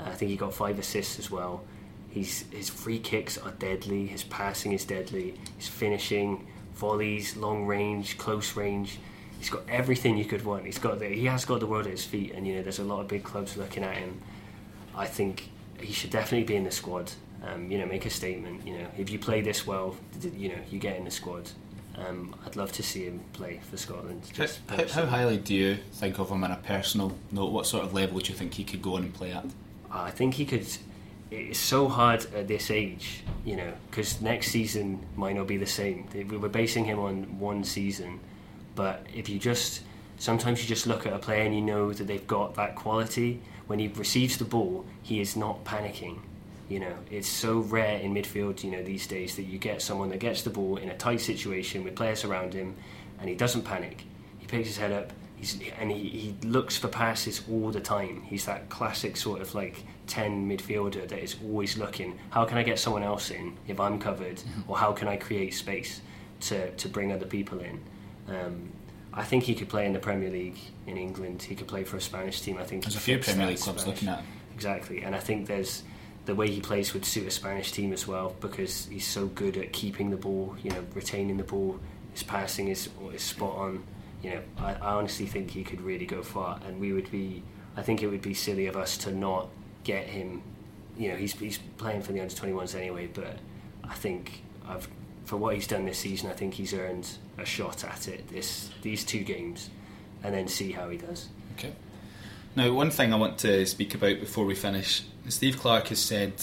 Uh, 0.00 0.04
I 0.04 0.14
think 0.14 0.30
he 0.30 0.36
got 0.36 0.54
five 0.54 0.78
assists 0.78 1.18
as 1.18 1.30
well. 1.30 1.64
He's, 2.08 2.44
his 2.50 2.68
free 2.68 2.98
kicks 2.98 3.38
are 3.38 3.52
deadly. 3.52 4.06
His 4.06 4.24
passing 4.24 4.72
is 4.72 4.84
deadly. 4.84 5.34
His 5.56 5.68
finishing, 5.68 6.46
volleys, 6.74 7.36
long 7.36 7.66
range, 7.66 8.18
close 8.18 8.56
range. 8.56 8.98
He's 9.38 9.50
got 9.50 9.62
everything 9.68 10.18
you 10.18 10.24
could 10.24 10.44
want. 10.44 10.66
He's 10.66 10.78
got 10.78 10.98
the, 10.98 11.08
he 11.08 11.26
has 11.26 11.44
got 11.44 11.60
the 11.60 11.66
world 11.66 11.86
at 11.86 11.92
his 11.92 12.04
feet, 12.04 12.32
and 12.32 12.46
you 12.46 12.54
know 12.54 12.62
there's 12.62 12.78
a 12.78 12.84
lot 12.84 13.00
of 13.00 13.08
big 13.08 13.22
clubs 13.24 13.56
looking 13.56 13.82
at 13.82 13.96
him. 13.96 14.20
I 14.94 15.06
think 15.06 15.51
he 15.82 15.92
should 15.92 16.10
definitely 16.10 16.44
be 16.44 16.56
in 16.56 16.64
the 16.64 16.70
squad. 16.70 17.12
Um, 17.44 17.70
you 17.70 17.78
know, 17.78 17.86
make 17.86 18.06
a 18.06 18.10
statement. 18.10 18.66
You 18.66 18.78
know, 18.78 18.86
if 18.96 19.10
you 19.10 19.18
play 19.18 19.40
this 19.40 19.66
well, 19.66 19.96
you 20.34 20.50
know, 20.50 20.58
you 20.70 20.78
get 20.78 20.96
in 20.96 21.04
the 21.04 21.10
squad. 21.10 21.50
Um, 21.96 22.34
I'd 22.46 22.56
love 22.56 22.72
to 22.72 22.82
see 22.82 23.04
him 23.04 23.20
play 23.32 23.60
for 23.70 23.76
Scotland. 23.76 24.22
Just 24.32 24.60
how, 24.68 24.86
how 24.88 25.06
highly 25.06 25.36
do 25.36 25.54
you 25.54 25.78
think 25.92 26.18
of 26.18 26.30
him 26.30 26.42
on 26.44 26.50
a 26.50 26.56
personal 26.56 27.16
note? 27.30 27.52
What 27.52 27.66
sort 27.66 27.84
of 27.84 27.92
level 27.92 28.18
do 28.18 28.32
you 28.32 28.38
think 28.38 28.54
he 28.54 28.64
could 28.64 28.80
go 28.80 28.96
on 28.96 29.02
and 29.02 29.14
play 29.14 29.32
at? 29.32 29.44
I 29.90 30.10
think 30.10 30.34
he 30.34 30.46
could. 30.46 30.66
It's 31.30 31.58
so 31.58 31.88
hard 31.88 32.26
at 32.34 32.46
this 32.46 32.70
age, 32.70 33.22
you 33.44 33.56
know, 33.56 33.72
because 33.90 34.20
next 34.20 34.48
season 34.48 35.04
might 35.16 35.34
not 35.34 35.46
be 35.46 35.56
the 35.56 35.66
same. 35.66 36.06
We 36.14 36.36
were 36.36 36.48
basing 36.48 36.84
him 36.84 36.98
on 36.98 37.38
one 37.38 37.64
season, 37.64 38.20
but 38.74 39.06
if 39.14 39.28
you 39.28 39.38
just 39.38 39.82
sometimes 40.22 40.62
you 40.62 40.68
just 40.68 40.86
look 40.86 41.04
at 41.04 41.12
a 41.12 41.18
player 41.18 41.42
and 41.42 41.52
you 41.52 41.60
know 41.60 41.92
that 41.92 42.06
they've 42.06 42.28
got 42.28 42.54
that 42.54 42.76
quality. 42.76 43.40
When 43.66 43.80
he 43.80 43.88
receives 43.88 44.36
the 44.36 44.44
ball, 44.44 44.86
he 45.02 45.20
is 45.20 45.36
not 45.36 45.64
panicking. 45.64 46.20
You 46.68 46.78
know, 46.78 46.94
it's 47.10 47.28
so 47.28 47.58
rare 47.58 47.98
in 47.98 48.14
midfield, 48.14 48.62
you 48.62 48.70
know, 48.70 48.84
these 48.84 49.08
days 49.08 49.34
that 49.34 49.42
you 49.42 49.58
get 49.58 49.82
someone 49.82 50.10
that 50.10 50.20
gets 50.20 50.42
the 50.42 50.50
ball 50.50 50.76
in 50.76 50.90
a 50.90 50.96
tight 50.96 51.20
situation 51.20 51.82
with 51.82 51.96
players 51.96 52.24
around 52.24 52.54
him, 52.54 52.76
and 53.18 53.28
he 53.28 53.34
doesn't 53.34 53.62
panic. 53.62 54.04
He 54.38 54.46
picks 54.46 54.68
his 54.68 54.76
head 54.76 54.92
up, 54.92 55.12
he's, 55.34 55.58
and 55.80 55.90
he, 55.90 56.08
he 56.08 56.46
looks 56.46 56.76
for 56.76 56.86
passes 56.86 57.42
all 57.50 57.72
the 57.72 57.80
time. 57.80 58.22
He's 58.22 58.44
that 58.44 58.68
classic 58.68 59.16
sort 59.16 59.40
of 59.40 59.52
like 59.56 59.84
10 60.06 60.48
midfielder 60.48 61.08
that 61.08 61.18
is 61.18 61.34
always 61.42 61.76
looking, 61.76 62.16
how 62.30 62.44
can 62.44 62.58
I 62.58 62.62
get 62.62 62.78
someone 62.78 63.02
else 63.02 63.32
in 63.32 63.56
if 63.66 63.80
I'm 63.80 63.98
covered? 63.98 64.40
Or 64.68 64.78
how 64.78 64.92
can 64.92 65.08
I 65.08 65.16
create 65.16 65.52
space 65.52 66.00
to, 66.42 66.70
to 66.76 66.88
bring 66.88 67.10
other 67.10 67.26
people 67.26 67.58
in? 67.58 67.80
Um, 68.28 68.72
I 69.14 69.24
think 69.24 69.44
he 69.44 69.54
could 69.54 69.68
play 69.68 69.84
in 69.86 69.92
the 69.92 69.98
Premier 69.98 70.30
League 70.30 70.58
in 70.86 70.96
England. 70.96 71.42
He 71.42 71.54
could 71.54 71.68
play 71.68 71.84
for 71.84 71.96
a 71.96 72.00
Spanish 72.00 72.40
team. 72.40 72.56
I 72.58 72.64
think 72.64 72.84
There's 72.84 72.96
a 72.96 73.00
few 73.00 73.18
Premier 73.18 73.46
League 73.48 73.58
clubs 73.58 73.82
Spanish- 73.82 74.02
looking 74.02 74.08
at 74.08 74.18
him. 74.20 74.26
Exactly, 74.54 75.02
and 75.02 75.14
I 75.14 75.18
think 75.18 75.46
there's 75.48 75.82
the 76.24 76.34
way 76.34 76.48
he 76.48 76.60
plays 76.60 76.94
would 76.94 77.04
suit 77.04 77.26
a 77.26 77.30
Spanish 77.30 77.72
team 77.72 77.92
as 77.92 78.06
well 78.06 78.36
because 78.40 78.86
he's 78.86 79.06
so 79.06 79.26
good 79.26 79.56
at 79.56 79.72
keeping 79.72 80.10
the 80.10 80.16
ball, 80.16 80.54
you 80.62 80.70
know, 80.70 80.84
retaining 80.94 81.36
the 81.36 81.42
ball. 81.44 81.80
His 82.12 82.22
passing 82.22 82.68
is 82.68 82.88
is 83.12 83.22
spot 83.22 83.56
on. 83.56 83.82
You 84.22 84.30
know, 84.34 84.40
I, 84.58 84.74
I 84.74 84.94
honestly 84.94 85.26
think 85.26 85.50
he 85.50 85.64
could 85.64 85.80
really 85.80 86.06
go 86.06 86.22
far, 86.22 86.60
and 86.66 86.78
we 86.80 86.92
would 86.92 87.10
be. 87.10 87.42
I 87.76 87.82
think 87.82 88.02
it 88.02 88.06
would 88.08 88.22
be 88.22 88.34
silly 88.34 88.66
of 88.66 88.76
us 88.76 88.96
to 88.98 89.12
not 89.12 89.48
get 89.84 90.06
him. 90.06 90.42
You 90.96 91.08
know, 91.08 91.16
he's 91.16 91.32
he's 91.32 91.58
playing 91.78 92.02
for 92.02 92.12
the 92.12 92.20
under 92.20 92.34
21s 92.34 92.74
anyway, 92.76 93.08
but 93.08 93.38
I 93.82 93.94
think 93.94 94.42
I've 94.68 94.88
for 95.32 95.38
what 95.38 95.54
he's 95.54 95.66
done 95.66 95.86
this 95.86 95.96
season, 95.96 96.28
I 96.28 96.34
think 96.34 96.52
he's 96.52 96.74
earned 96.74 97.08
a 97.38 97.46
shot 97.46 97.84
at 97.84 98.06
it 98.06 98.28
this 98.28 98.68
these 98.82 99.02
two 99.02 99.20
games, 99.20 99.70
and 100.22 100.34
then 100.34 100.46
see 100.46 100.72
how 100.72 100.90
he 100.90 100.98
does. 100.98 101.26
Okay. 101.54 101.72
Now, 102.54 102.70
one 102.74 102.90
thing 102.90 103.14
I 103.14 103.16
want 103.16 103.38
to 103.38 103.64
speak 103.64 103.94
about 103.94 104.20
before 104.20 104.44
we 104.44 104.54
finish 104.54 105.04
Steve 105.30 105.58
Clarke 105.58 105.88
has 105.88 106.00
said 106.00 106.34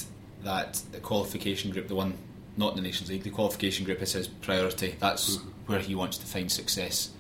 that 0.44 0.82
the 0.92 1.00
qualification 1.00 1.70
group, 1.70 1.88
the 1.88 1.94
one 1.94 2.18
not 2.58 2.72
in 2.72 2.78
the 2.78 2.82
Nations 2.82 3.12
League, 3.12 3.22
the 3.22 3.30
qualification 3.30 3.86
group 3.86 4.02
is 4.02 4.14
his 4.14 4.28
priority. 4.28 4.96
That's 5.00 5.38
mm-hmm. 5.38 5.50
where 5.68 5.80
he 5.82 5.94
wants 5.94 6.18
to 6.18 6.26
find 6.26 6.52
success. 6.52 7.12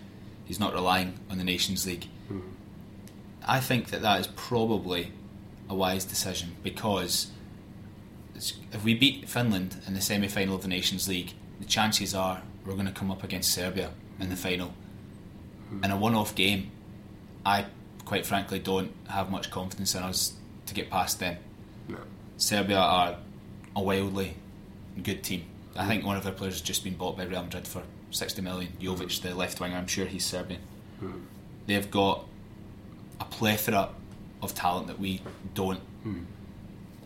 He's 0.45 0.60
not 0.60 0.73
relying 0.73 1.19
on 1.29 1.38
the 1.38 1.43
Nations 1.43 1.86
League. 1.86 2.08
Mm-hmm. 2.32 2.49
I 3.47 3.60
think 3.60 3.91
that 3.91 4.01
that 4.01 4.19
is 4.21 4.25
probably 4.25 5.12
a 5.69 5.75
wise 5.75 6.03
decision 6.03 6.55
because 6.63 7.27
if 8.34 8.84
we 8.84 8.95
beat 8.95 9.29
Finland 9.29 9.75
in 9.86 9.93
the 9.93 10.01
semi 10.01 10.27
final 10.27 10.55
of 10.55 10.63
the 10.63 10.67
Nations 10.67 11.08
League, 11.08 11.34
the 11.59 11.65
chances 11.65 12.13
are 12.15 12.41
we're 12.65 12.73
going 12.73 12.85
to 12.85 12.91
come 12.91 13.11
up 13.11 13.23
against 13.23 13.53
Serbia 13.53 13.91
in 14.19 14.29
the 14.29 14.35
final. 14.35 14.73
Hmm. 15.69 15.83
In 15.83 15.91
a 15.91 15.97
one 15.97 16.15
off 16.15 16.35
game, 16.35 16.71
I 17.45 17.65
quite 18.05 18.25
frankly 18.25 18.59
don't 18.59 18.91
have 19.07 19.29
much 19.29 19.51
confidence 19.51 19.95
in 19.95 20.03
us 20.03 20.33
to 20.65 20.73
get 20.73 20.89
past 20.89 21.19
them. 21.19 21.37
Serbia 22.37 22.77
are 22.77 23.17
a 23.75 23.81
wildly 23.81 24.35
good 25.03 25.23
team. 25.23 25.43
I 25.75 25.87
think 25.87 26.05
one 26.05 26.15
of 26.15 26.23
their 26.23 26.33
players 26.33 26.55
has 26.55 26.61
just 26.61 26.83
been 26.83 26.95
bought 26.95 27.17
by 27.17 27.25
Real 27.25 27.43
Madrid 27.43 27.67
for 27.67 27.83
60 28.11 28.41
million. 28.41 28.73
Jovic, 28.79 29.21
the 29.21 29.35
left 29.35 29.59
winger, 29.59 29.75
I'm 29.75 29.87
sure 29.87 30.05
he's 30.05 30.25
Serbian. 30.25 30.61
Hmm. 30.99 31.19
They've 31.67 31.89
got 31.91 32.25
a 33.19 33.25
plethora 33.25 33.89
of 34.41 34.55
talent 34.55 34.87
that 34.87 34.99
we 34.99 35.21
don't. 35.53 35.81
Hmm. 36.03 36.23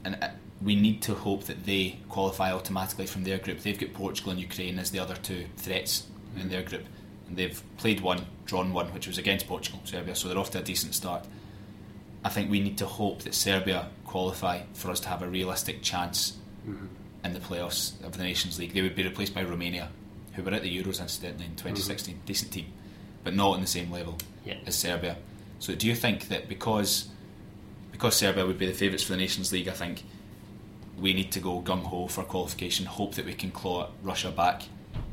And 0.06 0.18
uh, 0.22 0.30
we 0.64 0.76
need 0.76 1.02
to 1.04 1.14
hope 1.14 1.44
that 1.46 1.66
they 1.66 2.00
qualify 2.10 2.52
automatically 2.52 3.06
from 3.06 3.24
their 3.24 3.38
group. 3.38 3.60
They've 3.60 3.78
got 3.78 3.94
Portugal 3.94 4.32
and 4.32 4.40
Ukraine 4.40 4.80
as 4.80 4.92
the 4.92 5.00
other 5.00 5.16
two 5.16 5.46
threats 5.58 6.08
in 6.40 6.50
their 6.50 6.64
group. 6.64 6.86
And 7.28 7.38
they've 7.38 7.62
played 7.78 8.02
one, 8.02 8.26
drawn 8.46 8.74
one, 8.74 8.88
which 8.94 9.08
was 9.08 9.18
against 9.18 9.48
Portugal, 9.48 9.82
Serbia, 9.84 10.16
so 10.16 10.28
they're 10.28 10.38
off 10.38 10.52
to 10.52 10.60
a 10.60 10.64
decent 10.64 10.96
start. 10.96 11.26
I 12.24 12.30
think 12.30 12.50
we 12.50 12.62
need 12.62 12.78
to 12.78 12.86
hope 12.86 13.24
that 13.24 13.34
Serbia 13.34 13.90
qualify 14.06 14.62
for 14.74 14.92
us 14.92 15.00
to 15.02 15.10
have 15.10 15.22
a 15.22 15.28
realistic 15.28 15.82
chance 15.82 16.38
mm-hmm. 16.68 16.86
in 17.26 17.34
the 17.34 17.40
playoffs 17.40 18.02
of 18.06 18.18
the 18.18 18.24
Nations 18.24 18.58
League. 18.58 18.74
They 18.74 18.82
would 18.82 18.96
be 18.96 19.04
replaced 19.04 19.36
by 19.36 19.44
Romania, 19.44 19.90
who 20.34 20.44
were 20.44 20.52
at 20.52 20.62
the 20.62 20.84
Euros 20.84 21.02
incidentally 21.02 21.46
in 21.46 21.56
2016. 21.56 22.16
Mm-hmm. 22.16 22.26
Decent 22.26 22.52
team, 22.54 22.68
but 23.24 23.36
not 23.36 23.56
on 23.56 23.62
the 23.62 23.68
same 23.68 23.92
level 23.92 24.18
Yeah. 24.46 24.56
as 24.66 24.76
Serbia. 24.76 25.18
So, 25.60 25.76
do 25.76 25.88
you 25.88 25.96
think 25.96 26.30
that 26.30 26.48
because 26.48 27.10
because 27.92 28.16
Serbia 28.16 28.46
would 28.46 28.58
be 28.58 28.66
the 28.66 28.74
favourites 28.74 29.04
for 29.04 29.14
the 29.14 29.18
Nations 29.18 29.52
League, 29.52 29.68
I 29.68 29.72
think 29.72 30.04
we 31.00 31.14
need 31.14 31.32
to 31.32 31.40
go 31.40 31.62
gung 31.62 31.84
ho 31.84 32.08
for 32.08 32.24
qualification, 32.24 32.86
hope 32.86 33.16
that 33.16 33.26
we 33.26 33.34
can 33.34 33.52
claw 33.52 33.90
Russia 34.02 34.32
back, 34.32 34.64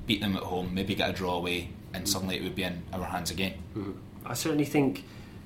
beat 0.06 0.20
them 0.20 0.36
at 0.36 0.42
home, 0.42 0.74
maybe 0.74 0.94
get 0.94 1.10
a 1.10 1.12
draw 1.12 1.36
away, 1.36 1.70
and 1.94 2.08
suddenly 2.08 2.36
it 2.36 2.42
would 2.42 2.54
be 2.54 2.64
in 2.64 2.82
our 2.92 3.04
hands 3.04 3.30
again. 3.30 3.54
Mm-hmm. 3.76 3.92
I 4.26 4.34
certainly 4.34 4.64
think, 4.64 5.04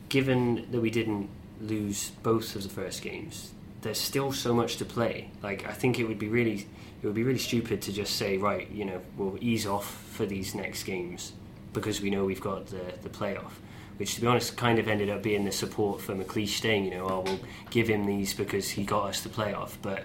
given 0.08 0.66
that 0.70 0.80
we 0.80 0.90
didn't 0.90 1.28
lose 1.60 2.10
both 2.22 2.56
of 2.56 2.62
the 2.62 2.68
first 2.68 3.02
games, 3.02 3.52
there's 3.82 4.00
still 4.00 4.32
so 4.32 4.54
much 4.54 4.76
to 4.78 4.84
play. 4.84 5.30
Like 5.42 5.66
I 5.66 5.72
think 5.72 5.98
it 5.98 6.04
would 6.04 6.18
be 6.18 6.28
really, 6.28 6.66
it 7.02 7.06
would 7.06 7.14
be 7.14 7.22
really 7.22 7.38
stupid 7.38 7.82
to 7.82 7.92
just 7.92 8.16
say, 8.16 8.36
right, 8.36 8.70
you 8.70 8.84
know, 8.84 9.00
we'll 9.16 9.38
ease 9.40 9.66
off 9.66 10.02
for 10.10 10.26
these 10.26 10.54
next 10.54 10.84
games 10.84 11.32
because 11.72 12.00
we 12.00 12.10
know 12.10 12.24
we've 12.24 12.40
got 12.40 12.66
the 12.66 12.94
the 13.02 13.08
playoff. 13.08 13.52
Which, 13.96 14.16
to 14.16 14.20
be 14.20 14.26
honest, 14.26 14.56
kind 14.56 14.78
of 14.78 14.88
ended 14.88 15.08
up 15.08 15.22
being 15.22 15.44
the 15.44 15.52
support 15.52 16.00
for 16.00 16.14
McLeish 16.14 16.48
staying. 16.48 16.86
You 16.86 16.90
know, 16.92 17.06
oh, 17.08 17.20
we'll 17.20 17.40
give 17.70 17.88
him 17.88 18.04
these 18.06 18.34
because 18.34 18.68
he 18.68 18.84
got 18.84 19.10
us 19.10 19.20
the 19.20 19.28
playoff. 19.28 19.76
But 19.82 20.04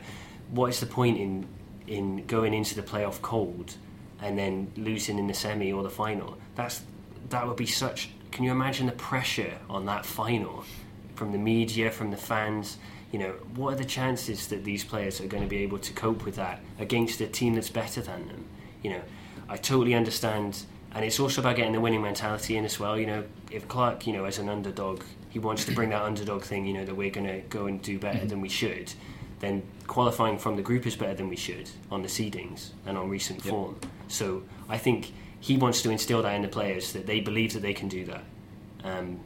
what 0.52 0.68
is 0.68 0.80
the 0.80 0.86
point 0.86 1.20
in 1.20 1.48
in 1.88 2.26
going 2.28 2.54
into 2.54 2.76
the 2.76 2.84
playoff 2.84 3.20
cold 3.22 3.76
and 4.22 4.38
then 4.38 4.72
losing 4.78 5.18
in 5.18 5.28
the 5.28 5.34
semi 5.34 5.72
or 5.72 5.84
the 5.84 5.90
final? 5.90 6.38
That's 6.56 6.84
that 7.30 7.48
would 7.48 7.58
be 7.58 7.66
such. 7.66 8.10
Can 8.32 8.44
you 8.44 8.52
imagine 8.52 8.86
the 8.86 8.92
pressure 8.94 9.58
on 9.70 9.86
that 9.86 10.06
final 10.06 10.64
from 11.16 11.32
the 11.32 11.38
media, 11.38 11.90
from 11.92 12.12
the 12.12 12.18
fans? 12.18 12.78
You 13.12 13.20
know, 13.20 13.32
what 13.56 13.74
are 13.74 13.78
the 13.78 13.86
chances 13.86 14.48
that 14.48 14.64
these 14.64 14.84
players 14.84 15.20
are 15.20 15.26
going 15.26 15.42
to 15.42 15.50
be 15.50 15.64
able 15.64 15.80
to 15.80 15.94
cope 15.94 16.26
with 16.26 16.36
that 16.36 16.62
against 16.78 17.22
a 17.22 17.28
team 17.28 17.56
that's 17.56 17.70
better 17.70 18.02
than 18.02 18.28
them? 18.28 18.46
You 18.84 18.92
know, 18.92 19.02
I 19.50 19.58
totally 19.58 19.96
understand, 19.96 20.64
and 20.96 21.06
it's 21.06 21.20
also 21.20 21.42
about 21.42 21.56
getting 21.56 21.74
the 21.74 21.80
winning 21.82 22.02
mentality 22.02 22.58
in 22.58 22.66
as 22.66 22.80
well. 22.80 22.98
You 22.98 23.06
know, 23.06 23.24
if 23.52 23.68
Clarke, 23.68 24.08
you 24.08 24.14
know, 24.14 24.26
as 24.26 24.40
an 24.40 24.50
underdog, 24.50 25.04
he 25.30 25.40
wants 25.40 25.66
to 25.66 25.72
bring 25.72 25.90
that 25.90 26.02
underdog 26.02 26.44
thing. 26.44 26.66
You 26.66 26.74
know, 26.74 26.86
that 26.86 26.96
we're 26.96 27.12
going 27.12 27.28
to 27.28 27.42
go 27.50 27.68
and 27.68 27.82
do 27.82 28.00
better 28.00 28.26
than 28.26 28.42
we 28.42 28.50
should. 28.50 28.94
Then 29.40 29.64
qualifying 29.88 30.38
from 30.38 30.56
the 30.56 30.62
group 30.62 30.86
is 30.86 30.96
better 30.96 31.14
than 31.14 31.30
we 31.30 31.36
should 31.38 31.70
on 31.90 32.02
the 32.02 32.08
seedings 32.10 32.70
and 32.86 32.98
on 32.98 33.10
recent 33.10 33.44
Yep. 33.46 33.50
form. 33.54 33.80
So 34.08 34.44
I 34.68 34.78
think 34.78 35.14
he 35.40 35.56
wants 35.56 35.82
to 35.84 35.90
instill 35.90 36.22
that 36.24 36.34
in 36.36 36.42
the 36.42 36.48
players 36.50 36.92
that 36.94 37.06
they 37.08 37.22
believe 37.22 37.54
that 37.54 37.62
they 37.62 37.74
can 37.74 37.88
do 37.88 38.04
that. 38.06 38.24
Um, 38.84 39.20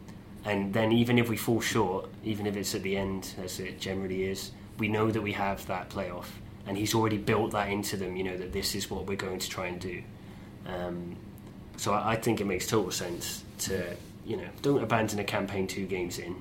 and 0.45 0.73
then 0.73 0.91
even 0.91 1.17
if 1.17 1.29
we 1.29 1.37
fall 1.37 1.61
short, 1.61 2.09
even 2.23 2.45
if 2.45 2.55
it's 2.55 2.75
at 2.75 2.83
the 2.83 2.95
end, 2.97 3.33
as 3.41 3.59
it 3.59 3.79
generally 3.79 4.25
is, 4.25 4.51
we 4.77 4.87
know 4.87 5.09
that 5.09 5.21
we 5.21 5.31
have 5.31 5.65
that 5.67 5.89
playoff, 5.89 6.25
and 6.67 6.77
he's 6.77 6.93
already 6.93 7.17
built 7.17 7.51
that 7.51 7.69
into 7.69 7.95
them. 7.97 8.15
You 8.15 8.23
know 8.25 8.37
that 8.37 8.51
this 8.51 8.75
is 8.75 8.89
what 8.91 9.05
we're 9.07 9.15
going 9.15 9.39
to 9.39 9.49
try 9.49 9.67
and 9.67 9.79
do. 9.79 10.03
Um, 10.67 11.15
so 11.83 11.93
I, 11.93 12.11
I 12.11 12.15
think 12.15 12.39
it 12.39 12.45
makes 12.45 12.65
total 12.65 12.91
sense 12.91 13.43
to 13.59 13.95
you 14.25 14.37
know 14.37 14.47
don't 14.61 14.81
abandon 14.81 15.19
a 15.19 15.23
campaign 15.25 15.67
two 15.67 15.85
games 15.85 16.17
in. 16.17 16.33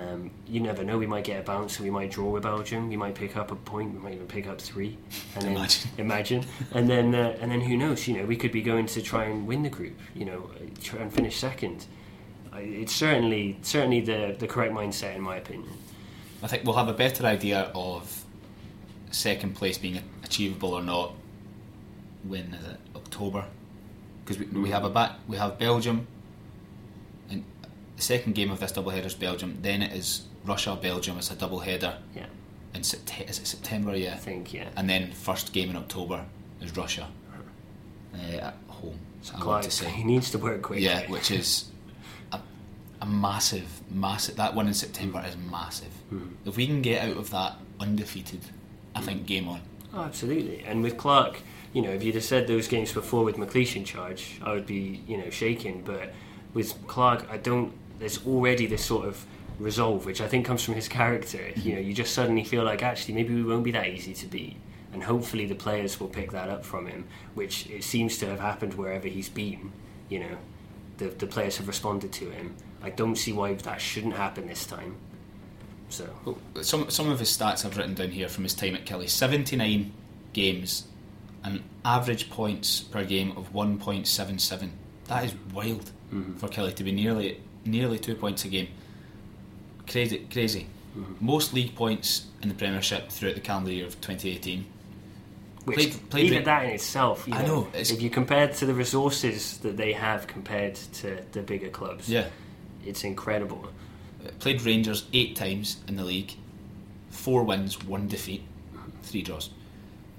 Um, 0.00 0.30
you 0.46 0.60
never 0.60 0.84
know. 0.84 0.96
We 0.98 1.06
might 1.06 1.24
get 1.24 1.40
a 1.40 1.42
bounce, 1.42 1.80
we 1.80 1.90
might 1.90 2.12
draw 2.12 2.30
with 2.30 2.44
Belgium. 2.44 2.88
We 2.88 2.96
might 2.96 3.16
pick 3.16 3.36
up 3.36 3.50
a 3.50 3.56
point. 3.56 3.94
We 3.94 3.98
might 3.98 4.14
even 4.14 4.28
pick 4.28 4.46
up 4.46 4.60
three. 4.60 4.96
And 5.34 5.42
then, 5.42 5.52
Imagine. 5.52 5.90
imagine, 5.98 6.44
and 6.72 6.88
then 6.88 7.12
uh, 7.12 7.36
and 7.40 7.50
then 7.50 7.60
who 7.60 7.76
knows? 7.76 8.06
You 8.06 8.18
know, 8.18 8.24
we 8.24 8.36
could 8.36 8.52
be 8.52 8.62
going 8.62 8.86
to 8.86 9.02
try 9.02 9.24
and 9.24 9.48
win 9.48 9.64
the 9.64 9.68
group. 9.68 9.98
You 10.14 10.26
know, 10.26 10.50
try 10.80 11.00
and 11.00 11.12
finish 11.12 11.36
second. 11.36 11.86
It's 12.54 12.94
certainly 12.94 13.58
certainly 13.62 14.00
the 14.00 14.36
the 14.38 14.46
correct 14.46 14.72
mindset, 14.72 15.16
in 15.16 15.22
my 15.22 15.38
opinion. 15.38 15.72
I 16.40 16.46
think 16.46 16.62
we'll 16.62 16.76
have 16.76 16.88
a 16.88 16.92
better 16.92 17.26
idea 17.26 17.72
of 17.74 18.24
second 19.10 19.56
place 19.56 19.76
being 19.76 20.00
achievable 20.22 20.72
or 20.72 20.82
not 20.82 21.14
when 22.22 22.54
is 22.54 22.64
it 22.64 22.78
October 22.94 23.44
because 24.28 24.38
we, 24.52 24.60
we 24.62 24.70
have 24.70 24.84
a 24.84 24.90
back 24.90 25.12
we 25.26 25.36
have 25.36 25.58
Belgium 25.58 26.06
and 27.30 27.44
the 27.96 28.02
second 28.02 28.34
game 28.34 28.50
of 28.50 28.60
this 28.60 28.72
double 28.72 28.90
header 28.90 29.06
is 29.06 29.14
Belgium 29.14 29.58
then 29.62 29.82
it 29.82 29.92
is 29.92 30.22
Russia 30.44 30.76
Belgium 30.80 31.16
it's 31.18 31.30
a 31.30 31.34
double 31.34 31.60
header 31.60 31.96
Yeah, 32.14 32.26
in 32.74 32.82
Sept- 32.82 33.28
is 33.28 33.38
it 33.38 33.46
September 33.46 33.96
yeah 33.96 34.14
I 34.14 34.16
think 34.18 34.52
yeah. 34.52 34.68
and 34.76 34.88
then 34.88 35.12
first 35.12 35.52
game 35.52 35.70
in 35.70 35.76
October 35.76 36.24
is 36.60 36.76
Russia 36.76 37.08
uh, 38.14 38.36
at 38.36 38.54
home 38.68 38.98
so 39.22 39.34
I 39.38 39.44
want 39.44 39.64
to 39.64 39.70
say 39.70 39.88
he 39.90 40.04
needs 40.04 40.30
to 40.30 40.38
work 40.38 40.62
quickly. 40.62 40.84
yeah, 40.84 41.08
which 41.10 41.30
is 41.32 41.64
a, 42.30 42.38
a 43.02 43.06
massive, 43.06 43.80
massive. 43.90 44.36
That 44.36 44.54
one 44.54 44.68
in 44.68 44.74
September 44.74 45.22
is 45.26 45.36
massive. 45.50 45.90
If 46.46 46.56
we 46.56 46.66
can 46.68 46.82
get 46.82 47.02
out 47.10 47.16
of 47.16 47.28
that 47.30 47.56
undefeated, 47.80 48.40
I 48.94 49.00
think 49.00 49.26
game 49.26 49.48
on. 49.48 49.60
Oh, 49.92 50.02
absolutely. 50.02 50.62
And 50.66 50.82
with 50.82 50.96
Clarke, 50.96 51.40
you 51.72 51.82
know, 51.82 51.90
if 51.90 52.02
you'd 52.02 52.14
have 52.14 52.24
said 52.24 52.46
those 52.46 52.68
games 52.68 52.92
before 52.92 53.24
with 53.24 53.36
McLeish 53.36 53.76
in 53.76 53.84
charge, 53.84 54.40
I 54.42 54.52
would 54.52 54.66
be, 54.66 55.02
you 55.06 55.16
know, 55.16 55.30
shaken. 55.30 55.82
But 55.82 56.12
with 56.54 56.74
Clarke, 56.86 57.26
I 57.30 57.36
don't. 57.36 57.72
There's 57.98 58.24
already 58.26 58.66
this 58.66 58.84
sort 58.84 59.06
of 59.06 59.24
resolve, 59.58 60.06
which 60.06 60.20
I 60.20 60.28
think 60.28 60.46
comes 60.46 60.62
from 60.62 60.74
his 60.74 60.88
character. 60.88 61.50
You 61.56 61.74
know, 61.74 61.80
you 61.80 61.94
just 61.94 62.14
suddenly 62.14 62.44
feel 62.44 62.64
like 62.64 62.82
actually 62.82 63.14
maybe 63.14 63.34
we 63.34 63.42
won't 63.42 63.64
be 63.64 63.72
that 63.72 63.88
easy 63.88 64.14
to 64.14 64.26
beat, 64.26 64.56
and 64.92 65.02
hopefully 65.02 65.46
the 65.46 65.54
players 65.54 65.98
will 65.98 66.08
pick 66.08 66.32
that 66.32 66.48
up 66.48 66.64
from 66.64 66.86
him, 66.86 67.06
which 67.34 67.68
it 67.68 67.82
seems 67.84 68.18
to 68.18 68.26
have 68.26 68.40
happened 68.40 68.74
wherever 68.74 69.08
he's 69.08 69.28
been. 69.28 69.72
You 70.08 70.20
know, 70.20 70.38
the 70.98 71.06
the 71.08 71.26
players 71.26 71.56
have 71.58 71.68
responded 71.68 72.12
to 72.12 72.30
him. 72.30 72.54
I 72.82 72.90
don't 72.90 73.16
see 73.16 73.32
why 73.32 73.54
that 73.54 73.80
shouldn't 73.80 74.14
happen 74.14 74.46
this 74.46 74.64
time. 74.66 74.96
So 75.88 76.38
Some 76.62 76.90
some 76.90 77.08
of 77.10 77.18
his 77.18 77.28
stats 77.36 77.64
I've 77.64 77.76
written 77.76 77.94
down 77.94 78.10
here 78.10 78.28
from 78.28 78.44
his 78.44 78.54
time 78.54 78.74
at 78.74 78.84
Killie: 78.84 79.08
seventy-nine 79.08 79.92
games, 80.32 80.86
an 81.44 81.64
average 81.84 82.30
points 82.30 82.80
per 82.80 83.04
game 83.04 83.32
of 83.36 83.54
one 83.54 83.78
point 83.78 84.06
seven 84.06 84.38
seven. 84.38 84.72
That 85.06 85.24
is 85.24 85.34
wild 85.52 85.90
mm-hmm. 86.12 86.34
for 86.34 86.48
Killie 86.48 86.74
to 86.74 86.84
be 86.84 86.92
nearly 86.92 87.40
nearly 87.64 87.98
two 87.98 88.14
points 88.14 88.44
a 88.44 88.48
game. 88.48 88.68
Crazy, 89.88 90.26
crazy. 90.30 90.66
Mm-hmm. 90.96 91.24
Most 91.24 91.54
league 91.54 91.74
points 91.74 92.26
in 92.42 92.48
the 92.48 92.54
Premiership 92.54 93.08
throughout 93.10 93.34
the 93.34 93.40
calendar 93.40 93.72
year 93.72 93.86
of 93.86 94.00
twenty 94.00 94.30
eighteen. 94.30 94.66
Which 95.64 95.76
Played- 95.76 96.10
played 96.10 96.24
even 96.26 96.38
re- 96.38 96.44
that 96.44 96.64
in 96.64 96.70
itself, 96.70 97.26
you 97.28 97.34
I 97.34 97.42
know, 97.42 97.62
know, 97.62 97.68
if 97.74 98.00
you 98.00 98.08
compare 98.08 98.48
to 98.48 98.64
the 98.66 98.72
resources 98.72 99.58
that 99.58 99.76
they 99.76 99.92
have 99.92 100.26
compared 100.26 100.76
to 100.76 101.22
the 101.32 101.42
bigger 101.42 101.68
clubs, 101.68 102.08
Yeah. 102.08 102.28
it's 102.86 103.04
incredible. 103.04 103.68
Played 104.38 104.62
Rangers 104.62 105.04
eight 105.12 105.36
times 105.36 105.78
in 105.86 105.96
the 105.96 106.04
league, 106.04 106.34
four 107.10 107.42
wins, 107.42 107.82
one 107.82 108.08
defeat, 108.08 108.42
three 109.02 109.22
draws. 109.22 109.50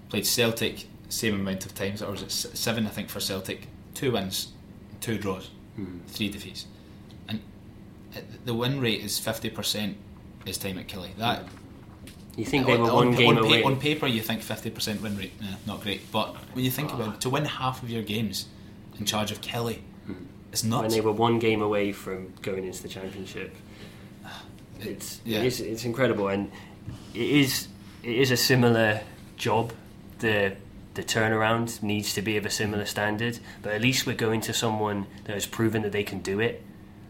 Played 0.10 0.26
Celtic 0.26 0.88
same 1.10 1.36
amount 1.36 1.66
of 1.66 1.74
times, 1.74 2.02
or 2.02 2.12
was 2.12 2.22
it 2.22 2.32
seven? 2.32 2.86
I 2.86 2.90
think 2.90 3.10
for 3.10 3.20
Celtic, 3.20 3.68
two 3.94 4.12
wins, 4.12 4.50
two 5.02 5.18
draws, 5.18 5.50
hmm. 5.76 6.00
three 6.08 6.30
defeats, 6.30 6.66
and 7.28 7.42
the 8.46 8.54
win 8.54 8.80
rate 8.80 9.02
is 9.02 9.20
fifty 9.20 9.50
percent. 9.50 9.98
His 10.46 10.58
time 10.58 10.78
at 10.80 10.88
Killie, 10.88 11.16
that 11.18 11.44
You 12.38 12.46
think 12.46 12.66
they 12.66 12.74
on, 12.74 12.82
were 12.82 12.90
on- 12.90 12.96
one 13.08 13.12
game 13.12 13.30
on, 13.30 13.36
pa- 13.38 13.42
away? 13.44 13.64
on 13.64 13.80
paper 13.80 14.08
you 14.08 14.22
think 14.22 14.42
fifty 14.42 14.70
percent 14.70 15.02
win 15.02 15.18
rate, 15.18 15.34
yeah, 15.42 15.56
not 15.68 15.82
great. 15.82 16.12
But 16.12 16.36
when 16.54 16.64
you 16.64 16.72
think 16.72 16.94
about 16.94 17.16
it, 17.16 17.22
to 17.22 17.30
win 17.30 17.46
half 17.46 17.84
of 17.84 17.90
your 17.90 18.04
games 18.04 18.48
in 18.98 19.06
charge 19.06 19.32
of 19.32 19.42
Killie, 19.42 19.80
hmm. 20.06 20.14
it's 20.52 20.64
not. 20.64 20.84
when 20.84 20.92
they 20.92 21.02
were 21.02 21.12
one 21.12 21.40
game 21.40 21.62
away 21.62 21.92
from 21.92 22.34
going 22.42 22.66
into 22.66 22.82
the 22.82 22.88
championship. 22.88 23.56
It's 24.80 25.22
Yeah. 25.26 25.40
it 25.40 25.46
is, 25.46 25.62
it's 25.62 25.86
incredible, 25.86 26.28
and 26.28 26.52
it 27.14 27.22
is 27.30 27.68
it 28.04 28.16
is 28.18 28.32
a 28.32 28.38
similar 28.38 29.02
job. 29.38 29.74
The 30.20 30.54
the 30.96 31.04
turnaround 31.04 31.82
needs 31.84 32.14
to 32.16 32.22
be 32.22 32.36
of 32.38 32.46
a 32.46 32.50
similar 32.50 32.86
standard, 32.86 33.40
but 33.62 33.74
at 33.74 33.82
least 33.82 34.06
we're 34.06 34.16
going 34.16 34.42
to 34.42 34.54
someone 34.54 35.06
that 35.26 35.34
has 35.34 35.46
proven 35.46 35.82
that 35.84 35.92
they 35.92 36.04
can 36.04 36.20
do 36.20 36.40
it. 36.40 36.64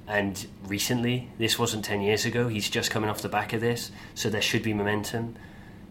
And 0.08 0.46
recently, 0.68 1.30
this 1.38 1.58
wasn't 1.60 1.86
ten 1.86 2.02
years 2.02 2.26
ago. 2.26 2.48
He's 2.48 2.70
just 2.70 2.90
coming 2.92 3.10
off 3.10 3.22
the 3.22 3.30
back 3.30 3.54
of 3.54 3.62
this, 3.62 3.92
so 4.16 4.30
there 4.30 4.42
should 4.42 4.64
be 4.64 4.74
momentum. 4.74 5.36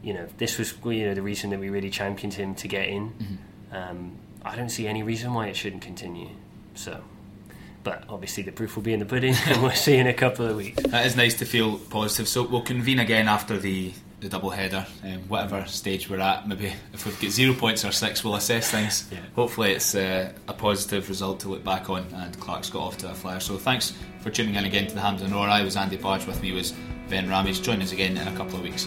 You 0.02 0.14
know, 0.14 0.26
this 0.38 0.58
was 0.58 0.74
you 0.84 1.06
know 1.06 1.14
the 1.14 1.22
reason 1.22 1.50
that 1.50 1.60
we 1.60 1.70
really 1.70 1.90
championed 1.90 2.34
him 2.34 2.54
to 2.56 2.68
get 2.68 2.88
in. 2.88 3.38
Um, 3.72 4.12
I 4.44 4.56
don't 4.56 4.70
see 4.70 4.86
any 4.88 5.02
reason 5.02 5.34
why 5.34 5.46
it 5.48 5.56
shouldn't 5.56 5.82
continue. 5.82 6.30
So, 6.74 7.02
but 7.88 8.04
obviously 8.10 8.42
the 8.42 8.52
proof 8.52 8.76
will 8.76 8.82
be 8.82 8.92
in 8.92 8.98
the 8.98 9.06
pudding, 9.06 9.34
and 9.46 9.62
we'll 9.62 9.70
see 9.70 9.96
in 9.96 10.06
a 10.06 10.12
couple 10.12 10.46
of 10.46 10.56
weeks. 10.56 10.82
That 10.82 11.06
is 11.06 11.16
nice 11.16 11.34
to 11.38 11.46
feel 11.46 11.78
positive. 11.78 12.28
So 12.28 12.46
we'll 12.46 12.60
convene 12.60 12.98
again 12.98 13.28
after 13.28 13.56
the, 13.56 13.92
the 14.20 14.28
double 14.28 14.50
header, 14.50 14.86
um, 15.04 15.20
whatever 15.28 15.64
stage 15.66 16.10
we're 16.10 16.20
at. 16.20 16.46
Maybe 16.46 16.72
if 16.92 17.06
we've 17.06 17.18
got 17.18 17.30
zero 17.30 17.54
points 17.54 17.86
or 17.86 17.92
six, 17.92 18.22
we'll 18.22 18.34
assess 18.34 18.70
things. 18.70 19.08
Yeah. 19.18 19.20
Hopefully, 19.34 19.72
it's 19.72 19.94
uh, 19.94 20.32
a 20.48 20.52
positive 20.52 21.08
result 21.08 21.40
to 21.40 21.48
look 21.48 21.64
back 21.64 21.88
on. 21.88 22.04
And 22.14 22.38
Clarke's 22.38 22.68
got 22.68 22.82
off 22.82 22.98
to 22.98 23.10
a 23.10 23.14
flyer. 23.14 23.40
So 23.40 23.56
thanks 23.56 23.94
for 24.20 24.30
tuning 24.30 24.54
in 24.54 24.64
again 24.66 24.86
to 24.86 24.94
the 24.94 25.00
Hampden 25.00 25.32
Roar. 25.32 25.48
I 25.48 25.62
was 25.62 25.76
Andy 25.76 25.96
Bargh. 25.96 26.26
With 26.26 26.42
me 26.42 26.52
was 26.52 26.74
Ben 27.08 27.28
Ramage. 27.28 27.62
Join 27.62 27.80
us 27.80 27.92
again 27.92 28.18
in 28.18 28.28
a 28.28 28.36
couple 28.36 28.56
of 28.56 28.62
weeks. 28.62 28.86